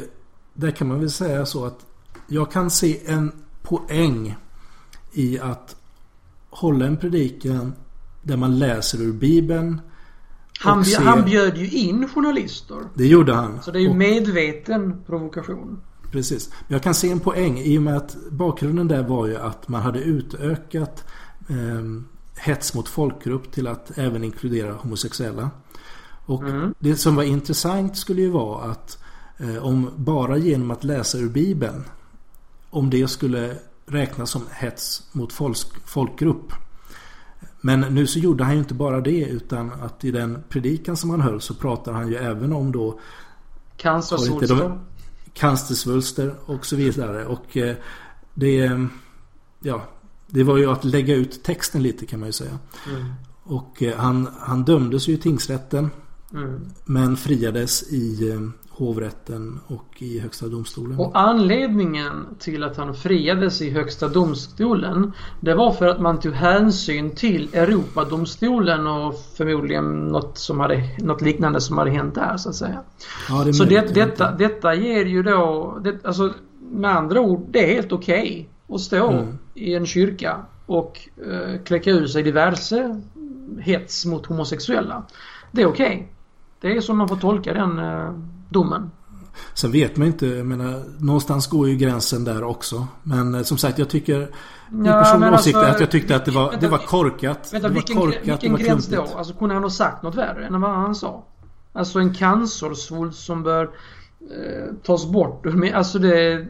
där 0.55 0.71
kan 0.71 0.89
man 0.89 1.01
väl 1.01 1.11
säga 1.11 1.47
så 1.47 1.65
att 1.65 1.87
jag 2.27 2.51
kan 2.53 2.71
se 2.71 3.01
en 3.07 3.33
poäng 3.63 4.37
i 5.13 5.39
att 5.41 5.77
hålla 6.51 6.87
en 6.87 6.97
predikan 6.97 7.73
där 8.29 8.37
man 8.37 8.59
läser 8.59 9.03
ur 9.03 9.13
Bibeln. 9.13 9.81
Han, 10.61 10.79
Och 10.79 10.85
bj- 10.85 10.97
se- 10.97 11.03
han 11.05 11.25
bjöd 11.25 11.57
ju 11.57 11.71
in 11.71 12.09
journalister. 12.09 12.77
Det 12.95 13.07
gjorde 13.07 13.35
han. 13.35 13.63
Så 13.63 13.71
det 13.71 13.79
är 13.79 13.81
ju 13.83 13.89
Och- 13.91 13.97
medveten 13.97 15.03
provokation. 15.07 15.81
Precis. 16.13 16.49
Men 16.51 16.75
jag 16.75 16.83
kan 16.83 16.95
se 16.95 17.11
en 17.11 17.21
poäng 17.21 17.59
i 17.59 17.79
och 17.79 17.83
med 17.83 17.97
att 17.97 18.17
bakgrunden 18.31 18.89
där 18.89 19.03
var 19.03 19.27
ju 19.27 19.37
att 19.37 19.69
man 19.69 19.83
hade 19.83 19.99
utökat 20.01 21.05
eh, 21.49 21.57
hets 22.37 22.75
mot 22.75 22.89
folkgrupp 22.89 23.53
till 23.53 23.67
att 23.67 23.99
även 23.99 24.25
inkludera 24.25 24.73
homosexuella. 24.73 25.51
Och 26.27 26.43
Mm. 26.43 26.75
det 26.79 26.97
som 26.97 27.17
var 27.17 27.23
intressant 27.23 27.97
skulle 27.97 28.23
ju 28.23 28.31
vara 28.31 28.65
att 28.71 28.99
eh, 29.39 29.65
om 29.65 29.91
bara 29.97 30.37
genom 30.37 30.71
att 30.71 30.85
läsa 30.85 31.19
ur 31.19 31.29
Bibeln 31.29 31.85
om 32.71 32.91
det 32.91 33.09
skulle 33.09 33.55
räknas 33.87 34.31
som 34.31 34.43
hets 34.53 35.03
mot 35.13 35.33
folk, 35.33 35.59
folkgrupp. 35.85 36.53
Men 37.61 37.81
nu 37.81 38.07
så 38.07 38.19
gjorde 38.19 38.45
han 38.45 38.53
ju 38.53 38.59
inte 38.59 38.75
bara 38.75 39.01
det 39.01 39.25
utan 39.25 39.73
att 39.73 40.05
i 40.05 40.11
den 40.11 40.43
predikan 40.49 40.97
som 40.97 41.11
han 41.11 41.21
höll 41.21 41.41
så 41.41 41.55
pratar 41.55 41.93
han 41.93 42.09
ju 42.09 42.17
även 42.17 42.53
om 42.53 42.73
då 42.73 43.01
Cancersvulster. 43.77 44.79
Cancersvulster 45.33 46.35
och 46.45 46.67
så 46.67 46.77
vidare. 46.77 47.27
Och 47.27 47.57
eh, 47.57 47.77
det, 48.35 48.71
ja, 49.61 49.83
det 50.27 50.43
var 50.43 50.57
ju 50.57 50.71
att 50.71 50.85
lägga 50.85 51.15
ut 51.15 51.43
texten 51.43 51.83
lite 51.83 52.07
kan 52.07 52.21
man 52.21 52.29
ju 52.29 52.33
säga. 52.33 52.59
Mm. 52.91 53.13
Och 53.43 53.83
eh, 53.83 53.99
han, 53.99 54.29
han 54.41 54.65
dömdes 54.65 55.09
ju 55.09 55.13
i 55.13 55.19
tingsrätten 55.19 55.91
Mm. 56.33 56.71
men 56.85 57.17
friades 57.17 57.93
i 57.93 58.31
eh, 58.31 58.41
hovrätten 58.79 59.61
och 59.67 59.87
i 59.99 60.19
högsta 60.21 60.47
domstolen. 60.47 60.99
Och 60.99 61.11
anledningen 61.15 62.27
till 62.39 62.65
att 62.65 62.77
han 62.77 62.95
friades 62.95 63.63
i 63.63 63.71
Högsta 63.71 64.09
domstolen 64.09 65.13
Det 65.41 65.55
var 65.55 65.73
för 65.73 65.87
att 65.89 66.01
man 66.01 66.21
tog 66.21 66.33
hänsyn 66.33 67.11
till 67.15 67.49
Europadomstolen 67.55 68.87
och 68.87 69.15
förmodligen 69.37 70.09
något, 70.09 70.39
som 70.39 70.61
hade, 70.61 70.83
något 70.99 71.23
liknande 71.23 71.61
som 71.61 71.79
hade 71.79 71.91
hänt 71.91 72.15
där 72.15 72.37
så 72.37 72.49
att 72.49 72.55
säga. 72.55 72.83
ja, 73.29 73.45
det 73.45 73.55
Så 73.55 73.65
det, 73.65 73.95
detta, 73.95 74.33
detta 74.33 74.75
ger 74.75 75.05
ju 75.05 75.23
då, 75.23 75.79
det, 75.85 76.07
alltså 76.07 76.33
med 76.71 76.97
andra 76.97 77.21
ord, 77.21 77.47
det 77.51 77.71
är 77.71 77.75
helt 77.75 77.93
okej 77.93 78.49
att 78.69 78.81
stå 78.81 79.11
Mm. 79.11 79.39
i 79.55 79.75
en 79.75 79.87
kyrka 79.87 80.37
och 80.67 81.09
eh, 81.27 81.63
kläcka 81.65 81.91
ur 81.91 82.07
sig 82.07 82.23
diverse 82.23 83.01
hets 83.61 84.07
mot 84.07 84.27
homosexuella. 84.27 85.03
Det 85.53 85.63
är 85.63 85.67
okej. 85.67 86.13
Det 86.61 86.77
är 86.77 86.81
så 86.81 86.95
man 86.95 87.09
får 87.09 87.17
tolka 87.17 87.55
den 87.55 87.79
eh, 87.79 88.13
domen. 88.49 88.91
Sen 89.55 89.73
vet 89.73 89.97
man 89.97 90.07
inte, 90.07 90.27
jag 90.27 90.47
menar, 90.47 90.83
någonstans 90.99 91.47
går 91.47 91.69
ju 91.69 91.77
gränsen 91.77 92.25
där 92.25 92.43
också. 92.43 92.87
Men 93.03 93.35
eh, 93.35 93.43
som 93.43 93.59
sagt, 93.59 93.79
jag 93.79 93.89
tycker... 93.89 94.31
Min 94.71 94.85
Ja, 94.85 95.03
personliga 95.03 95.35
åsikt 95.35 95.57
är 95.57 95.61
alltså, 95.61 95.75
att 95.75 95.81
jag 95.81 95.91
tyckte 95.91 96.17
att 96.17 96.25
det 96.25 96.31
var, 96.31 96.51
vänta, 96.51 96.61
det 96.61 96.69
var 96.69 96.79
korkat. 96.79 97.53
Vänta, 97.53 97.69
det 97.69 97.75
var 97.75 97.75
vilken, 97.75 97.97
korkat, 97.97 98.27
vilken 98.27 98.53
det 98.53 98.59
var 98.59 98.69
gräns 98.69 98.87
då? 98.87 98.95
klumpigt. 98.95 99.17
Alltså 99.17 99.35
kunde 99.35 99.55
han 99.55 99.63
ha 99.63 99.71
sagt 99.71 100.03
något 100.03 100.15
värre 100.15 100.47
än 100.47 100.61
vad 100.61 100.71
han 100.71 100.95
sa? 100.95 101.25
Alltså 101.73 101.99
en 101.99 102.15
cancersvulst 102.15 103.25
som 103.25 103.43
bör 103.43 103.65
eh, 104.21 104.75
tas 104.83 105.07
bort. 105.07 105.45
Men 105.45 105.75
alltså 105.75 105.99
det... 105.99 106.47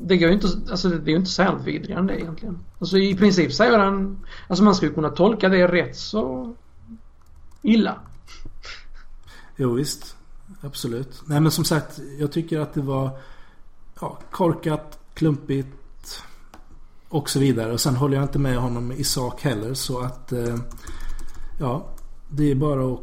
Det 0.00 0.16
går 0.16 0.28
ju 0.28 0.34
inte, 0.34 0.48
alltså 0.70 0.88
det 0.88 1.10
är 1.10 1.12
ju 1.12 1.16
inte 1.16 1.30
särskilt 1.30 1.66
vidrigare 1.66 2.00
än 2.00 2.06
det 2.06 2.20
egentligen. 2.20 2.58
Alltså 2.78 2.98
i 2.98 3.14
princip 3.14 3.52
säger 3.52 3.78
han, 3.78 4.26
alltså 4.48 4.64
man 4.64 4.74
skulle 4.74 4.92
kunna 4.92 5.08
tolka 5.08 5.48
det 5.48 5.68
rätt 5.68 5.96
så 5.96 6.54
illa. 7.62 7.94
Jo 9.56 9.72
visst, 9.72 10.16
absolut. 10.60 11.22
Nej 11.26 11.40
men 11.40 11.52
som 11.52 11.64
sagt, 11.64 11.98
jag 12.18 12.32
tycker 12.32 12.60
att 12.60 12.74
det 12.74 12.80
var 12.82 13.10
ja, 14.00 14.18
korkat, 14.30 14.98
klumpigt 15.14 15.68
och 17.08 17.30
så 17.30 17.38
vidare. 17.38 17.72
Och 17.72 17.80
sen 17.80 17.96
håller 17.96 18.16
jag 18.16 18.24
inte 18.24 18.38
med 18.38 18.56
honom 18.56 18.92
i 18.92 19.04
sak 19.04 19.42
heller 19.42 19.74
så 19.74 20.00
att 20.00 20.32
eh, 20.32 20.56
ja, 21.60 21.88
det 22.28 22.50
är 22.50 22.54
bara 22.54 22.92
att 22.94 23.00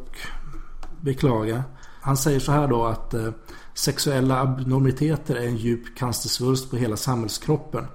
beklaga. 1.02 1.64
Han 2.02 2.18
säger 2.18 2.40
så 2.40 2.52
här 2.52 2.68
då 2.68 2.86
att 2.86 3.14
eh, 3.14 3.30
sexuella 3.74 4.40
abnormiteter 4.42 5.36
är 5.36 5.48
en 5.48 5.58
djup 5.58 5.98
cancersvulst 5.98 6.72
på 6.72 6.78
hela 6.78 6.98
samhällskroppen. 6.98 7.86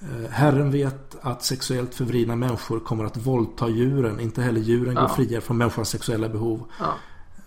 Eh, 0.00 0.30
Herren 0.30 0.70
vet 0.70 1.16
att 1.20 1.44
sexuellt 1.44 1.94
förvridna 1.94 2.36
människor 2.36 2.80
kommer 2.80 3.04
att 3.04 3.16
våldta 3.16 3.68
djuren. 3.68 4.20
Inte 4.20 4.42
heller 4.42 4.60
djuren 4.60 4.94
Ja. 4.94 5.00
går 5.00 5.08
fria 5.08 5.40
från 5.40 5.56
människans 5.56 5.88
sexuella 5.88 6.28
behov. 6.28 6.62
Ja. 6.80 6.94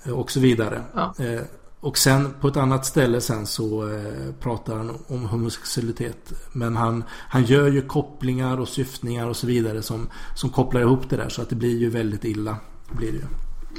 Eh, 0.08 0.14
Och 0.14 0.32
så 0.32 0.40
vidare. 0.40 0.82
Ja. 0.94 1.14
Eh, 1.20 1.42
Och 1.80 1.98
sen 1.98 2.34
på 2.42 2.48
ett 2.48 2.58
annat 2.58 2.86
ställe 2.86 3.22
sen 3.22 3.46
så 3.46 3.90
eh, 3.90 4.34
pratar 4.40 4.78
han 4.78 4.92
om 5.08 5.26
homosexualitet. 5.26 6.34
Men 6.52 6.76
han, 6.76 7.04
han 7.30 7.44
gör 7.44 7.68
ju 7.68 7.82
kopplingar 7.82 8.60
och 8.60 8.68
syftningar 8.68 9.28
och 9.28 9.36
så 9.38 9.48
vidare 9.48 9.82
som, 9.82 10.10
som 10.36 10.50
kopplar 10.50 10.82
ihop 10.82 11.10
det 11.10 11.18
där. 11.18 11.30
Så 11.30 11.42
att 11.42 11.50
det 11.50 11.56
blir 11.56 11.78
ju 11.78 11.90
väldigt 11.90 12.26
illa. 12.26 12.58
Blir 12.92 13.12
det 13.12 13.18
ju. 13.18 13.24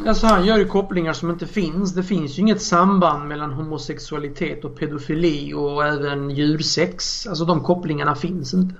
Alltså 0.08 0.26
han 0.26 0.44
gör 0.44 0.58
ju 0.58 0.64
kopplingar 0.64 1.12
som 1.12 1.30
inte 1.30 1.46
finns. 1.46 1.94
Det 1.94 2.02
finns 2.02 2.38
ju 2.38 2.42
inget 2.42 2.62
samband 2.62 3.28
mellan 3.28 3.52
homosexualitet 3.52 4.64
och 4.64 4.76
pedofili 4.78 5.54
och 5.54 5.86
även 5.86 6.30
djursex. 6.30 7.26
Alltså 7.26 7.44
de 7.44 7.60
kopplingarna 7.60 8.14
finns 8.14 8.54
inte. 8.54 8.74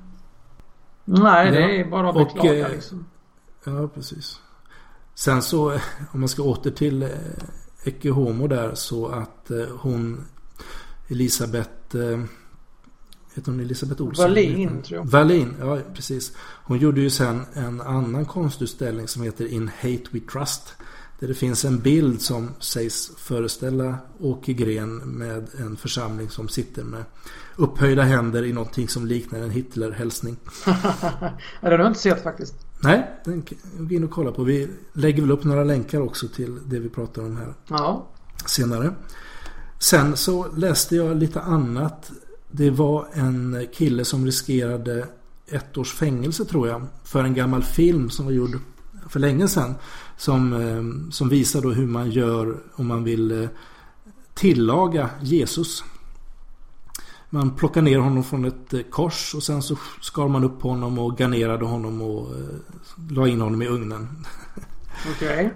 Nej, 1.05 1.51
det 1.51 1.81
är 1.81 1.91
bara 1.91 2.09
att 2.09 2.15
beklaga 2.15 2.67
eh, 2.67 2.71
liksom. 2.73 3.05
Ja, 3.65 3.89
precis. 3.95 4.41
Sen 5.19 5.43
så, 5.43 5.73
om 6.13 6.21
man 6.21 6.29
ska 6.29 6.43
åter 6.43 6.71
till 6.71 7.03
eh, 7.03 7.09
Ecce 7.85 8.11
Homo 8.11 8.47
där 8.47 8.75
så 8.75 9.07
att 9.07 9.51
eh, 9.51 9.67
hon 9.81 10.25
Elisabeth 11.09 11.97
eh, 11.97 12.21
Heter 13.35 13.53
hon 13.53 13.61
Elisabeth 13.61 14.03
Olsson? 14.03 14.25
Wallin, 14.25 14.83
tror 14.83 14.99
jag. 14.99 15.07
Wallin, 15.07 15.55
ja 15.61 15.79
precis. 15.95 16.33
Hon 16.39 16.79
gjorde 16.79 17.01
ju 17.01 17.11
sen 17.11 17.47
en 17.55 17.81
annan 17.81 18.27
konstutställning 18.27 19.09
som 19.09 19.23
heter 19.23 19.47
In 19.47 19.71
Hate 19.81 20.05
We 20.11 20.21
Trust. 20.21 20.75
Där 21.21 21.29
det 21.29 21.35
finns 21.35 21.65
en 21.65 21.79
bild 21.79 22.23
som 22.23 22.55
sägs 22.61 23.11
föreställa 23.17 23.99
Åke 24.21 24.53
Gren 24.53 24.97
med 24.97 25.49
en 25.59 25.77
församling 25.77 26.31
som 26.31 26.49
sitter 26.49 26.85
med 26.85 27.05
upphöjda 27.57 28.03
händer 28.03 28.45
i 28.45 28.53
någonting 28.53 28.89
som 28.89 29.07
liknar 29.07 29.39
en 29.39 29.51
Hitler-hälsning. 29.51 30.37
det 30.65 30.73
har 31.61 31.79
jag 31.79 31.87
inte 31.87 32.01
sett 32.01 32.23
faktiskt. 32.23 32.68
Nej, 32.81 33.11
den 33.25 33.45
gå 33.79 33.95
in 33.95 34.05
och 34.05 34.11
kolla 34.11 34.33
på. 34.33 34.43
Vi 34.43 34.69
lägger 34.93 35.23
väl 35.23 35.31
upp 35.31 35.45
några 35.45 35.65
länkar 35.65 36.01
också 36.01 36.29
till 36.29 36.59
det 36.67 36.79
vi 36.79 36.89
pratar 36.89 37.23
om 37.23 37.37
här 37.37 37.55
Ja. 37.69 38.07
senare. 38.47 38.95
Sen 39.79 40.17
så 40.17 40.47
läste 40.57 40.97
jag 40.97 41.17
lite 41.17 41.41
annat. 41.41 42.11
Det 42.51 42.71
var 42.71 43.07
en 43.13 43.67
kille 43.75 44.05
som 44.05 44.25
riskerade 44.25 45.09
ett 45.47 45.79
års 45.79 45.93
fängelse 45.93 46.45
tror 46.45 46.69
jag. 46.69 46.87
För 47.05 47.25
en 47.25 47.35
gammal 47.35 47.63
film 47.63 48.11
som 48.11 48.25
var 48.25 48.33
gjord 48.33 48.59
för 49.09 49.21
länge 49.21 49.49
sedan. 49.49 49.75
Som, 50.17 50.53
eh, 50.53 51.11
som 51.11 51.29
visar 51.29 51.61
då 51.63 51.71
hur 51.71 51.87
man 51.87 52.11
gör 52.11 52.57
om 52.75 52.87
man 52.87 53.05
vill 53.05 53.43
eh, 53.43 53.49
tillaga 54.35 55.11
Jesus. 55.21 55.85
Man 57.31 57.51
plockar 57.51 57.83
ner 57.83 57.99
honom 57.99 58.25
från 58.25 58.45
ett 58.45 58.75
eh, 58.75 58.81
kors 58.83 59.35
och 59.35 59.43
sen 59.43 59.63
så 59.63 59.77
skar 60.01 60.29
man 60.29 60.45
upp 60.45 60.63
honom 60.63 60.99
och 60.99 61.19
garnerade 61.19 61.65
honom 61.65 62.03
och 62.03 62.29
la 63.11 63.29
in 63.29 63.41
honom 63.41 63.63
i 63.63 63.67
ugnen. 63.67 64.09
Okej. 65.15 65.47
Okay. 65.47 65.51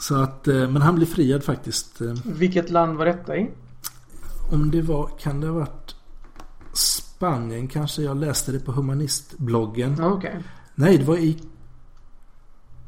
Så 0.00 0.16
att, 0.16 0.46
men 0.46 0.76
han 0.76 0.94
blev 0.94 1.06
friad 1.06 1.44
faktiskt. 1.44 2.00
Vilket 2.24 2.70
land 2.70 2.98
var 2.98 3.06
detta 3.06 3.36
i? 3.36 3.50
Om 4.52 4.70
det 4.70 4.82
var, 4.82 5.10
kan 5.18 5.40
det 5.40 5.46
ha 5.46 5.54
varit 5.54 5.96
Spanien 6.72 7.68
kanske? 7.68 8.02
Jag 8.02 8.16
läste 8.16 8.52
det 8.52 8.60
på 8.60 8.72
humanistbloggen. 8.72 10.04
Okay. 10.04 10.34
Nej, 10.74 10.98
det 10.98 11.04
var 11.04 11.16
i 11.16 11.38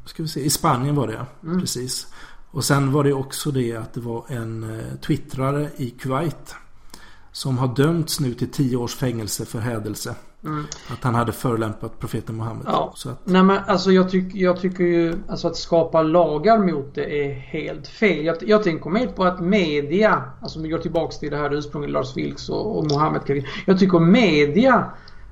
Ska 0.05 0.23
vi 0.23 0.29
se, 0.29 0.39
i 0.39 0.49
Spanien 0.49 0.95
var 0.95 1.07
det 1.07 1.25
mm. 1.43 1.59
precis. 1.59 2.07
Och 2.51 2.65
sen 2.65 2.91
var 2.91 3.03
det 3.03 3.13
också 3.13 3.51
det 3.51 3.75
att 3.75 3.93
det 3.93 4.01
var 4.01 4.25
en 4.27 4.79
eh, 4.79 4.95
twittrare 4.95 5.69
i 5.77 5.89
Kuwait. 5.89 6.55
Som 7.31 7.57
har 7.57 7.75
dömts 7.75 8.19
nu 8.19 8.33
till 8.33 8.51
tio 8.51 8.77
års 8.77 8.95
fängelse 8.95 9.45
för 9.45 9.59
hädelse. 9.59 10.15
Mm. 10.43 10.65
Att 10.87 11.03
han 11.03 11.15
hade 11.15 11.31
förolämpat 11.31 11.99
profeten 11.99 12.37
Muhammed. 12.37 12.65
Ja. 12.67 12.93
Så 12.95 13.09
att... 13.09 13.21
Nej 13.23 13.43
men 13.43 13.59
alltså 13.67 13.91
jag, 13.91 14.09
tyck, 14.09 14.35
jag 14.35 14.61
tycker 14.61 14.83
ju 14.83 15.15
alltså 15.27 15.47
att 15.47 15.57
skapa 15.57 16.01
lagar 16.01 16.57
mot 16.57 16.95
det 16.95 17.25
är 17.25 17.33
helt 17.33 17.87
fel. 17.87 18.25
Jag, 18.25 18.37
jag 18.41 18.63
tänker 18.63 18.89
med 18.89 19.15
på 19.15 19.23
att 19.23 19.39
media, 19.39 20.23
alltså 20.41 20.59
om 20.59 20.63
vi 20.63 20.69
går 20.69 20.77
tillbaks 20.77 21.19
till 21.19 21.31
det 21.31 21.37
här 21.37 21.53
ursprungliga 21.53 21.93
Lars 21.93 22.17
Vilks 22.17 22.49
och, 22.49 22.77
och 22.77 22.91
Mohammed 22.91 23.45
Jag 23.65 23.79
tycker 23.79 23.99
media 23.99 24.85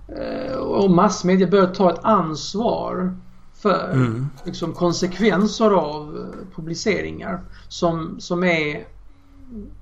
eh, 0.07 0.55
och 0.55 0.91
massmedia 0.91 1.47
bör 1.47 1.67
ta 1.67 1.93
ett 1.93 1.99
ansvar 2.03 3.17
för 3.55 3.91
mm. 3.91 4.27
liksom, 4.43 4.73
konsekvenser 4.73 5.71
av 5.71 6.17
eh, 6.17 6.55
publiceringar 6.55 7.41
som, 7.67 8.19
som 8.19 8.43
är 8.43 8.85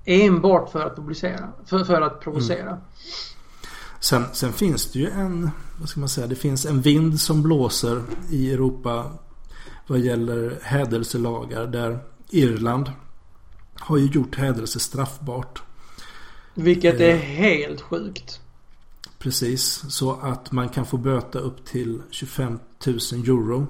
enbart 0.05 0.69
för 0.69 0.85
att 0.85 0.95
publicera, 0.95 1.49
för, 1.65 1.83
för 1.83 2.01
att 2.01 2.19
provocera. 2.19 2.69
Mm. 2.69 2.81
Sen, 3.99 4.25
sen, 4.33 4.53
finns 4.53 4.91
det 4.91 4.99
ju 4.99 5.09
en, 5.09 5.49
vad 5.79 5.89
ska 5.89 5.99
man 5.99 6.09
säga, 6.09 6.27
det 6.27 6.35
finns 6.35 6.65
en 6.65 6.81
vind 6.81 7.19
som 7.19 7.43
blåser 7.43 8.01
i 8.29 8.53
Europa 8.53 9.11
vad 9.87 9.99
gäller 9.99 10.59
hädelselagar 10.63 11.67
där 11.67 11.99
Irland 12.29 12.91
har 13.75 13.97
ju 13.97 14.05
gjort 14.05 14.35
hädelse 14.35 14.79
straffbart. 14.79 15.61
Vilket 16.53 16.99
är 16.99 17.09
eh. 17.09 17.15
helt 17.15 17.81
sjukt. 17.81 18.41
Precis, 19.19 19.83
så 19.89 20.11
att 20.11 20.51
man 20.51 20.69
kan 20.69 20.85
få 20.85 20.97
böta 20.97 21.39
upp 21.39 21.65
till 21.65 22.01
25 22.11 22.59
000 22.85 22.97
euro. 23.13 23.67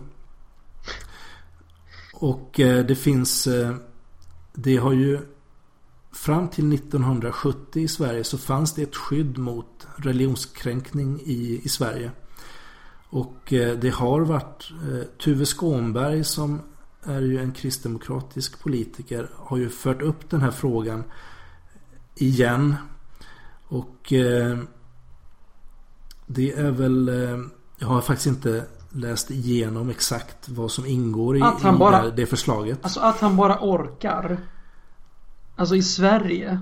Och 2.14 2.60
eh, 2.60 2.86
det 2.86 2.96
finns 2.96 3.48
eh, 3.48 3.76
Det 4.54 4.78
har 4.78 4.94
ju 4.94 5.20
Fram 6.18 6.48
till 6.48 6.74
1970 6.74 7.82
i 7.82 7.88
Sverige 7.88 8.24
så 8.24 8.38
fanns 8.38 8.74
det 8.74 8.82
ett 8.82 8.96
skydd 8.96 9.38
mot 9.38 9.88
religionskränkning 9.96 11.20
i, 11.20 11.62
i 11.64 11.70
Sverige. 11.70 12.12
Och 13.10 13.54
eh, 13.54 13.78
det 13.78 13.90
har 13.90 14.22
varit 14.22 14.72
Tuve 15.24 15.46
Skånberg 15.46 16.24
som 16.24 16.62
är 17.04 17.22
ju 17.22 17.40
en 17.40 17.52
kristdemokratisk 17.52 18.60
politiker 18.64 19.30
har 19.36 19.58
ju 19.58 19.70
fört 19.70 20.02
upp 20.02 20.30
den 20.30 20.42
här 20.42 20.52
frågan 20.52 21.04
igen. 22.16 22.76
Och 23.68 24.14
det 26.26 26.52
är 26.52 26.72
väl 26.72 27.12
Jag 27.80 27.88
har 27.88 28.02
faktiskt 28.02 28.28
inte 28.28 28.66
läst 28.90 29.32
igenom 29.32 29.90
exakt 29.90 30.50
vad 30.50 30.72
som 30.72 30.86
ingår 30.86 31.38
i, 31.38 31.42
att 31.42 31.62
han 31.62 31.78
bara, 31.78 32.04
det, 32.04 32.12
det 32.12 32.26
förslaget. 32.26 32.80
Alltså 32.82 33.00
att 33.00 33.20
han 33.20 33.36
bara 33.36 33.58
orkar. 33.62 34.38
Alltså 35.58 35.76
i 35.76 35.84
Sverige. 35.84 36.60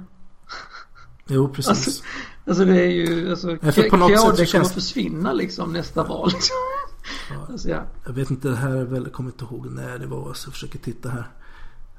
Jo, 1.28 1.50
precis. 1.50 1.70
Alltså, 1.70 2.04
alltså 2.48 2.66
det 2.66 2.82
är 2.82 2.90
ju... 2.90 3.30
Alltså, 3.30 3.52
ja, 3.52 3.90
på 3.90 3.98
något 3.98 4.38
sätt 4.38 4.52
kommer 4.52 4.66
försvinna 4.66 5.34
liksom 5.34 5.74
nästa 5.74 6.04
val. 6.04 6.32
Ja, 7.30 7.48
alltså, 7.50 7.70
ja. 7.70 7.84
Jag 8.06 8.14
vet 8.14 8.32
inte, 8.32 8.48
det 8.48 8.56
här 8.56 8.76
är 8.76 8.86
väl, 8.86 9.04
jag 9.04 9.14
kommer 9.14 9.30
inte 9.30 9.46
ihåg 9.46 9.72
när 9.72 10.00
det 10.00 10.08
var. 10.08 10.34
Så 10.34 10.48
jag 10.48 10.54
försöker 10.54 10.80
titta 10.80 11.10
här. 11.10 11.28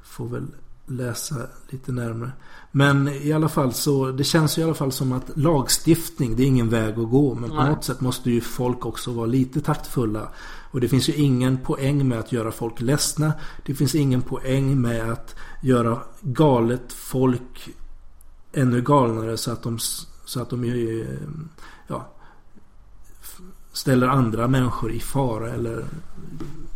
Får 0.02 0.28
väl 0.28 0.46
läsa 0.86 1.34
lite 1.70 1.92
närmare. 1.92 2.32
Men 2.72 3.08
i 3.08 3.32
alla 3.32 3.48
fall 3.48 3.72
så 3.72 4.10
det 4.10 4.24
känns 4.24 4.58
i 4.58 4.62
alla 4.62 4.74
fall 4.74 4.92
som 4.92 5.12
att 5.12 5.30
lagstiftning 5.34 6.36
det 6.36 6.42
är 6.42 6.46
ingen 6.46 6.68
väg 6.68 6.98
att 6.98 7.10
gå. 7.10 7.34
Men 7.34 7.50
på 7.50 7.56
Nej. 7.56 7.70
något 7.70 7.84
sätt 7.84 8.00
måste 8.00 8.30
ju 8.30 8.40
folk 8.40 8.86
också 8.86 9.12
vara 9.12 9.26
lite 9.26 9.60
taktfulla. 9.60 10.28
Och 10.70 10.80
det 10.80 10.88
finns 10.88 11.08
ju 11.08 11.12
ingen 11.12 11.58
poäng 11.58 12.08
med 12.08 12.18
att 12.18 12.32
göra 12.32 12.52
folk 12.52 12.80
ledsna. 12.80 13.32
Det 13.66 13.74
finns 13.74 13.94
ingen 13.94 14.22
poäng 14.22 14.80
med 14.80 15.12
att 15.12 15.34
göra 15.62 15.98
galet 16.20 16.92
folk 16.92 17.68
ännu 18.52 18.82
galnare 18.82 19.36
så 19.36 19.52
att 19.52 19.62
de, 19.62 19.78
så 20.24 20.42
att 20.42 20.50
de 20.50 20.64
ja, 21.88 22.12
ställer 23.72 24.08
andra 24.08 24.48
människor 24.48 24.92
i 24.92 25.00
fara 25.00 25.50
eller 25.50 25.84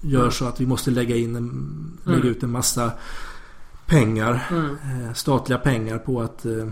gör 0.01 0.31
så 0.31 0.45
att 0.45 0.61
vi 0.61 0.67
måste 0.67 0.91
lägga 0.91 1.17
in 1.17 1.37
en, 1.37 1.99
lägga 2.05 2.19
mm. 2.19 2.29
ut 2.29 2.43
en 2.43 2.51
massa 2.51 2.93
pengar. 3.87 4.47
Mm. 4.51 4.77
Eh, 5.05 5.13
statliga 5.13 5.59
pengar 5.59 5.99
på 5.99 6.21
att 6.23 6.47
eh, 6.47 6.69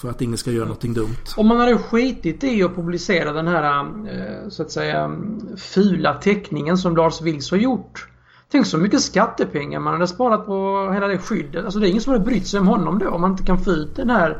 för 0.00 0.10
att 0.10 0.22
ingen 0.22 0.38
ska 0.38 0.50
göra 0.50 0.64
någonting 0.64 0.94
dumt. 0.94 1.16
Om 1.36 1.46
man 1.46 1.60
hade 1.60 1.78
skitit 1.78 2.44
i 2.44 2.62
att 2.62 2.74
publicera 2.74 3.32
den 3.32 3.48
här 3.48 3.84
eh, 3.84 4.48
så 4.48 4.62
att 4.62 4.70
säga 4.70 5.16
fula 5.56 6.14
teckningen 6.14 6.78
som 6.78 6.96
Lars 6.96 7.22
Vilks 7.22 7.50
har 7.50 7.58
gjort. 7.58 8.08
Tänk 8.52 8.66
så 8.66 8.78
mycket 8.78 9.00
skattepengar 9.00 9.80
man 9.80 9.92
hade 9.92 10.06
sparat 10.06 10.46
på 10.46 10.90
hela 10.94 11.06
det 11.06 11.18
skyddet. 11.18 11.64
Alltså 11.64 11.80
det 11.80 11.86
är 11.86 11.90
ingen 11.90 12.02
som 12.02 12.12
hade 12.12 12.24
brytt 12.24 12.46
sig 12.46 12.60
om 12.60 12.68
honom 12.68 12.98
då 12.98 13.08
om 13.08 13.20
man 13.20 13.30
inte 13.30 13.42
kan 13.42 13.64
få 13.64 13.70
ut 13.70 13.96
den 13.96 14.10
här 14.10 14.38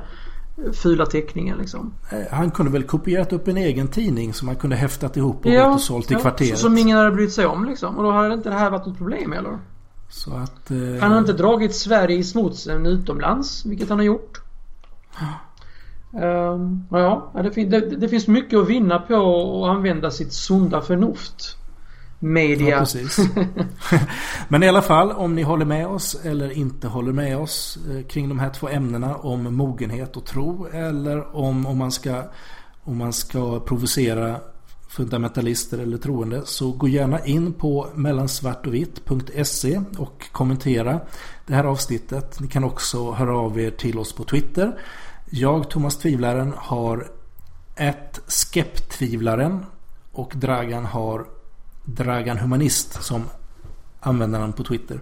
fula 0.72 1.06
teckningen 1.06 1.58
liksom. 1.58 1.94
Han 2.30 2.50
kunde 2.50 2.72
väl 2.72 2.82
kopierat 2.82 3.32
upp 3.32 3.48
en 3.48 3.56
egen 3.56 3.88
tidning 3.88 4.34
som 4.34 4.48
han 4.48 4.56
kunde 4.56 4.76
häftat 4.76 5.16
ihop 5.16 5.46
och 5.46 5.52
ja, 5.52 5.74
och 5.74 5.80
sålt 5.80 6.10
i 6.10 6.14
ja, 6.14 6.20
kvarteret. 6.20 6.58
Som 6.58 6.78
ingen 6.78 6.98
hade 6.98 7.10
brytt 7.10 7.32
sig 7.32 7.46
om 7.46 7.64
liksom. 7.64 7.96
Och 7.96 8.02
då 8.02 8.10
hade 8.10 8.34
inte 8.34 8.48
det 8.48 8.54
här 8.54 8.70
varit 8.70 8.86
något 8.86 8.98
problem 8.98 9.32
eller? 9.32 9.58
Så 10.08 10.34
att... 10.34 10.70
Eh... 10.70 11.00
Han 11.00 11.12
har 11.12 11.18
inte 11.18 11.32
dragit 11.32 11.74
Sverige 11.74 12.16
i 12.16 12.24
smutsen 12.24 12.86
utomlands, 12.86 13.66
vilket 13.66 13.88
han 13.88 13.98
har 13.98 14.04
gjort. 14.04 14.42
Um, 16.12 16.84
ja, 16.90 17.32
det, 17.34 17.52
fin 17.52 17.70
det, 17.70 17.80
det, 17.80 18.08
finns 18.08 18.28
mycket 18.28 18.58
att 18.58 18.68
vinna 18.68 18.98
på 18.98 19.14
att 19.64 19.70
använda 19.76 20.10
sitt 20.10 20.32
sunda 20.32 20.80
förnuft. 20.80 21.56
Media. 22.18 22.68
Ja, 22.68 22.78
precis. 22.78 23.18
Men 24.48 24.62
i 24.62 24.68
alla 24.68 24.82
fall 24.82 25.12
om 25.12 25.34
ni 25.34 25.42
håller 25.42 25.64
med 25.64 25.86
oss 25.86 26.20
eller 26.24 26.50
inte 26.50 26.88
håller 26.88 27.12
med 27.12 27.38
oss 27.38 27.78
eh, 27.90 28.06
kring 28.06 28.28
de 28.28 28.38
här 28.38 28.50
två 28.50 28.68
ämnena 28.68 29.16
om 29.16 29.54
mogenhet 29.54 30.16
och 30.16 30.24
tro 30.24 30.66
eller 30.72 31.36
om, 31.36 31.66
om 31.66 31.78
man 31.78 31.92
ska 31.92 32.22
om 32.84 32.98
man 32.98 33.12
ska 33.12 33.60
provocera 33.60 34.36
fundamentalister 34.88 35.78
eller 35.78 35.96
troende 35.98 36.42
så 36.44 36.72
gå 36.72 36.88
gärna 36.88 37.24
in 37.24 37.52
på 37.52 37.86
mellansvartovitt.se 37.94 39.80
och 39.98 40.28
kommentera 40.32 41.00
det 41.46 41.54
här 41.54 41.64
avsnittet. 41.64 42.40
Ni 42.40 42.48
kan 42.48 42.64
också 42.64 43.12
höra 43.12 43.38
av 43.38 43.60
er 43.60 43.70
till 43.70 43.98
oss 43.98 44.12
på 44.12 44.24
Twitter. 44.24 44.78
Jag, 45.32 45.70
Thomas 45.70 45.98
Tvivlaren, 45.98 46.54
har 46.56 47.08
ett 47.76 48.20
skeptvivlaren 48.26 49.64
och 50.12 50.32
Dragan 50.36 50.84
har 50.84 51.26
Dragan 51.84 52.38
Humanist 52.38 53.02
som 53.02 53.24
användarnamn 54.00 54.52
på 54.52 54.64
Twitter. 54.64 55.00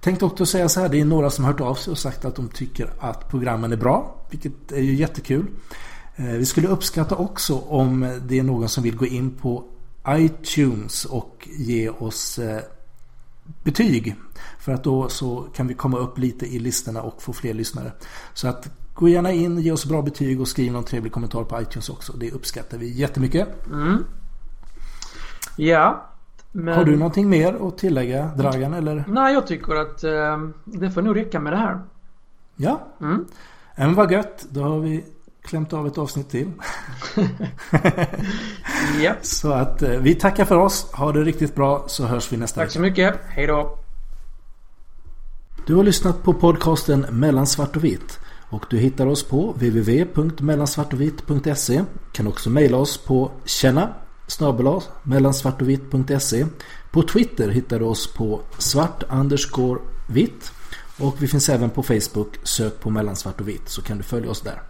Tänkte 0.00 0.24
också 0.24 0.46
säga 0.46 0.68
så 0.68 0.80
här, 0.80 0.88
det 0.88 1.00
är 1.00 1.04
några 1.04 1.30
som 1.30 1.44
har 1.44 1.52
hört 1.52 1.60
av 1.60 1.74
sig 1.74 1.90
och 1.90 1.98
sagt 1.98 2.24
att 2.24 2.36
de 2.36 2.48
tycker 2.48 2.92
att 2.98 3.28
programmen 3.28 3.72
är 3.72 3.76
bra, 3.76 4.26
vilket 4.30 4.72
är 4.72 4.80
ju 4.80 4.94
jättekul. 4.94 5.46
Eh, 6.16 6.24
vi 6.24 6.46
skulle 6.46 6.68
uppskatta 6.68 7.16
också 7.16 7.58
om 7.58 8.20
det 8.22 8.38
är 8.38 8.42
någon 8.42 8.68
som 8.68 8.82
vill 8.82 8.96
gå 8.96 9.06
in 9.06 9.30
på 9.30 9.64
iTunes 10.08 11.04
och 11.04 11.48
ge 11.58 11.88
oss 11.88 12.38
eh, 12.38 12.60
betyg. 13.62 14.14
För 14.60 14.72
att 14.72 14.84
då 14.84 15.08
så 15.08 15.40
kan 15.54 15.66
vi 15.66 15.74
komma 15.74 15.98
upp 15.98 16.18
lite 16.18 16.46
i 16.46 16.58
listorna 16.58 17.02
och 17.02 17.22
få 17.22 17.32
fler 17.32 17.54
lyssnare. 17.54 17.92
Så 18.34 18.48
att 18.48 18.70
gå 18.98 19.08
gärna 19.08 19.32
in, 19.32 19.58
ge 19.58 19.72
oss 19.72 19.86
bra 19.86 20.02
betyg 20.02 20.40
och 20.40 20.48
skriv 20.48 20.72
någon 20.72 20.84
trevlig 20.84 21.12
kommentar 21.12 21.44
på 21.44 21.60
iTunes 21.60 21.88
också. 21.88 22.12
Det 22.12 22.30
uppskattar 22.30 22.78
vi 22.78 22.92
jättemycket. 22.92 23.66
Mm. 23.66 24.04
Ja. 25.56 26.06
Men... 26.52 26.74
Har 26.74 26.84
du 26.84 26.96
någonting 26.96 27.28
mer 27.28 27.68
att 27.68 27.78
tillägga 27.78 28.30
Dragan 28.36 28.74
eller? 28.74 29.04
Nej 29.08 29.34
jag 29.34 29.46
tycker 29.46 29.74
att 29.74 30.04
eh, 30.04 30.38
det 30.64 30.90
får 30.90 31.02
nog 31.02 31.16
räcka 31.16 31.40
med 31.40 31.52
det 31.52 31.56
här. 31.56 31.80
Ja. 32.56 32.80
Mm. 33.00 33.26
Men 33.76 33.94
vad 33.94 34.12
gött. 34.12 34.46
Då 34.50 34.62
har 34.62 34.78
vi 34.78 35.04
klämt 35.42 35.72
av 35.72 35.86
ett 35.86 35.98
avsnitt 35.98 36.30
till. 36.30 36.50
ja. 39.02 39.12
Så 39.22 39.52
att 39.52 39.82
eh, 39.82 39.90
vi 39.90 40.14
tackar 40.14 40.44
för 40.44 40.56
oss. 40.56 40.92
Ha 40.92 41.12
det 41.12 41.22
riktigt 41.22 41.54
bra 41.54 41.84
så 41.86 42.06
hörs 42.06 42.32
vi 42.32 42.36
nästa 42.36 42.60
vecka. 42.60 42.66
Tack 42.66 42.74
så 42.74 42.80
mycket. 42.80 43.20
Hej 43.28 43.46
då. 43.46 43.78
Du 45.66 45.74
har 45.74 45.84
lyssnat 45.84 46.22
på 46.22 46.34
podcasten 46.34 47.06
Mellan 47.10 47.46
svart 47.46 47.76
och 47.76 47.84
vitt. 47.84 48.18
Och 48.50 48.64
du 48.70 48.78
hittar 48.78 49.06
oss 49.06 49.22
på 49.22 49.52
www.mellansvartovitt.se 49.52 51.84
Kan 52.12 52.26
också 52.26 52.50
mejla 52.50 52.76
oss 52.76 52.98
på 52.98 53.30
känna 53.44 53.94
mellansvartovitt.se 55.02 56.46
På 56.90 57.02
Twitter 57.02 57.48
hittar 57.48 57.78
du 57.78 57.84
oss 57.84 58.14
på 58.14 58.40
svart 58.58 59.02
vitt 60.08 60.52
och 60.98 61.22
vi 61.22 61.28
finns 61.28 61.48
även 61.48 61.70
på 61.70 61.82
Facebook. 61.82 62.38
Sök 62.42 62.80
på 62.80 62.90
mellansvart 62.90 63.40
och 63.40 63.48
vitt 63.48 63.68
så 63.68 63.82
kan 63.82 63.96
du 63.96 64.02
följa 64.02 64.30
oss 64.30 64.40
där. 64.40 64.62